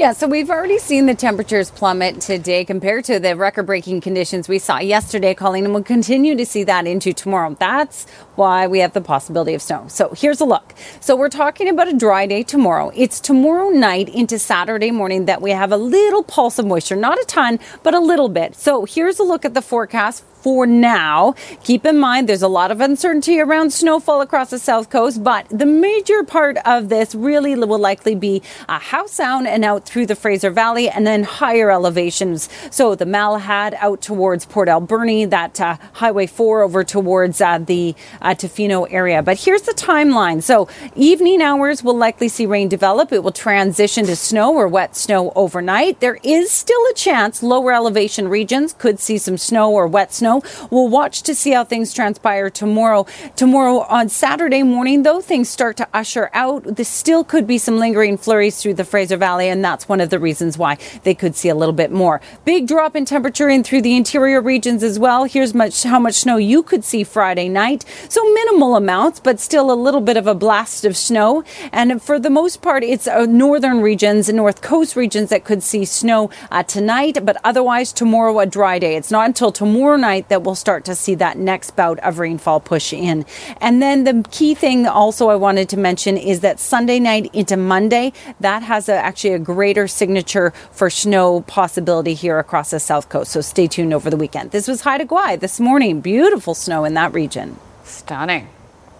Yeah, 0.00 0.12
so 0.12 0.26
we've 0.26 0.48
already 0.48 0.78
seen 0.78 1.04
the 1.04 1.14
temperatures 1.14 1.70
plummet 1.70 2.22
today 2.22 2.64
compared 2.64 3.04
to 3.04 3.20
the 3.20 3.36
record 3.36 3.66
breaking 3.66 4.00
conditions 4.00 4.48
we 4.48 4.58
saw 4.58 4.78
yesterday, 4.78 5.34
Colleen, 5.34 5.66
and 5.66 5.74
we'll 5.74 5.82
continue 5.82 6.34
to 6.36 6.46
see 6.46 6.64
that 6.64 6.86
into 6.86 7.12
tomorrow. 7.12 7.54
That's 7.60 8.08
why 8.34 8.66
we 8.66 8.78
have 8.78 8.94
the 8.94 9.02
possibility 9.02 9.52
of 9.52 9.60
snow. 9.60 9.84
So 9.88 10.14
here's 10.16 10.40
a 10.40 10.46
look. 10.46 10.72
So 11.00 11.14
we're 11.14 11.28
talking 11.28 11.68
about 11.68 11.88
a 11.88 11.92
dry 11.92 12.24
day 12.24 12.42
tomorrow. 12.42 12.90
It's 12.94 13.20
tomorrow 13.20 13.68
night 13.68 14.08
into 14.08 14.38
Saturday 14.38 14.90
morning 14.90 15.26
that 15.26 15.42
we 15.42 15.50
have 15.50 15.70
a 15.70 15.76
little 15.76 16.22
pulse 16.22 16.58
of 16.58 16.64
moisture, 16.64 16.96
not 16.96 17.18
a 17.18 17.24
ton, 17.26 17.58
but 17.82 17.92
a 17.92 18.00
little 18.00 18.30
bit. 18.30 18.56
So 18.56 18.86
here's 18.86 19.18
a 19.18 19.22
look 19.22 19.44
at 19.44 19.52
the 19.52 19.60
forecast 19.60 20.24
for 20.42 20.66
now. 20.66 21.34
Keep 21.62 21.86
in 21.86 21.98
mind 21.98 22.28
there's 22.28 22.42
a 22.42 22.48
lot 22.48 22.70
of 22.70 22.80
uncertainty 22.80 23.40
around 23.40 23.72
snowfall 23.72 24.20
across 24.20 24.50
the 24.50 24.58
south 24.58 24.90
coast, 24.90 25.22
but 25.22 25.46
the 25.50 25.66
major 25.66 26.22
part 26.24 26.56
of 26.64 26.88
this 26.88 27.14
really 27.14 27.54
will 27.54 27.78
likely 27.78 28.14
be 28.14 28.42
a 28.68 28.78
Howe 28.78 29.06
Sound 29.06 29.46
and 29.46 29.64
out 29.64 29.84
through 29.84 30.06
the 30.06 30.16
Fraser 30.16 30.50
Valley 30.50 30.88
and 30.88 31.06
then 31.06 31.24
higher 31.24 31.70
elevations. 31.70 32.48
So 32.70 32.94
the 32.94 33.04
Malahat 33.04 33.74
out 33.74 34.00
towards 34.00 34.46
Port 34.46 34.68
Alberni, 34.68 35.24
that 35.26 35.60
uh, 35.60 35.76
Highway 35.94 36.26
4 36.26 36.62
over 36.62 36.84
towards 36.84 37.40
uh, 37.40 37.58
the 37.58 37.94
uh, 38.22 38.30
Tofino 38.30 38.86
area. 38.90 39.22
But 39.22 39.40
here's 39.40 39.62
the 39.62 39.72
timeline. 39.72 40.42
So 40.42 40.68
evening 40.94 41.42
hours 41.42 41.82
will 41.82 41.96
likely 41.96 42.28
see 42.28 42.46
rain 42.46 42.68
develop. 42.68 43.12
It 43.12 43.22
will 43.22 43.32
transition 43.32 44.06
to 44.06 44.16
snow 44.16 44.54
or 44.54 44.68
wet 44.68 44.96
snow 44.96 45.32
overnight. 45.34 46.00
There 46.00 46.18
is 46.22 46.50
still 46.50 46.82
a 46.90 46.94
chance 46.94 47.42
lower 47.42 47.72
elevation 47.72 48.28
regions 48.28 48.72
could 48.72 49.00
see 49.00 49.18
some 49.18 49.38
snow 49.38 49.72
or 49.72 49.86
wet 49.86 50.12
snow 50.12 50.29
snow. 50.30 50.68
We'll 50.70 50.88
watch 50.88 51.22
to 51.22 51.34
see 51.34 51.52
how 51.52 51.64
things 51.64 51.92
transpire 51.92 52.50
tomorrow. 52.50 53.06
Tomorrow 53.36 53.80
on 53.88 54.08
Saturday 54.08 54.62
morning, 54.62 55.02
though, 55.02 55.20
things 55.20 55.48
start 55.48 55.76
to 55.78 55.88
usher 55.92 56.30
out. 56.32 56.64
There 56.64 56.84
still 56.84 57.24
could 57.24 57.46
be 57.46 57.58
some 57.58 57.78
lingering 57.78 58.16
flurries 58.16 58.60
through 58.60 58.74
the 58.74 58.84
Fraser 58.84 59.16
Valley, 59.16 59.48
and 59.48 59.64
that's 59.64 59.88
one 59.88 60.00
of 60.00 60.10
the 60.10 60.18
reasons 60.18 60.56
why 60.56 60.78
they 61.02 61.14
could 61.14 61.34
see 61.34 61.48
a 61.48 61.54
little 61.54 61.72
bit 61.72 61.90
more. 61.90 62.20
Big 62.44 62.66
drop 62.66 62.94
in 62.96 63.04
temperature 63.04 63.48
in 63.48 63.64
through 63.64 63.82
the 63.82 63.96
interior 63.96 64.40
regions 64.40 64.82
as 64.82 64.98
well. 64.98 65.24
Here's 65.24 65.54
much 65.54 65.82
how 65.82 65.98
much 65.98 66.14
snow 66.14 66.36
you 66.36 66.62
could 66.62 66.84
see 66.84 67.04
Friday 67.04 67.48
night. 67.48 67.84
So 68.08 68.22
minimal 68.32 68.76
amounts, 68.76 69.20
but 69.20 69.40
still 69.40 69.70
a 69.70 69.74
little 69.74 70.00
bit 70.00 70.16
of 70.16 70.26
a 70.26 70.34
blast 70.34 70.84
of 70.84 70.96
snow. 70.96 71.44
And 71.72 72.02
for 72.02 72.18
the 72.18 72.30
most 72.30 72.62
part, 72.62 72.84
it's 72.84 73.06
uh, 73.06 73.26
northern 73.26 73.80
regions 73.80 74.28
and 74.28 74.36
north 74.36 74.60
coast 74.62 74.96
regions 74.96 75.30
that 75.30 75.44
could 75.44 75.62
see 75.62 75.84
snow 75.84 76.30
uh, 76.50 76.62
tonight, 76.62 77.24
but 77.24 77.36
otherwise 77.44 77.92
tomorrow 77.92 78.38
a 78.38 78.46
dry 78.46 78.78
day. 78.78 78.96
It's 78.96 79.10
not 79.10 79.26
until 79.26 79.52
tomorrow 79.52 79.96
night 79.96 80.19
that 80.28 80.42
we'll 80.42 80.54
start 80.54 80.84
to 80.84 80.94
see 80.94 81.14
that 81.16 81.38
next 81.38 81.76
bout 81.76 81.98
of 82.00 82.18
rainfall 82.18 82.60
push 82.60 82.92
in. 82.92 83.24
And 83.60 83.80
then 83.80 84.04
the 84.04 84.26
key 84.30 84.54
thing 84.54 84.86
also 84.86 85.28
I 85.28 85.36
wanted 85.36 85.68
to 85.70 85.76
mention 85.76 86.16
is 86.16 86.40
that 86.40 86.60
Sunday 86.60 86.98
night 87.00 87.30
into 87.32 87.56
Monday, 87.56 88.12
that 88.40 88.62
has 88.62 88.88
a, 88.88 88.94
actually 88.94 89.34
a 89.34 89.38
greater 89.38 89.88
signature 89.88 90.52
for 90.72 90.90
snow 90.90 91.42
possibility 91.42 92.14
here 92.14 92.38
across 92.38 92.70
the 92.70 92.80
south 92.80 93.08
coast. 93.08 93.32
So 93.32 93.40
stay 93.40 93.66
tuned 93.66 93.94
over 93.94 94.10
the 94.10 94.16
weekend. 94.16 94.50
This 94.50 94.68
was 94.68 94.82
Haida 94.82 95.06
Gwaii 95.06 95.38
this 95.38 95.60
morning. 95.60 96.00
Beautiful 96.00 96.54
snow 96.54 96.84
in 96.84 96.94
that 96.94 97.12
region. 97.14 97.56
Stunning. 97.84 98.48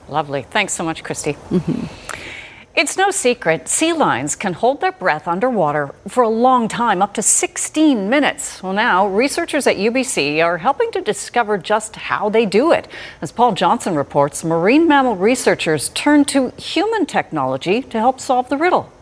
Lovely. 0.08 0.42
Thanks 0.42 0.72
so 0.72 0.84
much, 0.84 1.04
Christy. 1.04 1.34
Mm-hmm. 1.34 1.86
It's 2.76 2.96
no 2.96 3.10
secret, 3.10 3.66
sea 3.68 3.92
lions 3.92 4.36
can 4.36 4.52
hold 4.52 4.80
their 4.80 4.92
breath 4.92 5.26
underwater 5.26 5.92
for 6.06 6.22
a 6.22 6.28
long 6.28 6.68
time, 6.68 7.02
up 7.02 7.14
to 7.14 7.22
16 7.22 8.08
minutes. 8.08 8.62
Well, 8.62 8.72
now, 8.72 9.08
researchers 9.08 9.66
at 9.66 9.76
UBC 9.76 10.42
are 10.42 10.58
helping 10.58 10.92
to 10.92 11.00
discover 11.00 11.58
just 11.58 11.96
how 11.96 12.28
they 12.28 12.46
do 12.46 12.70
it. 12.70 12.86
As 13.20 13.32
Paul 13.32 13.54
Johnson 13.54 13.96
reports, 13.96 14.44
marine 14.44 14.86
mammal 14.86 15.16
researchers 15.16 15.88
turn 15.90 16.24
to 16.26 16.50
human 16.50 17.06
technology 17.06 17.82
to 17.82 17.98
help 17.98 18.20
solve 18.20 18.48
the 18.48 18.56
riddle. 18.56 18.92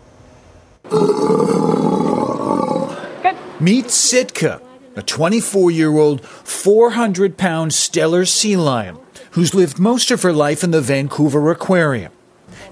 Good. 3.23 3.37
Meet 3.61 3.91
Sitka, 3.91 4.63
a 4.97 5.03
24 5.03 5.71
year 5.71 5.95
old, 5.95 6.25
400 6.25 7.37
pound 7.37 7.73
Steller 7.73 8.27
sea 8.27 8.57
lion 8.57 8.99
who's 9.33 9.55
lived 9.55 9.79
most 9.79 10.11
of 10.11 10.23
her 10.23 10.33
life 10.33 10.65
in 10.65 10.71
the 10.71 10.81
Vancouver 10.81 11.51
Aquarium 11.51 12.13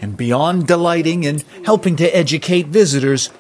and 0.01 0.17
beyond 0.17 0.67
delighting 0.67 1.27
and 1.27 1.45
helping 1.65 1.97
to 1.97 2.17
educate 2.17 2.67
visitors, 2.67 3.31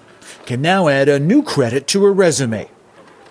can 0.46 0.62
now 0.62 0.88
add 0.88 1.08
a 1.08 1.18
new 1.18 1.42
credit 1.42 1.86
to 1.88 2.04
her 2.04 2.12
resume. 2.12 2.68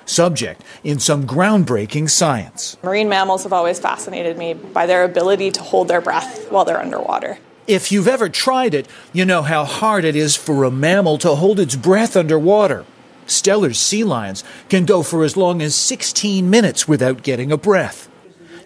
Subject 0.05 0.61
in 0.83 0.99
some 0.99 1.25
groundbreaking 1.25 2.09
science. 2.09 2.77
Marine 2.83 3.09
mammals 3.09 3.43
have 3.43 3.53
always 3.53 3.79
fascinated 3.79 4.37
me 4.37 4.53
by 4.53 4.85
their 4.85 5.03
ability 5.03 5.51
to 5.51 5.61
hold 5.61 5.87
their 5.87 6.01
breath 6.01 6.51
while 6.51 6.65
they're 6.65 6.81
underwater. 6.81 7.39
If 7.67 7.91
you've 7.91 8.07
ever 8.07 8.29
tried 8.29 8.75
it, 8.75 8.87
you 9.11 9.25
know 9.25 9.41
how 9.41 9.65
hard 9.65 10.05
it 10.05 10.15
is 10.15 10.35
for 10.35 10.63
a 10.63 10.71
mammal 10.71 11.17
to 11.19 11.33
hold 11.33 11.59
its 11.59 11.75
breath 11.75 12.15
underwater. 12.15 12.85
Steller's 13.25 13.79
sea 13.79 14.03
lions 14.03 14.43
can 14.69 14.85
go 14.85 15.01
for 15.01 15.23
as 15.23 15.35
long 15.35 15.63
as 15.63 15.73
16 15.73 16.47
minutes 16.47 16.87
without 16.87 17.23
getting 17.23 17.51
a 17.51 17.57
breath. 17.57 18.07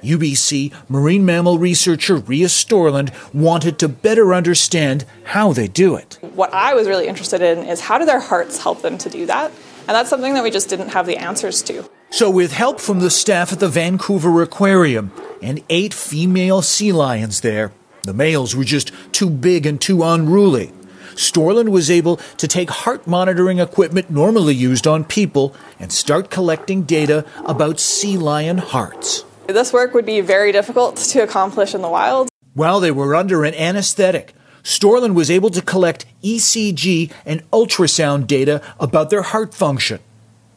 UBC 0.02 0.74
marine 0.90 1.26
mammal 1.26 1.58
researcher 1.58 2.16
Ria 2.16 2.48
Storland 2.48 3.12
wanted 3.34 3.80
to 3.80 3.88
better 3.88 4.34
understand 4.34 5.06
how 5.26 5.54
they 5.54 5.68
do 5.68 5.96
it. 5.96 6.18
What 6.22 6.54
I 6.54 6.74
was 6.74 6.88
really 6.88 7.08
interested 7.08 7.42
in 7.42 7.60
is 7.60 7.82
how 7.82 7.98
do 7.98 8.06
their 8.06 8.20
hearts 8.20 8.62
help 8.62 8.82
them 8.82 8.98
to 9.00 9.10
do 9.10 9.26
that? 9.26 9.52
And 9.88 9.96
that's 9.96 10.10
something 10.10 10.36
that 10.36 10.44
we 10.44 10.52
just 10.52 10.70
didn't 10.70 10.90
have 10.90 11.06
the 11.06 11.18
answers 11.18 11.62
to. 11.64 11.90
So, 12.12 12.30
with 12.30 12.54
help 12.54 12.80
from 12.80 13.00
the 13.00 13.10
staff 13.10 13.54
at 13.54 13.60
the 13.60 13.70
Vancouver 13.70 14.42
Aquarium 14.42 15.12
and 15.42 15.64
eight 15.70 15.94
female 15.94 16.62
sea 16.62 16.92
lions 16.92 17.42
there, 17.42 17.72
the 18.04 18.14
males 18.14 18.56
were 18.56 18.64
just 18.64 18.92
too 19.12 19.30
big 19.30 19.66
and 19.66 19.80
too 19.80 20.04
unruly. 20.04 20.72
Storland 21.20 21.70
was 21.70 21.92
able 21.92 22.18
to 22.38 22.48
take 22.48 22.70
heart 22.70 23.06
monitoring 23.06 23.60
equipment 23.60 24.10
normally 24.10 24.56
used 24.56 24.88
on 24.88 25.04
people 25.04 25.54
and 25.80 25.92
start 25.92 26.30
collecting 26.30 26.84
data 26.84 27.26
about 27.46 27.80
sea 27.80 28.18
lion 28.18 28.58
hearts. 28.58 29.26
This 29.54 29.74
work 29.74 29.96
would 29.96 30.06
be 30.06 30.22
very 30.22 30.52
difficult 30.52 30.98
to 30.98 31.24
accomplish 31.24 31.74
in 31.74 31.82
the 31.82 31.90
wild. 31.90 32.30
While 32.54 32.80
they 32.80 32.92
were 32.92 33.16
under 33.16 33.44
an 33.44 33.56
anesthetic, 33.56 34.36
Storland 34.62 35.16
was 35.16 35.32
able 35.32 35.50
to 35.50 35.62
collect 35.62 36.06
ECG 36.24 37.12
and 37.26 37.50
ultrasound 37.50 38.28
data 38.28 38.62
about 38.80 39.10
their 39.10 39.24
heart 39.24 39.56
function. 39.56 40.02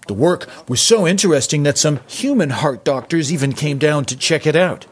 The 0.09 0.15
work 0.15 0.47
was 0.69 0.83
so 0.83 1.07
interesting 1.07 1.63
that 1.63 1.79
some 1.79 2.01
human 2.07 2.51
heart 2.51 2.85
doctors 2.85 3.33
even 3.33 3.55
came 3.55 3.79
down 3.79 4.05
to 4.07 4.17
check 4.17 4.47
it 4.47 4.57
out. 4.57 4.85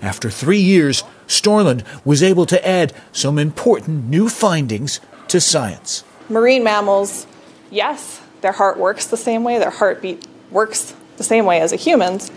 After 0.00 0.30
three 0.30 0.60
years, 0.60 1.02
Storland 1.26 1.84
was 2.04 2.22
able 2.22 2.46
to 2.46 2.68
add 2.68 2.92
some 3.10 3.40
important 3.40 4.04
new 4.04 4.28
findings 4.28 5.00
to 5.28 5.40
science. 5.40 6.04
Marine 6.28 6.62
mammals, 6.62 7.26
yes, 7.72 8.20
their 8.40 8.52
heart 8.52 8.78
works 8.78 9.06
the 9.06 9.16
same 9.16 9.42
way, 9.42 9.58
their 9.58 9.70
heartbeat 9.70 10.24
works 10.52 10.94
the 11.16 11.24
same 11.24 11.44
way 11.44 11.60
as 11.60 11.72
a 11.72 11.76
human's, 11.76 12.30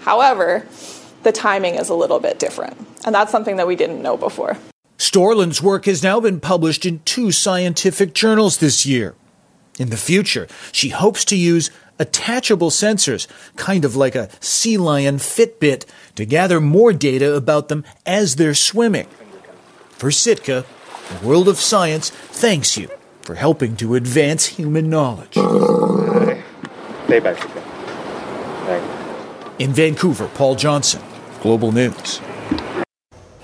However, 0.00 0.66
the 1.22 1.32
timing 1.32 1.74
is 1.74 1.88
a 1.88 1.94
little 1.94 2.20
bit 2.20 2.38
different, 2.38 2.76
and 3.04 3.14
that's 3.14 3.32
something 3.32 3.56
that 3.56 3.66
we 3.66 3.76
didn't 3.76 4.02
know 4.02 4.16
before. 4.16 4.56
Storland's 4.98 5.62
work 5.62 5.84
has 5.86 6.02
now 6.02 6.20
been 6.20 6.40
published 6.40 6.84
in 6.84 7.00
two 7.04 7.30
scientific 7.30 8.14
journals 8.14 8.58
this 8.58 8.84
year. 8.84 9.14
In 9.78 9.90
the 9.90 9.96
future, 9.96 10.48
she 10.72 10.88
hopes 10.88 11.24
to 11.26 11.36
use 11.36 11.70
attachable 11.98 12.70
sensors, 12.70 13.26
kind 13.56 13.84
of 13.84 13.96
like 13.96 14.14
a 14.14 14.28
sea 14.40 14.76
lion 14.76 15.18
Fitbit, 15.18 15.84
to 16.16 16.24
gather 16.24 16.60
more 16.60 16.92
data 16.92 17.34
about 17.34 17.68
them 17.68 17.84
as 18.04 18.36
they're 18.36 18.54
swimming. 18.54 19.06
For 19.90 20.10
Sitka, 20.10 20.64
the 21.08 21.26
world 21.26 21.48
of 21.48 21.58
science 21.58 22.10
thanks 22.10 22.76
you 22.76 22.88
for 23.22 23.34
helping 23.34 23.76
to 23.76 23.94
advance 23.94 24.46
human 24.46 24.90
knowledge. 24.90 25.32
Stay 27.04 27.20
back, 27.20 27.40
Sitka. 27.40 28.97
In 29.58 29.72
Vancouver, 29.72 30.28
Paul 30.28 30.54
Johnson, 30.54 31.02
Global 31.40 31.72
News. 31.72 32.20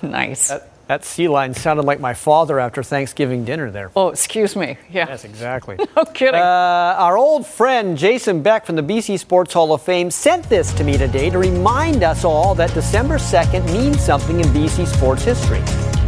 Nice. 0.01 0.49
That, 0.49 0.71
That 0.87 1.05
sea 1.05 1.27
line 1.29 1.55
sounded 1.55 1.87
like 1.87 1.99
my 1.99 2.15
father 2.15 2.61
after 2.61 2.83
Thanksgiving 2.85 3.45
dinner 3.45 3.71
there. 3.71 3.91
Oh, 3.97 4.11
excuse 4.11 4.55
me. 4.55 4.77
Yeah. 4.91 5.09
Yes, 5.09 5.25
exactly. 5.25 5.77
no 5.97 6.05
kidding. 6.05 6.41
Uh, 6.41 6.95
our 6.99 7.17
old 7.17 7.47
friend 7.47 7.99
Jason 7.99 8.43
Beck 8.43 8.65
from 8.65 8.77
the 8.77 8.83
BC 8.83 9.19
Sports 9.19 9.53
Hall 9.55 9.73
of 9.73 9.83
Fame 9.83 10.11
sent 10.11 10.49
this 10.49 10.73
to 10.75 10.85
me 10.85 10.97
today 10.97 11.31
to 11.31 11.39
remind 11.39 12.05
us 12.05 12.23
all 12.25 12.55
that 12.55 12.73
December 12.75 13.17
2nd 13.17 13.65
means 13.73 14.01
something 14.05 14.39
in 14.39 14.47
BC 14.49 14.87
sports 14.87 15.25
history. 15.25 15.63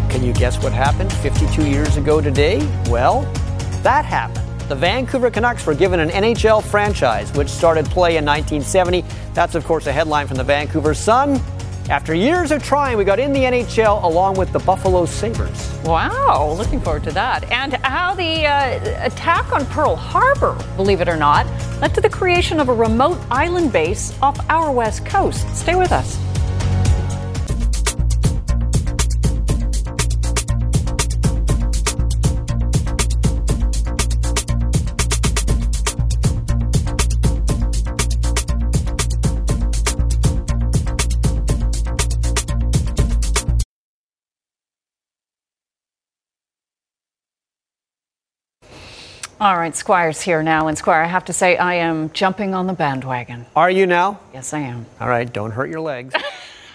Can 0.08 0.22
you 0.22 0.32
guess 0.34 0.62
what 0.62 0.72
happened 0.72 1.12
52 1.14 1.66
years 1.68 1.96
ago 1.96 2.20
today? 2.20 2.58
Well, 2.88 3.22
that 3.82 4.04
happened. 4.04 4.45
The 4.68 4.74
Vancouver 4.74 5.30
Canucks 5.30 5.64
were 5.64 5.76
given 5.76 6.00
an 6.00 6.08
NHL 6.08 6.60
franchise, 6.60 7.32
which 7.34 7.48
started 7.48 7.84
play 7.86 8.16
in 8.16 8.24
1970. 8.24 9.04
That's, 9.32 9.54
of 9.54 9.64
course, 9.64 9.86
a 9.86 9.92
headline 9.92 10.26
from 10.26 10.38
the 10.38 10.44
Vancouver 10.44 10.92
Sun. 10.92 11.40
After 11.88 12.14
years 12.14 12.50
of 12.50 12.64
trying, 12.64 12.98
we 12.98 13.04
got 13.04 13.20
in 13.20 13.32
the 13.32 13.44
NHL 13.44 14.02
along 14.02 14.36
with 14.36 14.52
the 14.52 14.58
Buffalo 14.58 15.06
Sabres. 15.06 15.72
Wow, 15.84 16.52
looking 16.58 16.80
forward 16.80 17.04
to 17.04 17.12
that. 17.12 17.44
And 17.52 17.74
how 17.74 18.14
the 18.14 18.44
uh, 18.44 19.06
attack 19.06 19.52
on 19.52 19.64
Pearl 19.66 19.94
Harbor, 19.94 20.58
believe 20.74 21.00
it 21.00 21.08
or 21.08 21.16
not, 21.16 21.46
led 21.80 21.94
to 21.94 22.00
the 22.00 22.10
creation 22.10 22.58
of 22.58 22.68
a 22.68 22.74
remote 22.74 23.20
island 23.30 23.72
base 23.72 24.20
off 24.20 24.36
our 24.50 24.72
west 24.72 25.06
coast. 25.06 25.46
Stay 25.54 25.76
with 25.76 25.92
us. 25.92 26.18
All 49.38 49.58
right, 49.58 49.76
Squire's 49.76 50.22
here 50.22 50.42
now. 50.42 50.66
And 50.68 50.78
Squire, 50.78 51.02
I 51.02 51.06
have 51.06 51.26
to 51.26 51.32
say, 51.34 51.58
I 51.58 51.74
am 51.74 52.10
jumping 52.12 52.54
on 52.54 52.66
the 52.66 52.72
bandwagon. 52.72 53.44
Are 53.54 53.70
you 53.70 53.86
now? 53.86 54.18
Yes, 54.32 54.54
I 54.54 54.60
am. 54.60 54.86
All 54.98 55.08
right, 55.08 55.30
don't 55.30 55.50
hurt 55.50 55.68
your 55.68 55.80
legs 55.80 56.14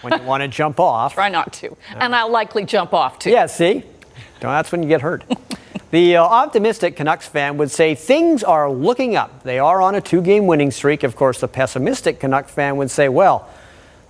when 0.02 0.20
you 0.20 0.28
want 0.28 0.42
to 0.42 0.48
jump 0.48 0.80
off. 0.80 1.14
Try 1.16 1.30
not 1.30 1.54
to. 1.54 1.76
And 1.96 2.14
I'll 2.14 2.30
likely 2.30 2.64
jump 2.64 2.94
off 2.94 3.18
too. 3.18 3.32
Yeah, 3.32 3.48
see? 3.48 3.84
That's 4.42 4.72
when 4.72 4.84
you 4.84 4.90
get 4.90 5.02
hurt. 5.02 5.24
the 5.92 6.18
uh, 6.18 6.24
optimistic 6.24 6.96
Canucks 6.96 7.28
fan 7.28 7.58
would 7.58 7.72
say 7.72 7.96
things 7.96 8.44
are 8.44 8.70
looking 8.70 9.16
up. 9.16 9.42
They 9.42 9.58
are 9.58 9.82
on 9.82 9.96
a 9.96 10.02
two 10.02 10.22
game 10.22 10.46
winning 10.46 10.70
streak. 10.70 11.02
Of 11.02 11.16
course, 11.16 11.40
the 11.40 11.48
pessimistic 11.48 12.20
Canuck 12.20 12.48
fan 12.48 12.78
would 12.78 12.92
say, 12.92 13.10
well, 13.10 13.50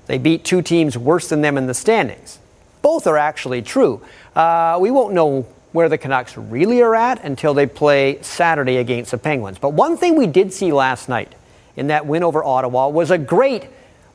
they 0.08 0.18
beat 0.18 0.43
two 0.43 0.62
teams 0.62 0.97
worse 0.97 1.30
than 1.30 1.39
them 1.39 1.58
in 1.58 1.68
the 1.68 1.74
standings. 1.74 2.39
Both 2.82 3.08
are 3.08 3.18
actually 3.18 3.62
true. 3.62 4.02
Uh, 4.36 4.78
we 4.82 4.91
won't 4.91 5.14
know 5.14 5.47
where 5.72 5.90
the 5.90 5.98
Canucks 5.98 6.38
really 6.38 6.82
are 6.82 6.96
at 6.96 7.24
until 7.24 7.54
they 7.54 7.66
play 7.66 8.22
Saturday 8.22 8.78
against 8.78 9.12
the 9.12 9.18
Penguins. 9.18 9.58
But 9.58 9.74
one 9.74 9.98
thing 9.98 10.16
we 10.16 10.28
did 10.28 10.54
see 10.54 10.72
last 10.72 11.08
night 11.08 11.34
in 11.76 11.88
that 11.88 12.06
win 12.06 12.24
over 12.24 12.44
Ottawa 12.44 12.90
was 12.90 13.12
a 13.12 13.18
great 13.18 13.68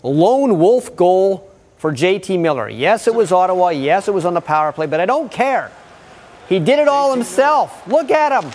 lone 0.02 0.58
wolf 0.58 0.94
goal 0.96 1.50
for 1.76 1.92
JT 1.92 2.38
Miller. 2.40 2.68
Yes, 2.68 3.06
it 3.06 3.14
was 3.14 3.32
Ottawa. 3.32 3.70
Yes, 3.70 4.08
it 4.08 4.14
was 4.14 4.24
on 4.24 4.34
the 4.34 4.40
power 4.40 4.72
play, 4.72 4.86
but 4.86 5.00
I 5.00 5.06
don't 5.06 5.30
care. 5.30 5.70
He 6.48 6.60
did 6.60 6.78
it 6.78 6.88
all 6.88 7.12
himself. 7.12 7.86
Look 7.88 8.10
at 8.10 8.42
him. 8.42 8.50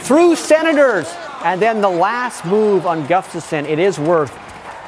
Through 0.00 0.36
Senators. 0.36 1.12
And 1.42 1.60
then 1.60 1.80
the 1.80 1.90
last 1.90 2.44
move 2.44 2.86
on 2.86 3.06
Gustavsson, 3.06 3.64
it 3.68 3.78
is 3.78 3.98
worth 3.98 4.36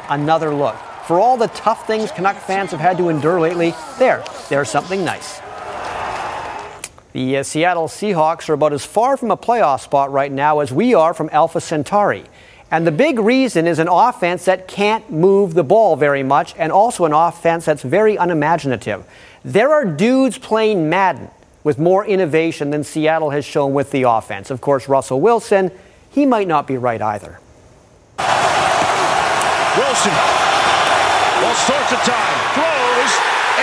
another 0.08 0.54
look. 0.54 0.76
For 1.06 1.20
all 1.20 1.36
the 1.36 1.48
tough 1.48 1.86
things 1.86 2.10
Canuck 2.10 2.36
fans 2.36 2.70
have 2.70 2.80
had 2.80 2.98
to 2.98 3.08
endure 3.08 3.40
lately, 3.40 3.74
there, 3.98 4.24
there's 4.48 4.70
something 4.70 5.04
nice. 5.04 5.40
The 7.12 7.38
uh, 7.38 7.42
Seattle 7.42 7.88
Seahawks 7.88 8.48
are 8.48 8.54
about 8.54 8.72
as 8.72 8.84
far 8.84 9.16
from 9.16 9.30
a 9.30 9.36
playoff 9.36 9.80
spot 9.80 10.12
right 10.12 10.30
now 10.30 10.60
as 10.60 10.72
we 10.72 10.94
are 10.94 11.14
from 11.14 11.30
Alpha 11.32 11.60
Centauri. 11.60 12.24
And 12.70 12.86
the 12.86 12.92
big 12.92 13.18
reason 13.18 13.66
is 13.66 13.78
an 13.78 13.88
offense 13.88 14.44
that 14.44 14.68
can't 14.68 15.10
move 15.10 15.54
the 15.54 15.64
ball 15.64 15.96
very 15.96 16.22
much 16.22 16.54
and 16.58 16.70
also 16.70 17.06
an 17.06 17.14
offense 17.14 17.64
that's 17.64 17.82
very 17.82 18.16
unimaginative. 18.16 19.06
There 19.42 19.72
are 19.72 19.86
dudes 19.86 20.36
playing 20.36 20.90
Madden 20.90 21.30
with 21.64 21.78
more 21.78 22.04
innovation 22.04 22.70
than 22.70 22.84
Seattle 22.84 23.30
has 23.30 23.44
shown 23.44 23.72
with 23.72 23.90
the 23.90 24.02
offense. 24.02 24.50
Of 24.50 24.60
course, 24.60 24.88
Russell 24.88 25.20
Wilson, 25.20 25.70
he 26.10 26.26
might 26.26 26.46
not 26.46 26.66
be 26.66 26.76
right 26.76 27.00
either. 27.00 27.40
Wilson, 29.76 30.12
all 30.12 31.54
sorts 31.64 31.92
of 31.92 32.00
time, 32.04 32.36
throws, 32.52 33.12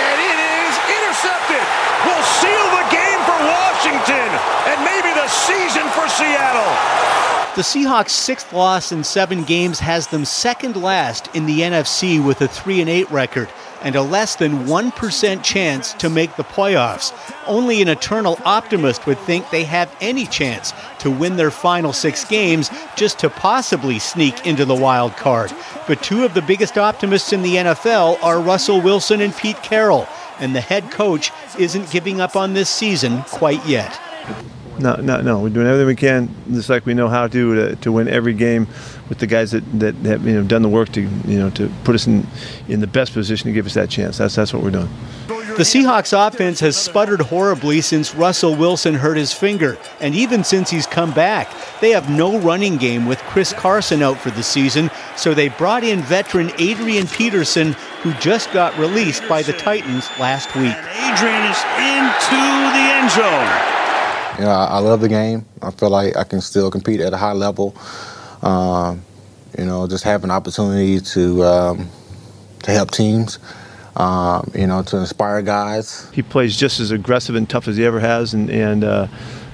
and 0.00 0.16
it 0.18 0.38
is 0.38 0.74
intercepted. 0.90 1.62
Will 2.08 2.24
seal 2.42 2.66
the 2.74 2.86
game 2.90 3.20
for 3.22 3.38
Washington 3.38 4.28
and 4.66 4.78
maybe 4.82 5.14
the 5.14 5.28
season 5.46 5.88
for 5.90 6.08
Seattle. 6.08 7.06
The 7.56 7.62
Seahawks' 7.62 8.10
sixth 8.10 8.52
loss 8.52 8.92
in 8.92 9.02
seven 9.02 9.42
games 9.44 9.78
has 9.78 10.08
them 10.08 10.26
second 10.26 10.76
last 10.76 11.34
in 11.34 11.46
the 11.46 11.60
NFC 11.60 12.22
with 12.22 12.42
a 12.42 12.48
3 12.48 12.82
and 12.82 12.90
8 12.90 13.10
record 13.10 13.48
and 13.80 13.94
a 13.94 14.02
less 14.02 14.36
than 14.36 14.66
1% 14.66 15.42
chance 15.42 15.94
to 15.94 16.10
make 16.10 16.36
the 16.36 16.44
playoffs. 16.44 17.12
Only 17.46 17.80
an 17.80 17.88
eternal 17.88 18.38
optimist 18.44 19.06
would 19.06 19.18
think 19.20 19.48
they 19.48 19.64
have 19.64 19.94
any 20.00 20.26
chance 20.26 20.74
to 20.98 21.10
win 21.10 21.36
their 21.36 21.50
final 21.50 21.94
six 21.94 22.24
games 22.24 22.70
just 22.96 23.18
to 23.20 23.30
possibly 23.30 23.98
sneak 23.98 24.46
into 24.46 24.64
the 24.64 24.74
wild 24.74 25.16
card. 25.16 25.50
But 25.86 26.02
two 26.02 26.24
of 26.24 26.34
the 26.34 26.42
biggest 26.42 26.76
optimists 26.76 27.32
in 27.32 27.42
the 27.42 27.56
NFL 27.56 28.22
are 28.22 28.40
Russell 28.40 28.80
Wilson 28.80 29.20
and 29.20 29.34
Pete 29.34 29.62
Carroll, 29.62 30.08
and 30.40 30.54
the 30.54 30.60
head 30.60 30.90
coach 30.90 31.30
isn't 31.58 31.90
giving 31.90 32.20
up 32.20 32.36
on 32.36 32.52
this 32.52 32.68
season 32.68 33.22
quite 33.22 33.64
yet. 33.64 33.98
No, 34.78 34.96
no, 34.96 35.20
no. 35.22 35.40
We're 35.40 35.48
doing 35.48 35.66
everything 35.66 35.86
we 35.86 35.96
can, 35.96 36.34
just 36.52 36.68
like 36.68 36.84
we 36.84 36.94
know 36.94 37.08
how 37.08 37.28
to, 37.28 37.54
to, 37.54 37.76
to 37.76 37.92
win 37.92 38.08
every 38.08 38.34
game 38.34 38.68
with 39.08 39.18
the 39.18 39.26
guys 39.26 39.52
that, 39.52 39.62
that 39.78 39.94
have 39.96 40.26
you 40.26 40.34
know 40.34 40.42
done 40.42 40.62
the 40.62 40.68
work 40.68 40.90
to 40.92 41.02
you 41.02 41.38
know 41.38 41.50
to 41.50 41.70
put 41.84 41.94
us 41.94 42.06
in 42.06 42.26
in 42.68 42.80
the 42.80 42.86
best 42.86 43.12
position 43.12 43.46
to 43.46 43.52
give 43.52 43.66
us 43.66 43.74
that 43.74 43.88
chance. 43.88 44.18
That's 44.18 44.34
that's 44.34 44.52
what 44.52 44.62
we're 44.62 44.70
doing. 44.70 44.88
The 45.28 45.62
Seahawks 45.62 46.12
offense 46.12 46.60
has 46.60 46.76
sputtered 46.76 47.20
horribly 47.20 47.80
since 47.80 48.14
Russell 48.14 48.54
Wilson 48.54 48.94
hurt 48.94 49.16
his 49.16 49.32
finger, 49.32 49.78
and 50.00 50.14
even 50.14 50.44
since 50.44 50.68
he's 50.68 50.86
come 50.86 51.12
back. 51.12 51.50
They 51.80 51.90
have 51.90 52.10
no 52.10 52.38
running 52.38 52.76
game 52.76 53.06
with 53.06 53.18
Chris 53.20 53.52
Carson 53.52 54.02
out 54.02 54.18
for 54.18 54.30
the 54.30 54.42
season, 54.42 54.90
so 55.16 55.32
they 55.32 55.48
brought 55.48 55.84
in 55.84 56.02
veteran 56.02 56.50
Adrian 56.58 57.06
Peterson, 57.06 57.72
who 58.02 58.12
just 58.14 58.52
got 58.52 58.76
released 58.78 59.26
by 59.28 59.42
the 59.42 59.52
Titans 59.54 60.08
last 60.18 60.54
week. 60.54 60.74
Adrian 60.74 61.44
is 61.44 61.64
into 61.80 62.36
the 62.36 62.86
end 62.92 63.10
zone. 63.10 63.75
You 64.38 64.44
know, 64.44 64.50
I, 64.50 64.64
I, 64.64 64.78
love 64.80 65.00
the 65.00 65.08
game. 65.08 65.46
I 65.62 65.70
feel 65.70 65.88
like 65.88 66.16
I 66.16 66.24
can 66.24 66.42
still 66.42 66.70
compete 66.70 67.00
at 67.00 67.12
a 67.12 67.16
high 67.16 67.32
level. 67.32 67.74
Um, 68.42 69.02
you 69.56 69.64
know, 69.64 69.86
just 69.86 70.04
have 70.04 70.24
an 70.24 70.30
opportunity 70.30 71.00
to 71.00 71.42
um, 71.44 71.88
to 72.64 72.70
help 72.70 72.90
teams. 72.90 73.38
Um, 73.96 74.50
you 74.54 74.66
know, 74.66 74.82
to 74.82 74.98
inspire 74.98 75.40
guys. 75.40 76.10
He 76.12 76.20
plays 76.20 76.54
just 76.54 76.80
as 76.80 76.90
aggressive 76.90 77.34
and 77.34 77.48
tough 77.48 77.66
as 77.66 77.78
he 77.78 77.86
ever 77.86 77.98
has, 77.98 78.34
and 78.34 78.50
and 78.50 78.84
uh, 78.84 79.06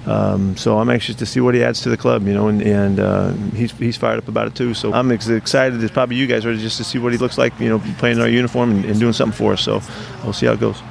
um, 0.06 0.56
so 0.56 0.78
I'm 0.78 0.90
anxious 0.90 1.14
to 1.16 1.26
see 1.26 1.38
what 1.38 1.54
he 1.54 1.62
adds 1.62 1.82
to 1.82 1.88
the 1.88 1.96
club. 1.96 2.26
You 2.26 2.34
know, 2.34 2.48
and, 2.48 2.60
and 2.60 2.98
uh, 2.98 3.32
he's 3.54 3.70
he's 3.72 3.96
fired 3.96 4.18
up 4.18 4.26
about 4.26 4.48
it 4.48 4.56
too. 4.56 4.74
So 4.74 4.92
I'm 4.92 5.12
as 5.12 5.28
excited 5.28 5.82
as 5.84 5.92
probably 5.92 6.16
you 6.16 6.26
guys 6.26 6.44
are 6.44 6.56
just 6.56 6.78
to 6.78 6.84
see 6.84 6.98
what 6.98 7.12
he 7.12 7.18
looks 7.18 7.38
like. 7.38 7.58
You 7.60 7.68
know, 7.68 7.78
playing 7.98 8.16
in 8.16 8.22
our 8.22 8.28
uniform 8.28 8.72
and, 8.72 8.84
and 8.84 8.98
doing 8.98 9.12
something 9.12 9.36
for 9.36 9.52
us. 9.52 9.62
So 9.62 9.80
we'll 10.24 10.32
see 10.32 10.46
how 10.46 10.54
it 10.54 10.60
goes. 10.60 10.82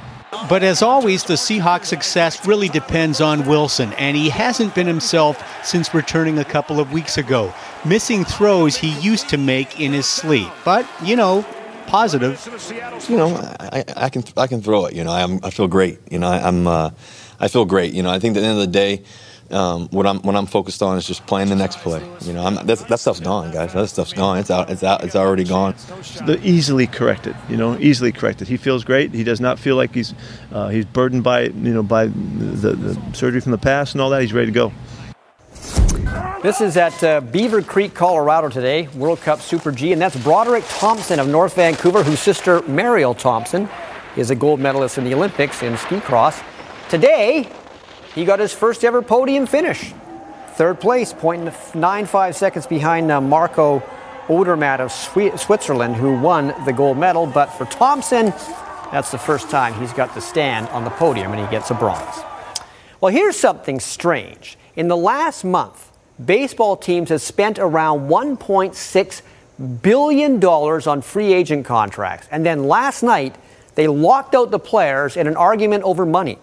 But 0.48 0.62
as 0.62 0.82
always, 0.82 1.24
the 1.24 1.34
Seahawks' 1.34 1.86
success 1.86 2.46
really 2.46 2.68
depends 2.68 3.20
on 3.20 3.46
Wilson, 3.46 3.92
and 3.94 4.16
he 4.16 4.28
hasn't 4.28 4.74
been 4.74 4.86
himself 4.86 5.42
since 5.64 5.94
returning 5.94 6.38
a 6.38 6.44
couple 6.44 6.80
of 6.80 6.92
weeks 6.92 7.16
ago, 7.16 7.54
missing 7.84 8.24
throws 8.24 8.76
he 8.76 8.98
used 9.00 9.28
to 9.30 9.38
make 9.38 9.80
in 9.80 9.92
his 9.92 10.06
sleep. 10.06 10.48
But, 10.64 10.86
you 11.02 11.16
know, 11.16 11.44
positive. 11.86 12.40
You 13.08 13.16
know, 13.16 13.36
I, 13.60 13.84
I 13.96 14.08
can 14.08 14.24
I 14.36 14.46
can 14.46 14.62
throw 14.62 14.86
it. 14.86 14.94
You 14.94 15.04
know, 15.04 15.12
I'm, 15.12 15.40
I 15.42 15.50
feel 15.50 15.68
great. 15.68 16.00
You 16.10 16.18
know, 16.18 16.28
I, 16.28 16.48
am 16.48 16.66
uh, 16.66 16.90
I 17.38 17.48
feel 17.48 17.64
great. 17.64 17.92
You 17.92 18.02
know, 18.02 18.10
I 18.10 18.18
think 18.18 18.36
at 18.36 18.40
the 18.40 18.46
end 18.46 18.58
of 18.58 18.64
the 18.64 18.72
day, 18.72 19.02
um, 19.52 19.88
what 19.88 20.06
I'm 20.06 20.20
what 20.22 20.36
I'm 20.36 20.46
focused 20.46 20.82
on 20.82 20.96
is 20.98 21.06
just 21.06 21.26
playing 21.26 21.48
the 21.48 21.56
next 21.56 21.78
play. 21.78 22.02
You 22.22 22.32
know, 22.32 22.44
I'm, 22.44 22.66
that 22.66 22.98
stuff's 23.00 23.20
gone, 23.20 23.50
guys. 23.50 23.72
That 23.72 23.88
stuff's 23.88 24.12
gone. 24.12 24.38
It's 24.38 24.50
out. 24.50 24.70
It's 24.70 24.82
out. 24.82 25.04
It's 25.04 25.16
already 25.16 25.44
gone. 25.44 25.74
The 26.26 26.38
easily 26.42 26.86
corrected. 26.86 27.36
You 27.48 27.56
know, 27.56 27.78
easily 27.78 28.12
corrected. 28.12 28.48
He 28.48 28.56
feels 28.56 28.84
great. 28.84 29.12
He 29.12 29.24
does 29.24 29.40
not 29.40 29.58
feel 29.58 29.76
like 29.76 29.94
he's 29.94 30.14
uh, 30.52 30.68
he's 30.68 30.84
burdened 30.84 31.24
by 31.24 31.42
you 31.42 31.74
know 31.74 31.82
by 31.82 32.06
the, 32.06 32.72
the, 32.72 33.14
surgery 33.14 33.40
from 33.40 33.52
the 33.52 33.58
past 33.58 33.94
and 33.94 34.00
all 34.00 34.10
that. 34.10 34.22
He's 34.22 34.32
ready 34.32 34.46
to 34.46 34.52
go. 34.52 34.72
This 36.42 36.60
is 36.60 36.76
at 36.76 37.02
uh, 37.04 37.20
Beaver 37.20 37.62
Creek, 37.62 37.94
Colorado 37.94 38.48
today, 38.48 38.88
World 38.88 39.20
Cup 39.20 39.40
Super 39.40 39.70
G, 39.70 39.92
and 39.92 40.02
that's 40.02 40.16
Broderick 40.16 40.64
Thompson 40.66 41.20
of 41.20 41.28
North 41.28 41.54
Vancouver, 41.54 42.02
whose 42.02 42.18
sister 42.18 42.60
Marielle 42.62 43.16
Thompson 43.16 43.68
is 44.16 44.30
a 44.30 44.34
gold 44.34 44.58
medalist 44.58 44.98
in 44.98 45.04
the 45.04 45.14
Olympics 45.14 45.62
in 45.62 45.76
ski 45.76 46.00
cross. 46.00 46.40
Today, 46.88 47.48
he 48.14 48.24
got 48.24 48.38
his 48.38 48.52
first 48.52 48.84
ever 48.84 49.02
podium 49.02 49.46
finish. 49.46 49.92
Third 50.54 50.80
place, 50.80 51.12
0.95 51.12 52.34
seconds 52.34 52.66
behind 52.66 53.10
uh, 53.10 53.20
Marco 53.20 53.82
Odermatt 54.28 54.80
of 54.80 54.92
Switzerland, 55.40 55.96
who 55.96 56.18
won 56.20 56.54
the 56.64 56.72
gold 56.72 56.98
medal. 56.98 57.26
But 57.26 57.46
for 57.46 57.64
Thompson, 57.64 58.32
That's 58.92 59.10
the 59.10 59.18
first 59.18 59.48
time 59.48 59.72
he's 59.80 59.94
got 59.94 60.12
to 60.14 60.20
stand 60.20 60.68
on 60.68 60.84
the 60.84 60.90
podium 60.90 61.32
and 61.32 61.40
he 61.40 61.50
gets 61.50 61.70
a 61.70 61.74
bronze. 61.74 62.14
Well, 63.00 63.10
here's 63.10 63.36
something 63.36 63.80
strange. 63.80 64.58
In 64.76 64.88
the 64.88 64.98
last 64.98 65.44
month, 65.44 65.90
baseball 66.22 66.76
teams 66.76 67.08
have 67.08 67.22
spent 67.22 67.58
around 67.58 68.10
$1.6 68.10 69.22
billion 69.80 70.44
on 70.44 71.00
free 71.00 71.32
agent 71.32 71.64
contracts. 71.64 72.28
And 72.30 72.44
then 72.44 72.68
last 72.68 73.02
night, 73.02 73.34
they 73.76 73.88
locked 73.88 74.34
out 74.34 74.50
the 74.50 74.58
players 74.58 75.16
in 75.16 75.26
an 75.26 75.36
argument 75.36 75.84
over 75.84 76.04
money. 76.04 76.36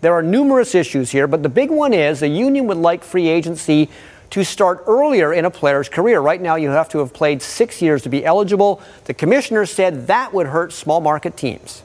There 0.00 0.12
are 0.12 0.22
numerous 0.22 0.74
issues 0.74 1.10
here, 1.10 1.26
but 1.26 1.42
the 1.42 1.48
big 1.48 1.70
one 1.70 1.92
is 1.92 2.20
the 2.20 2.28
union 2.28 2.66
would 2.68 2.76
like 2.76 3.02
free 3.02 3.28
agency 3.28 3.88
to 4.30 4.44
start 4.44 4.84
earlier 4.86 5.32
in 5.32 5.44
a 5.44 5.50
player's 5.50 5.88
career. 5.88 6.20
Right 6.20 6.40
now, 6.40 6.54
you 6.56 6.70
have 6.70 6.88
to 6.90 6.98
have 6.98 7.12
played 7.12 7.42
six 7.42 7.82
years 7.82 8.02
to 8.02 8.08
be 8.08 8.24
eligible. 8.24 8.80
The 9.04 9.14
commissioner 9.14 9.66
said 9.66 10.06
that 10.06 10.32
would 10.32 10.48
hurt 10.48 10.72
small 10.72 11.00
market 11.00 11.36
teams. 11.36 11.82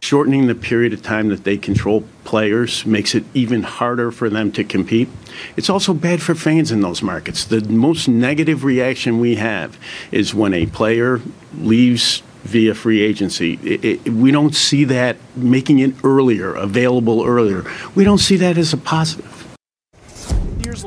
Shortening 0.00 0.46
the 0.46 0.54
period 0.54 0.92
of 0.92 1.02
time 1.02 1.28
that 1.30 1.42
they 1.42 1.56
control 1.56 2.04
players 2.22 2.86
makes 2.86 3.16
it 3.16 3.24
even 3.34 3.64
harder 3.64 4.12
for 4.12 4.30
them 4.30 4.52
to 4.52 4.62
compete. 4.62 5.08
It's 5.56 5.68
also 5.68 5.92
bad 5.92 6.22
for 6.22 6.36
fans 6.36 6.70
in 6.70 6.82
those 6.82 7.02
markets. 7.02 7.44
The 7.44 7.62
most 7.62 8.06
negative 8.06 8.62
reaction 8.62 9.18
we 9.18 9.34
have 9.36 9.76
is 10.12 10.32
when 10.32 10.54
a 10.54 10.66
player 10.66 11.20
leaves 11.56 12.22
via 12.44 12.74
free 12.74 13.00
agency. 13.02 13.58
It, 13.62 13.84
it, 13.84 14.08
we 14.08 14.30
don't 14.30 14.54
see 14.54 14.84
that 14.84 15.16
making 15.36 15.78
it 15.80 15.94
earlier, 16.04 16.54
available 16.54 17.24
earlier. 17.24 17.64
We 17.94 18.04
don't 18.04 18.18
see 18.18 18.36
that 18.36 18.58
as 18.58 18.72
a 18.72 18.76
positive. 18.76 19.34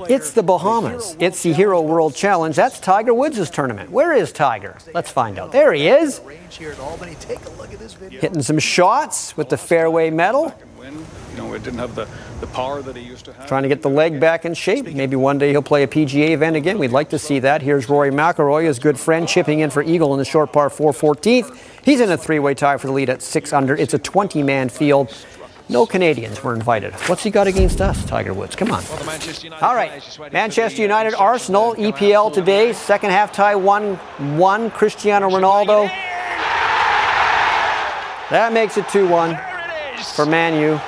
It's 0.10 0.32
the 0.32 0.44
Bahamas. 0.44 1.18
It's 1.20 1.44
the 1.44 1.54
Hero 1.54 1.82
World 1.82 2.16
Challenge. 2.16 2.56
That's 2.56 2.80
Tiger 2.80 3.14
Woods' 3.14 3.50
tournament. 3.50 3.92
Where 3.92 4.14
is 4.14 4.32
Tiger? 4.32 4.78
Let's 4.94 5.10
find 5.12 5.40
out. 5.40 5.52
There 5.52 5.74
he 5.74 5.88
is. 5.88 6.22
Hitting 8.10 8.42
some 8.42 8.60
shots 8.60 9.36
with 9.36 9.50
the 9.50 9.58
fairway 9.58 10.10
metal. 10.10 10.54
You 10.84 11.38
know, 11.38 11.54
it 11.54 11.64
didn't 11.64 11.80
have 11.80 11.94
the, 11.94 12.08
the 12.40 12.48
power 12.48 12.82
that 12.82 12.96
he 12.96 13.04
used 13.04 13.26
to 13.26 13.34
have. 13.34 13.48
Trying 13.48 13.64
to 13.64 13.70
get 13.70 13.84
the 13.84 13.90
leg 13.90 14.20
back 14.20 14.46
in 14.46 14.54
shape. 14.54 14.86
Maybe 14.88 15.16
one 15.16 15.38
day 15.38 15.52
he'll 15.52 15.62
play 15.62 15.84
a 15.84 15.88
PGA 15.88 16.32
event 16.32 16.56
again. 16.56 16.80
We'd 16.80 16.92
like 16.92 17.10
to 17.12 17.20
see 17.20 17.40
that. 17.40 17.62
Here's 17.62 17.88
Rory 17.88 18.10
McIlroy, 18.10 18.66
his 18.66 18.80
good 18.80 19.00
friend, 19.00 19.28
chipping 19.28 19.60
in 19.60 19.70
for 19.70 19.84
Eagle 19.84 20.14
in 20.14 20.20
the 20.20 20.26
short 20.26 20.52
par 20.52 20.70
4 20.70 20.92
14th. 20.92 21.56
He's 21.84 22.00
in 22.00 22.12
a 22.12 22.18
three-way 22.18 22.56
tie 22.56 22.78
for 22.78 22.88
the 22.88 22.94
lead 22.94 23.10
at 23.10 23.22
six 23.22 23.54
under. 23.54 23.76
It's 23.76 23.94
a 23.94 24.00
20-man 24.00 24.70
field. 24.70 25.16
No 25.70 25.86
Canadians 25.86 26.44
were 26.44 26.54
invited. 26.54 26.94
What's 27.08 27.24
he 27.24 27.30
got 27.30 27.48
against 27.48 27.80
us, 27.80 28.04
Tiger 28.06 28.34
Woods? 28.34 28.56
Come 28.56 28.72
on. 28.72 28.84
All 29.62 29.76
right. 29.76 30.04
Manchester 30.34 30.82
United, 30.82 31.14
Arsenal, 31.14 31.76
EPL 31.76 32.34
today. 32.34 32.74
Second 32.74 33.12
half 33.12 33.32
tie 33.32 33.56
1 33.56 33.96
1. 33.96 34.72
Cristiano 34.72 35.30
Ronaldo. 35.30 35.88
That 38.30 38.52
makes 38.52 38.78
it 38.78 38.90
2 38.90 39.08
1 39.08 39.51
for 40.16 40.26
Man 40.26 40.60
U. 40.62 40.80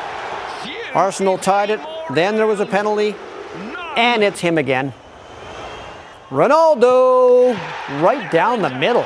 Arsenal 0.94 1.38
tied 1.38 1.70
it. 1.70 1.80
Then 2.12 2.36
there 2.36 2.48
was 2.48 2.60
a 2.60 2.66
penalty. 2.66 3.16
And 3.96 4.24
it's 4.24 4.40
him 4.40 4.58
again. 4.58 4.94
Ronaldo 6.30 7.54
right 8.02 8.32
down 8.32 8.62
the 8.62 8.70
middle. 8.70 9.06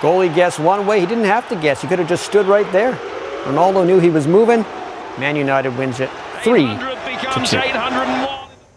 Goalie 0.00 0.32
guessed 0.32 0.60
one 0.60 0.86
way. 0.86 1.00
He 1.00 1.06
didn't 1.06 1.24
have 1.24 1.48
to 1.48 1.56
guess. 1.56 1.82
He 1.82 1.88
could 1.88 1.98
have 1.98 2.08
just 2.08 2.24
stood 2.24 2.46
right 2.46 2.70
there. 2.72 2.92
Ronaldo 3.44 3.84
knew 3.84 3.98
he 3.98 4.10
was 4.10 4.28
moving. 4.28 4.64
Man 5.18 5.34
United 5.34 5.76
wins 5.76 5.98
it 5.98 6.10
3 6.42 6.66
to 6.66 7.42
2. 7.44 7.56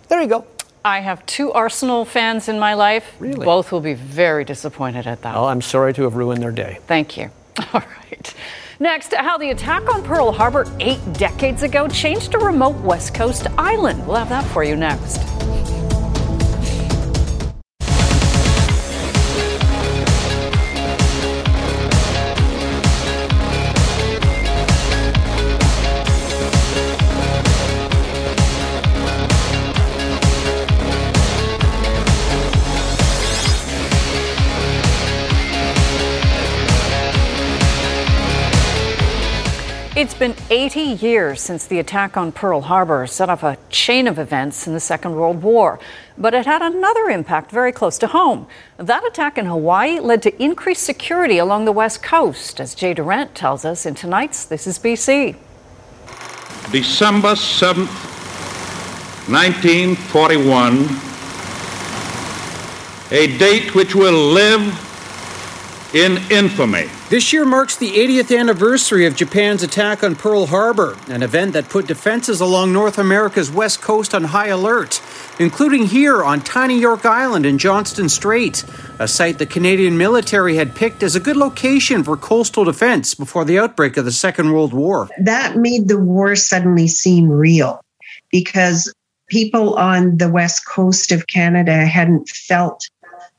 There 0.08 0.22
you 0.22 0.28
go. 0.28 0.45
I 0.84 0.99
have 1.02 1.24
two 1.28 1.52
Arsenal 1.52 2.06
fans 2.06 2.49
in 2.49 2.58
my 2.58 2.74
life. 2.74 3.14
Really? 3.20 3.45
Both 3.45 3.72
will 3.72 3.82
be 3.82 3.93
very 3.93 4.43
disappointed 4.43 5.06
at 5.06 5.22
that. 5.22 5.36
Well, 5.36 5.45
I'm 5.45 5.62
sorry 5.62 5.93
to 5.93 6.04
have 6.04 6.16
ruined 6.16 6.41
their 6.41 6.52
day. 6.52 6.80
Thank 6.88 7.18
you. 7.18 7.30
All 7.74 7.82
right. 7.82 8.34
Next, 8.82 9.13
how 9.13 9.38
the 9.38 9.51
attack 9.51 9.93
on 9.93 10.01
Pearl 10.01 10.32
Harbor 10.32 10.65
eight 10.79 10.97
decades 11.13 11.61
ago 11.61 11.88
changed 11.88 12.34
a 12.34 12.39
remote 12.39 12.75
West 12.77 13.13
Coast 13.13 13.45
island. 13.55 14.07
We'll 14.07 14.15
have 14.15 14.29
that 14.29 14.43
for 14.45 14.63
you 14.63 14.75
next. 14.75 15.19
It's 40.02 40.16
been 40.16 40.36
80 40.49 40.80
years 40.80 41.41
since 41.41 41.68
the 41.68 41.78
attack 41.78 42.18
on 42.18 42.32
Pearl 42.32 42.62
Harbor 42.62 43.06
set 43.06 43.30
off 43.30 43.43
a 43.43 43.60
chain 43.70 44.08
of 44.08 44.18
events 44.18 44.66
in 44.66 44.74
the 44.74 44.80
Second 44.80 45.14
World 45.14 45.43
War. 45.43 45.80
But 46.18 46.34
it 46.34 46.47
had 46.47 46.64
another 46.64 47.12
impact 47.12 47.52
very 47.52 47.72
close 47.72 47.99
to 47.99 48.08
home. 48.08 48.47
That 48.78 49.06
attack 49.06 49.38
in 49.38 49.45
Hawaii 49.45 49.99
led 49.99 50.24
to 50.24 50.43
increased 50.43 50.82
security 50.82 51.38
along 51.38 51.66
the 51.66 51.72
West 51.72 52.02
Coast, 52.02 52.60
as 52.60 52.74
Jay 52.74 52.95
Durant 52.95 53.36
tells 53.36 53.64
us 53.64 53.86
in 53.86 53.93
tonight's 53.93 54.43
This 54.43 54.66
is 54.66 54.80
BC. 54.80 55.36
December 56.72 57.34
7th, 57.34 57.86
1941, 59.30 60.89
a 63.12 63.38
date 63.38 63.76
which 63.76 63.93
will 63.93 64.32
live 64.34 64.64
in 65.93 66.18
infamy. 66.32 66.89
This 67.12 67.34
year 67.34 67.43
marks 67.43 67.76
the 67.76 67.91
80th 67.91 68.39
anniversary 68.39 69.05
of 69.05 69.18
Japan's 69.18 69.64
attack 69.64 70.01
on 70.01 70.16
Pearl 70.16 70.45
Harbor, 70.45 70.97
an 71.09 71.24
event 71.24 71.51
that 71.51 71.68
put 71.68 71.86
defenses 71.86 72.39
along 72.39 72.72
North 72.72 72.97
America's 72.97 73.51
west 73.51 73.82
coast 73.82 74.16
on 74.16 74.24
high 74.24 74.47
alert, 74.47 75.01
including 75.38 75.88
here 75.88 76.24
on 76.24 76.39
tiny 76.39 76.80
York 76.80 77.05
Island 77.05 77.45
in 77.45 77.57
Johnstone 77.57 78.07
Strait, 78.07 78.64
a 78.97 79.09
site 79.09 79.39
the 79.39 79.45
Canadian 79.45 79.97
military 79.97 80.55
had 80.55 80.74
picked 80.74 81.03
as 81.03 81.14
a 81.14 81.20
good 81.20 81.36
location 81.36 82.01
for 82.01 82.16
coastal 82.16 82.64
defense 82.64 83.14
before 83.14 83.43
the 83.43 83.59
outbreak 83.59 83.97
of 83.97 84.05
the 84.05 84.14
Second 84.14 84.53
World 84.53 84.72
War. 84.72 85.09
That 85.20 85.57
made 85.57 85.89
the 85.89 85.99
war 85.99 86.38
suddenly 86.38 86.88
seem 86.88 87.28
real 87.28 87.82
because 88.32 88.89
people 89.28 89.76
on 89.76 90.16
the 90.16 90.30
west 90.30 90.66
coast 90.66 91.12
of 91.12 91.28
Canada 91.28 91.86
hadn't 91.86 92.30
felt 92.30 92.88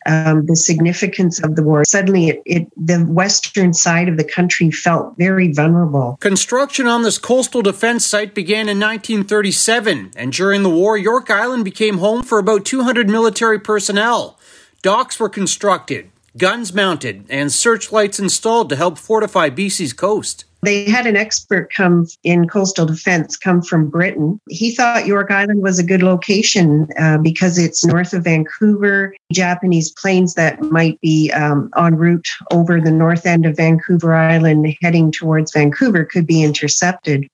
um, 0.06 0.46
the 0.46 0.56
significance 0.56 1.42
of 1.42 1.56
the 1.56 1.62
war. 1.62 1.84
Suddenly, 1.84 2.28
it, 2.28 2.42
it, 2.46 2.72
the 2.76 3.00
western 3.04 3.72
side 3.72 4.08
of 4.08 4.16
the 4.16 4.24
country 4.24 4.70
felt 4.70 5.16
very 5.16 5.52
vulnerable. 5.52 6.16
Construction 6.20 6.86
on 6.86 7.02
this 7.02 7.18
coastal 7.18 7.62
defense 7.62 8.06
site 8.06 8.34
began 8.34 8.68
in 8.68 8.78
1937, 8.78 10.12
and 10.16 10.32
during 10.32 10.62
the 10.62 10.70
war, 10.70 10.96
York 10.96 11.30
Island 11.30 11.64
became 11.64 11.98
home 11.98 12.22
for 12.22 12.38
about 12.38 12.64
200 12.64 13.08
military 13.08 13.58
personnel. 13.58 14.38
Docks 14.82 15.20
were 15.20 15.28
constructed, 15.28 16.10
guns 16.36 16.72
mounted, 16.72 17.24
and 17.28 17.52
searchlights 17.52 18.18
installed 18.18 18.68
to 18.68 18.76
help 18.76 18.98
fortify 18.98 19.48
BC's 19.48 19.92
coast. 19.92 20.44
They 20.62 20.88
had 20.88 21.06
an 21.06 21.16
expert 21.16 21.72
come 21.74 22.06
in 22.22 22.48
coastal 22.48 22.86
defense 22.86 23.36
come 23.36 23.62
from 23.62 23.88
Britain. 23.88 24.40
He 24.48 24.72
thought 24.72 25.06
York 25.06 25.30
Island 25.30 25.60
was 25.60 25.80
a 25.80 25.82
good 25.82 26.02
location 26.02 26.88
uh, 26.98 27.18
because 27.18 27.58
it's 27.58 27.84
north 27.84 28.12
of 28.12 28.24
Vancouver. 28.24 29.14
Japanese 29.32 29.90
planes 29.90 30.34
that 30.34 30.62
might 30.62 31.00
be 31.00 31.32
um, 31.32 31.68
en 31.76 31.96
route 31.96 32.28
over 32.52 32.80
the 32.80 32.92
north 32.92 33.26
end 33.26 33.44
of 33.44 33.56
Vancouver 33.56 34.14
Island 34.14 34.76
heading 34.80 35.10
towards 35.10 35.52
Vancouver 35.52 36.04
could 36.04 36.26
be 36.26 36.44
intercepted. 36.44 37.28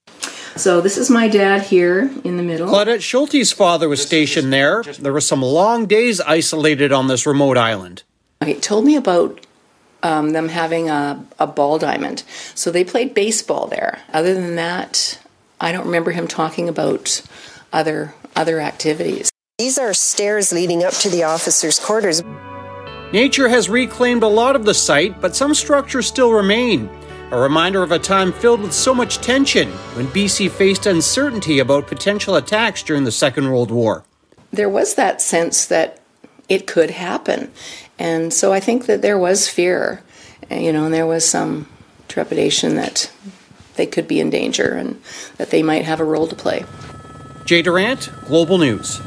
So 0.56 0.80
this 0.80 0.96
is 0.96 1.10
my 1.10 1.28
dad 1.28 1.62
here 1.62 2.10
in 2.24 2.36
the 2.36 2.42
middle. 2.42 2.68
Claudette 2.68 3.02
Schulte's 3.02 3.52
father 3.52 3.88
was 3.88 4.02
stationed 4.02 4.52
there. 4.52 4.82
There 4.82 5.12
were 5.12 5.20
some 5.20 5.42
long 5.42 5.86
days 5.86 6.20
isolated 6.20 6.92
on 6.92 7.08
this 7.08 7.26
remote 7.26 7.58
island. 7.58 8.02
He 8.44 8.54
told 8.54 8.84
me 8.84 8.96
about 8.96 9.46
um, 10.02 10.30
them 10.30 10.48
having 10.48 10.88
a, 10.88 11.24
a 11.38 11.46
ball 11.46 11.78
diamond. 11.78 12.22
So 12.54 12.70
they 12.70 12.84
played 12.84 13.14
baseball 13.14 13.66
there. 13.66 14.00
Other 14.12 14.34
than 14.34 14.56
that, 14.56 15.18
I 15.60 15.72
don't 15.72 15.86
remember 15.86 16.12
him 16.12 16.28
talking 16.28 16.68
about 16.68 17.22
other 17.72 18.14
other 18.36 18.60
activities. 18.60 19.30
These 19.58 19.78
are 19.78 19.92
stairs 19.92 20.52
leading 20.52 20.84
up 20.84 20.94
to 20.94 21.08
the 21.08 21.24
officers' 21.24 21.80
quarters. 21.80 22.22
Nature 23.12 23.48
has 23.48 23.68
reclaimed 23.68 24.22
a 24.22 24.28
lot 24.28 24.54
of 24.54 24.64
the 24.64 24.74
site, 24.74 25.20
but 25.20 25.34
some 25.34 25.54
structures 25.54 26.06
still 26.06 26.30
remain. 26.30 26.88
A 27.30 27.38
reminder 27.38 27.82
of 27.82 27.90
a 27.90 27.98
time 27.98 28.32
filled 28.32 28.60
with 28.60 28.72
so 28.72 28.94
much 28.94 29.18
tension 29.18 29.68
when 29.96 30.06
BC 30.08 30.50
faced 30.50 30.86
uncertainty 30.86 31.58
about 31.58 31.86
potential 31.86 32.36
attacks 32.36 32.82
during 32.82 33.04
the 33.04 33.10
Second 33.10 33.48
World 33.48 33.70
War. 33.70 34.04
There 34.52 34.68
was 34.68 34.94
that 34.94 35.20
sense 35.20 35.66
that 35.66 36.00
it 36.48 36.66
could 36.66 36.90
happen. 36.90 37.50
And 37.98 38.32
so 38.32 38.52
I 38.52 38.60
think 38.60 38.86
that 38.86 39.02
there 39.02 39.18
was 39.18 39.48
fear, 39.48 40.02
eh, 40.50 40.60
you 40.60 40.72
know, 40.72 40.84
and 40.84 40.94
there 40.94 41.06
was 41.06 41.28
some 41.28 41.68
trepidation 42.08 42.76
that 42.76 43.10
they 43.74 43.86
could 43.86 44.06
be 44.06 44.20
in 44.20 44.30
danger 44.30 44.74
and 44.74 45.00
that 45.36 45.50
they 45.50 45.62
might 45.62 45.84
have 45.84 46.00
a 46.00 46.04
role 46.04 46.26
to 46.26 46.36
play. 46.36 46.64
Jay 47.44 47.62
Durant, 47.62 48.10
Global 48.26 48.58
News. 48.58 49.00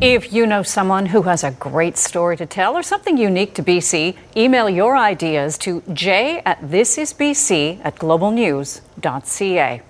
If 0.00 0.32
you 0.32 0.46
know 0.46 0.62
someone 0.62 1.06
who 1.06 1.22
has 1.22 1.44
a 1.44 1.50
great 1.50 1.98
story 1.98 2.34
to 2.38 2.46
tell 2.46 2.74
or 2.74 2.82
something 2.82 3.18
unique 3.18 3.52
to 3.56 3.62
BC, 3.62 4.16
email 4.34 4.70
your 4.70 4.96
ideas 4.96 5.58
to 5.58 5.82
j 5.92 6.40
at 6.46 6.58
thisisbc 6.62 7.80
at 7.84 7.96
globalnews.ca. 7.96 9.82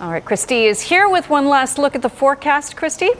All 0.00 0.10
right, 0.10 0.24
Christy 0.24 0.64
is 0.66 0.82
here 0.82 1.08
with 1.08 1.30
one 1.30 1.48
last 1.48 1.78
look 1.78 1.94
at 1.94 2.02
the 2.02 2.10
forecast. 2.10 2.76
Christy? 2.76 3.12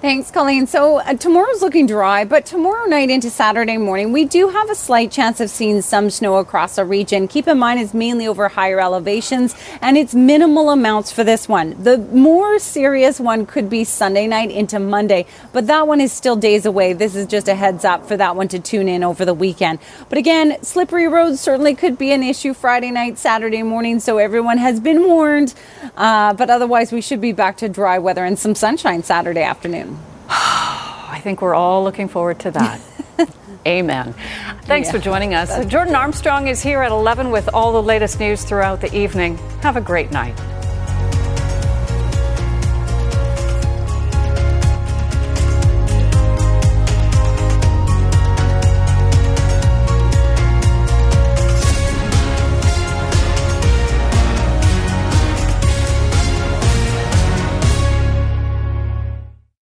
Thanks, 0.00 0.30
Colleen. 0.30 0.68
So 0.68 0.98
uh, 0.98 1.14
tomorrow's 1.14 1.60
looking 1.60 1.88
dry, 1.88 2.24
but 2.24 2.46
tomorrow 2.46 2.86
night 2.86 3.10
into 3.10 3.30
Saturday 3.30 3.78
morning, 3.78 4.12
we 4.12 4.26
do 4.26 4.48
have 4.48 4.70
a 4.70 4.76
slight 4.76 5.10
chance 5.10 5.40
of 5.40 5.50
seeing 5.50 5.82
some 5.82 6.08
snow 6.08 6.36
across 6.36 6.78
our 6.78 6.84
region. 6.84 7.26
Keep 7.26 7.48
in 7.48 7.58
mind, 7.58 7.80
it's 7.80 7.92
mainly 7.92 8.28
over 8.28 8.46
higher 8.46 8.78
elevations, 8.78 9.56
and 9.82 9.98
it's 9.98 10.14
minimal 10.14 10.70
amounts 10.70 11.10
for 11.10 11.24
this 11.24 11.48
one. 11.48 11.74
The 11.82 11.98
more 11.98 12.60
serious 12.60 13.18
one 13.18 13.44
could 13.44 13.68
be 13.68 13.82
Sunday 13.82 14.28
night 14.28 14.52
into 14.52 14.78
Monday, 14.78 15.26
but 15.52 15.66
that 15.66 15.88
one 15.88 16.00
is 16.00 16.12
still 16.12 16.36
days 16.36 16.64
away. 16.64 16.92
This 16.92 17.16
is 17.16 17.26
just 17.26 17.48
a 17.48 17.56
heads 17.56 17.84
up 17.84 18.06
for 18.06 18.16
that 18.16 18.36
one 18.36 18.46
to 18.48 18.60
tune 18.60 18.86
in 18.86 19.02
over 19.02 19.24
the 19.24 19.34
weekend. 19.34 19.80
But 20.08 20.18
again, 20.18 20.62
slippery 20.62 21.08
roads 21.08 21.40
certainly 21.40 21.74
could 21.74 21.98
be 21.98 22.12
an 22.12 22.22
issue 22.22 22.54
Friday 22.54 22.92
night, 22.92 23.18
Saturday 23.18 23.64
morning, 23.64 23.98
so 23.98 24.18
everyone 24.18 24.58
has 24.58 24.78
been 24.78 25.02
warned. 25.02 25.54
Uh, 25.96 26.34
but 26.34 26.50
otherwise, 26.50 26.92
we 26.92 27.00
should 27.00 27.20
be 27.20 27.32
back 27.32 27.56
to 27.56 27.68
dry 27.68 27.98
weather 27.98 28.24
and 28.24 28.38
some 28.38 28.54
sunshine 28.54 29.02
Saturday 29.02 29.42
afternoon. 29.42 29.87
I 30.30 31.20
think 31.22 31.42
we're 31.42 31.54
all 31.54 31.82
looking 31.84 32.08
forward 32.08 32.38
to 32.40 32.50
that. 32.52 32.80
Amen. 33.66 34.14
Thanks 34.62 34.88
Yeah. 34.88 34.92
for 34.92 34.98
joining 34.98 35.34
us. 35.34 35.64
Jordan 35.66 35.94
Armstrong 35.94 36.48
is 36.48 36.62
here 36.62 36.82
at 36.82 36.92
11 36.92 37.30
with 37.30 37.48
all 37.52 37.72
the 37.72 37.82
latest 37.82 38.20
news 38.20 38.44
throughout 38.44 38.80
the 38.80 38.94
evening. 38.94 39.36
Have 39.62 39.76
a 39.76 39.80
great 39.80 40.10
night. 40.12 40.38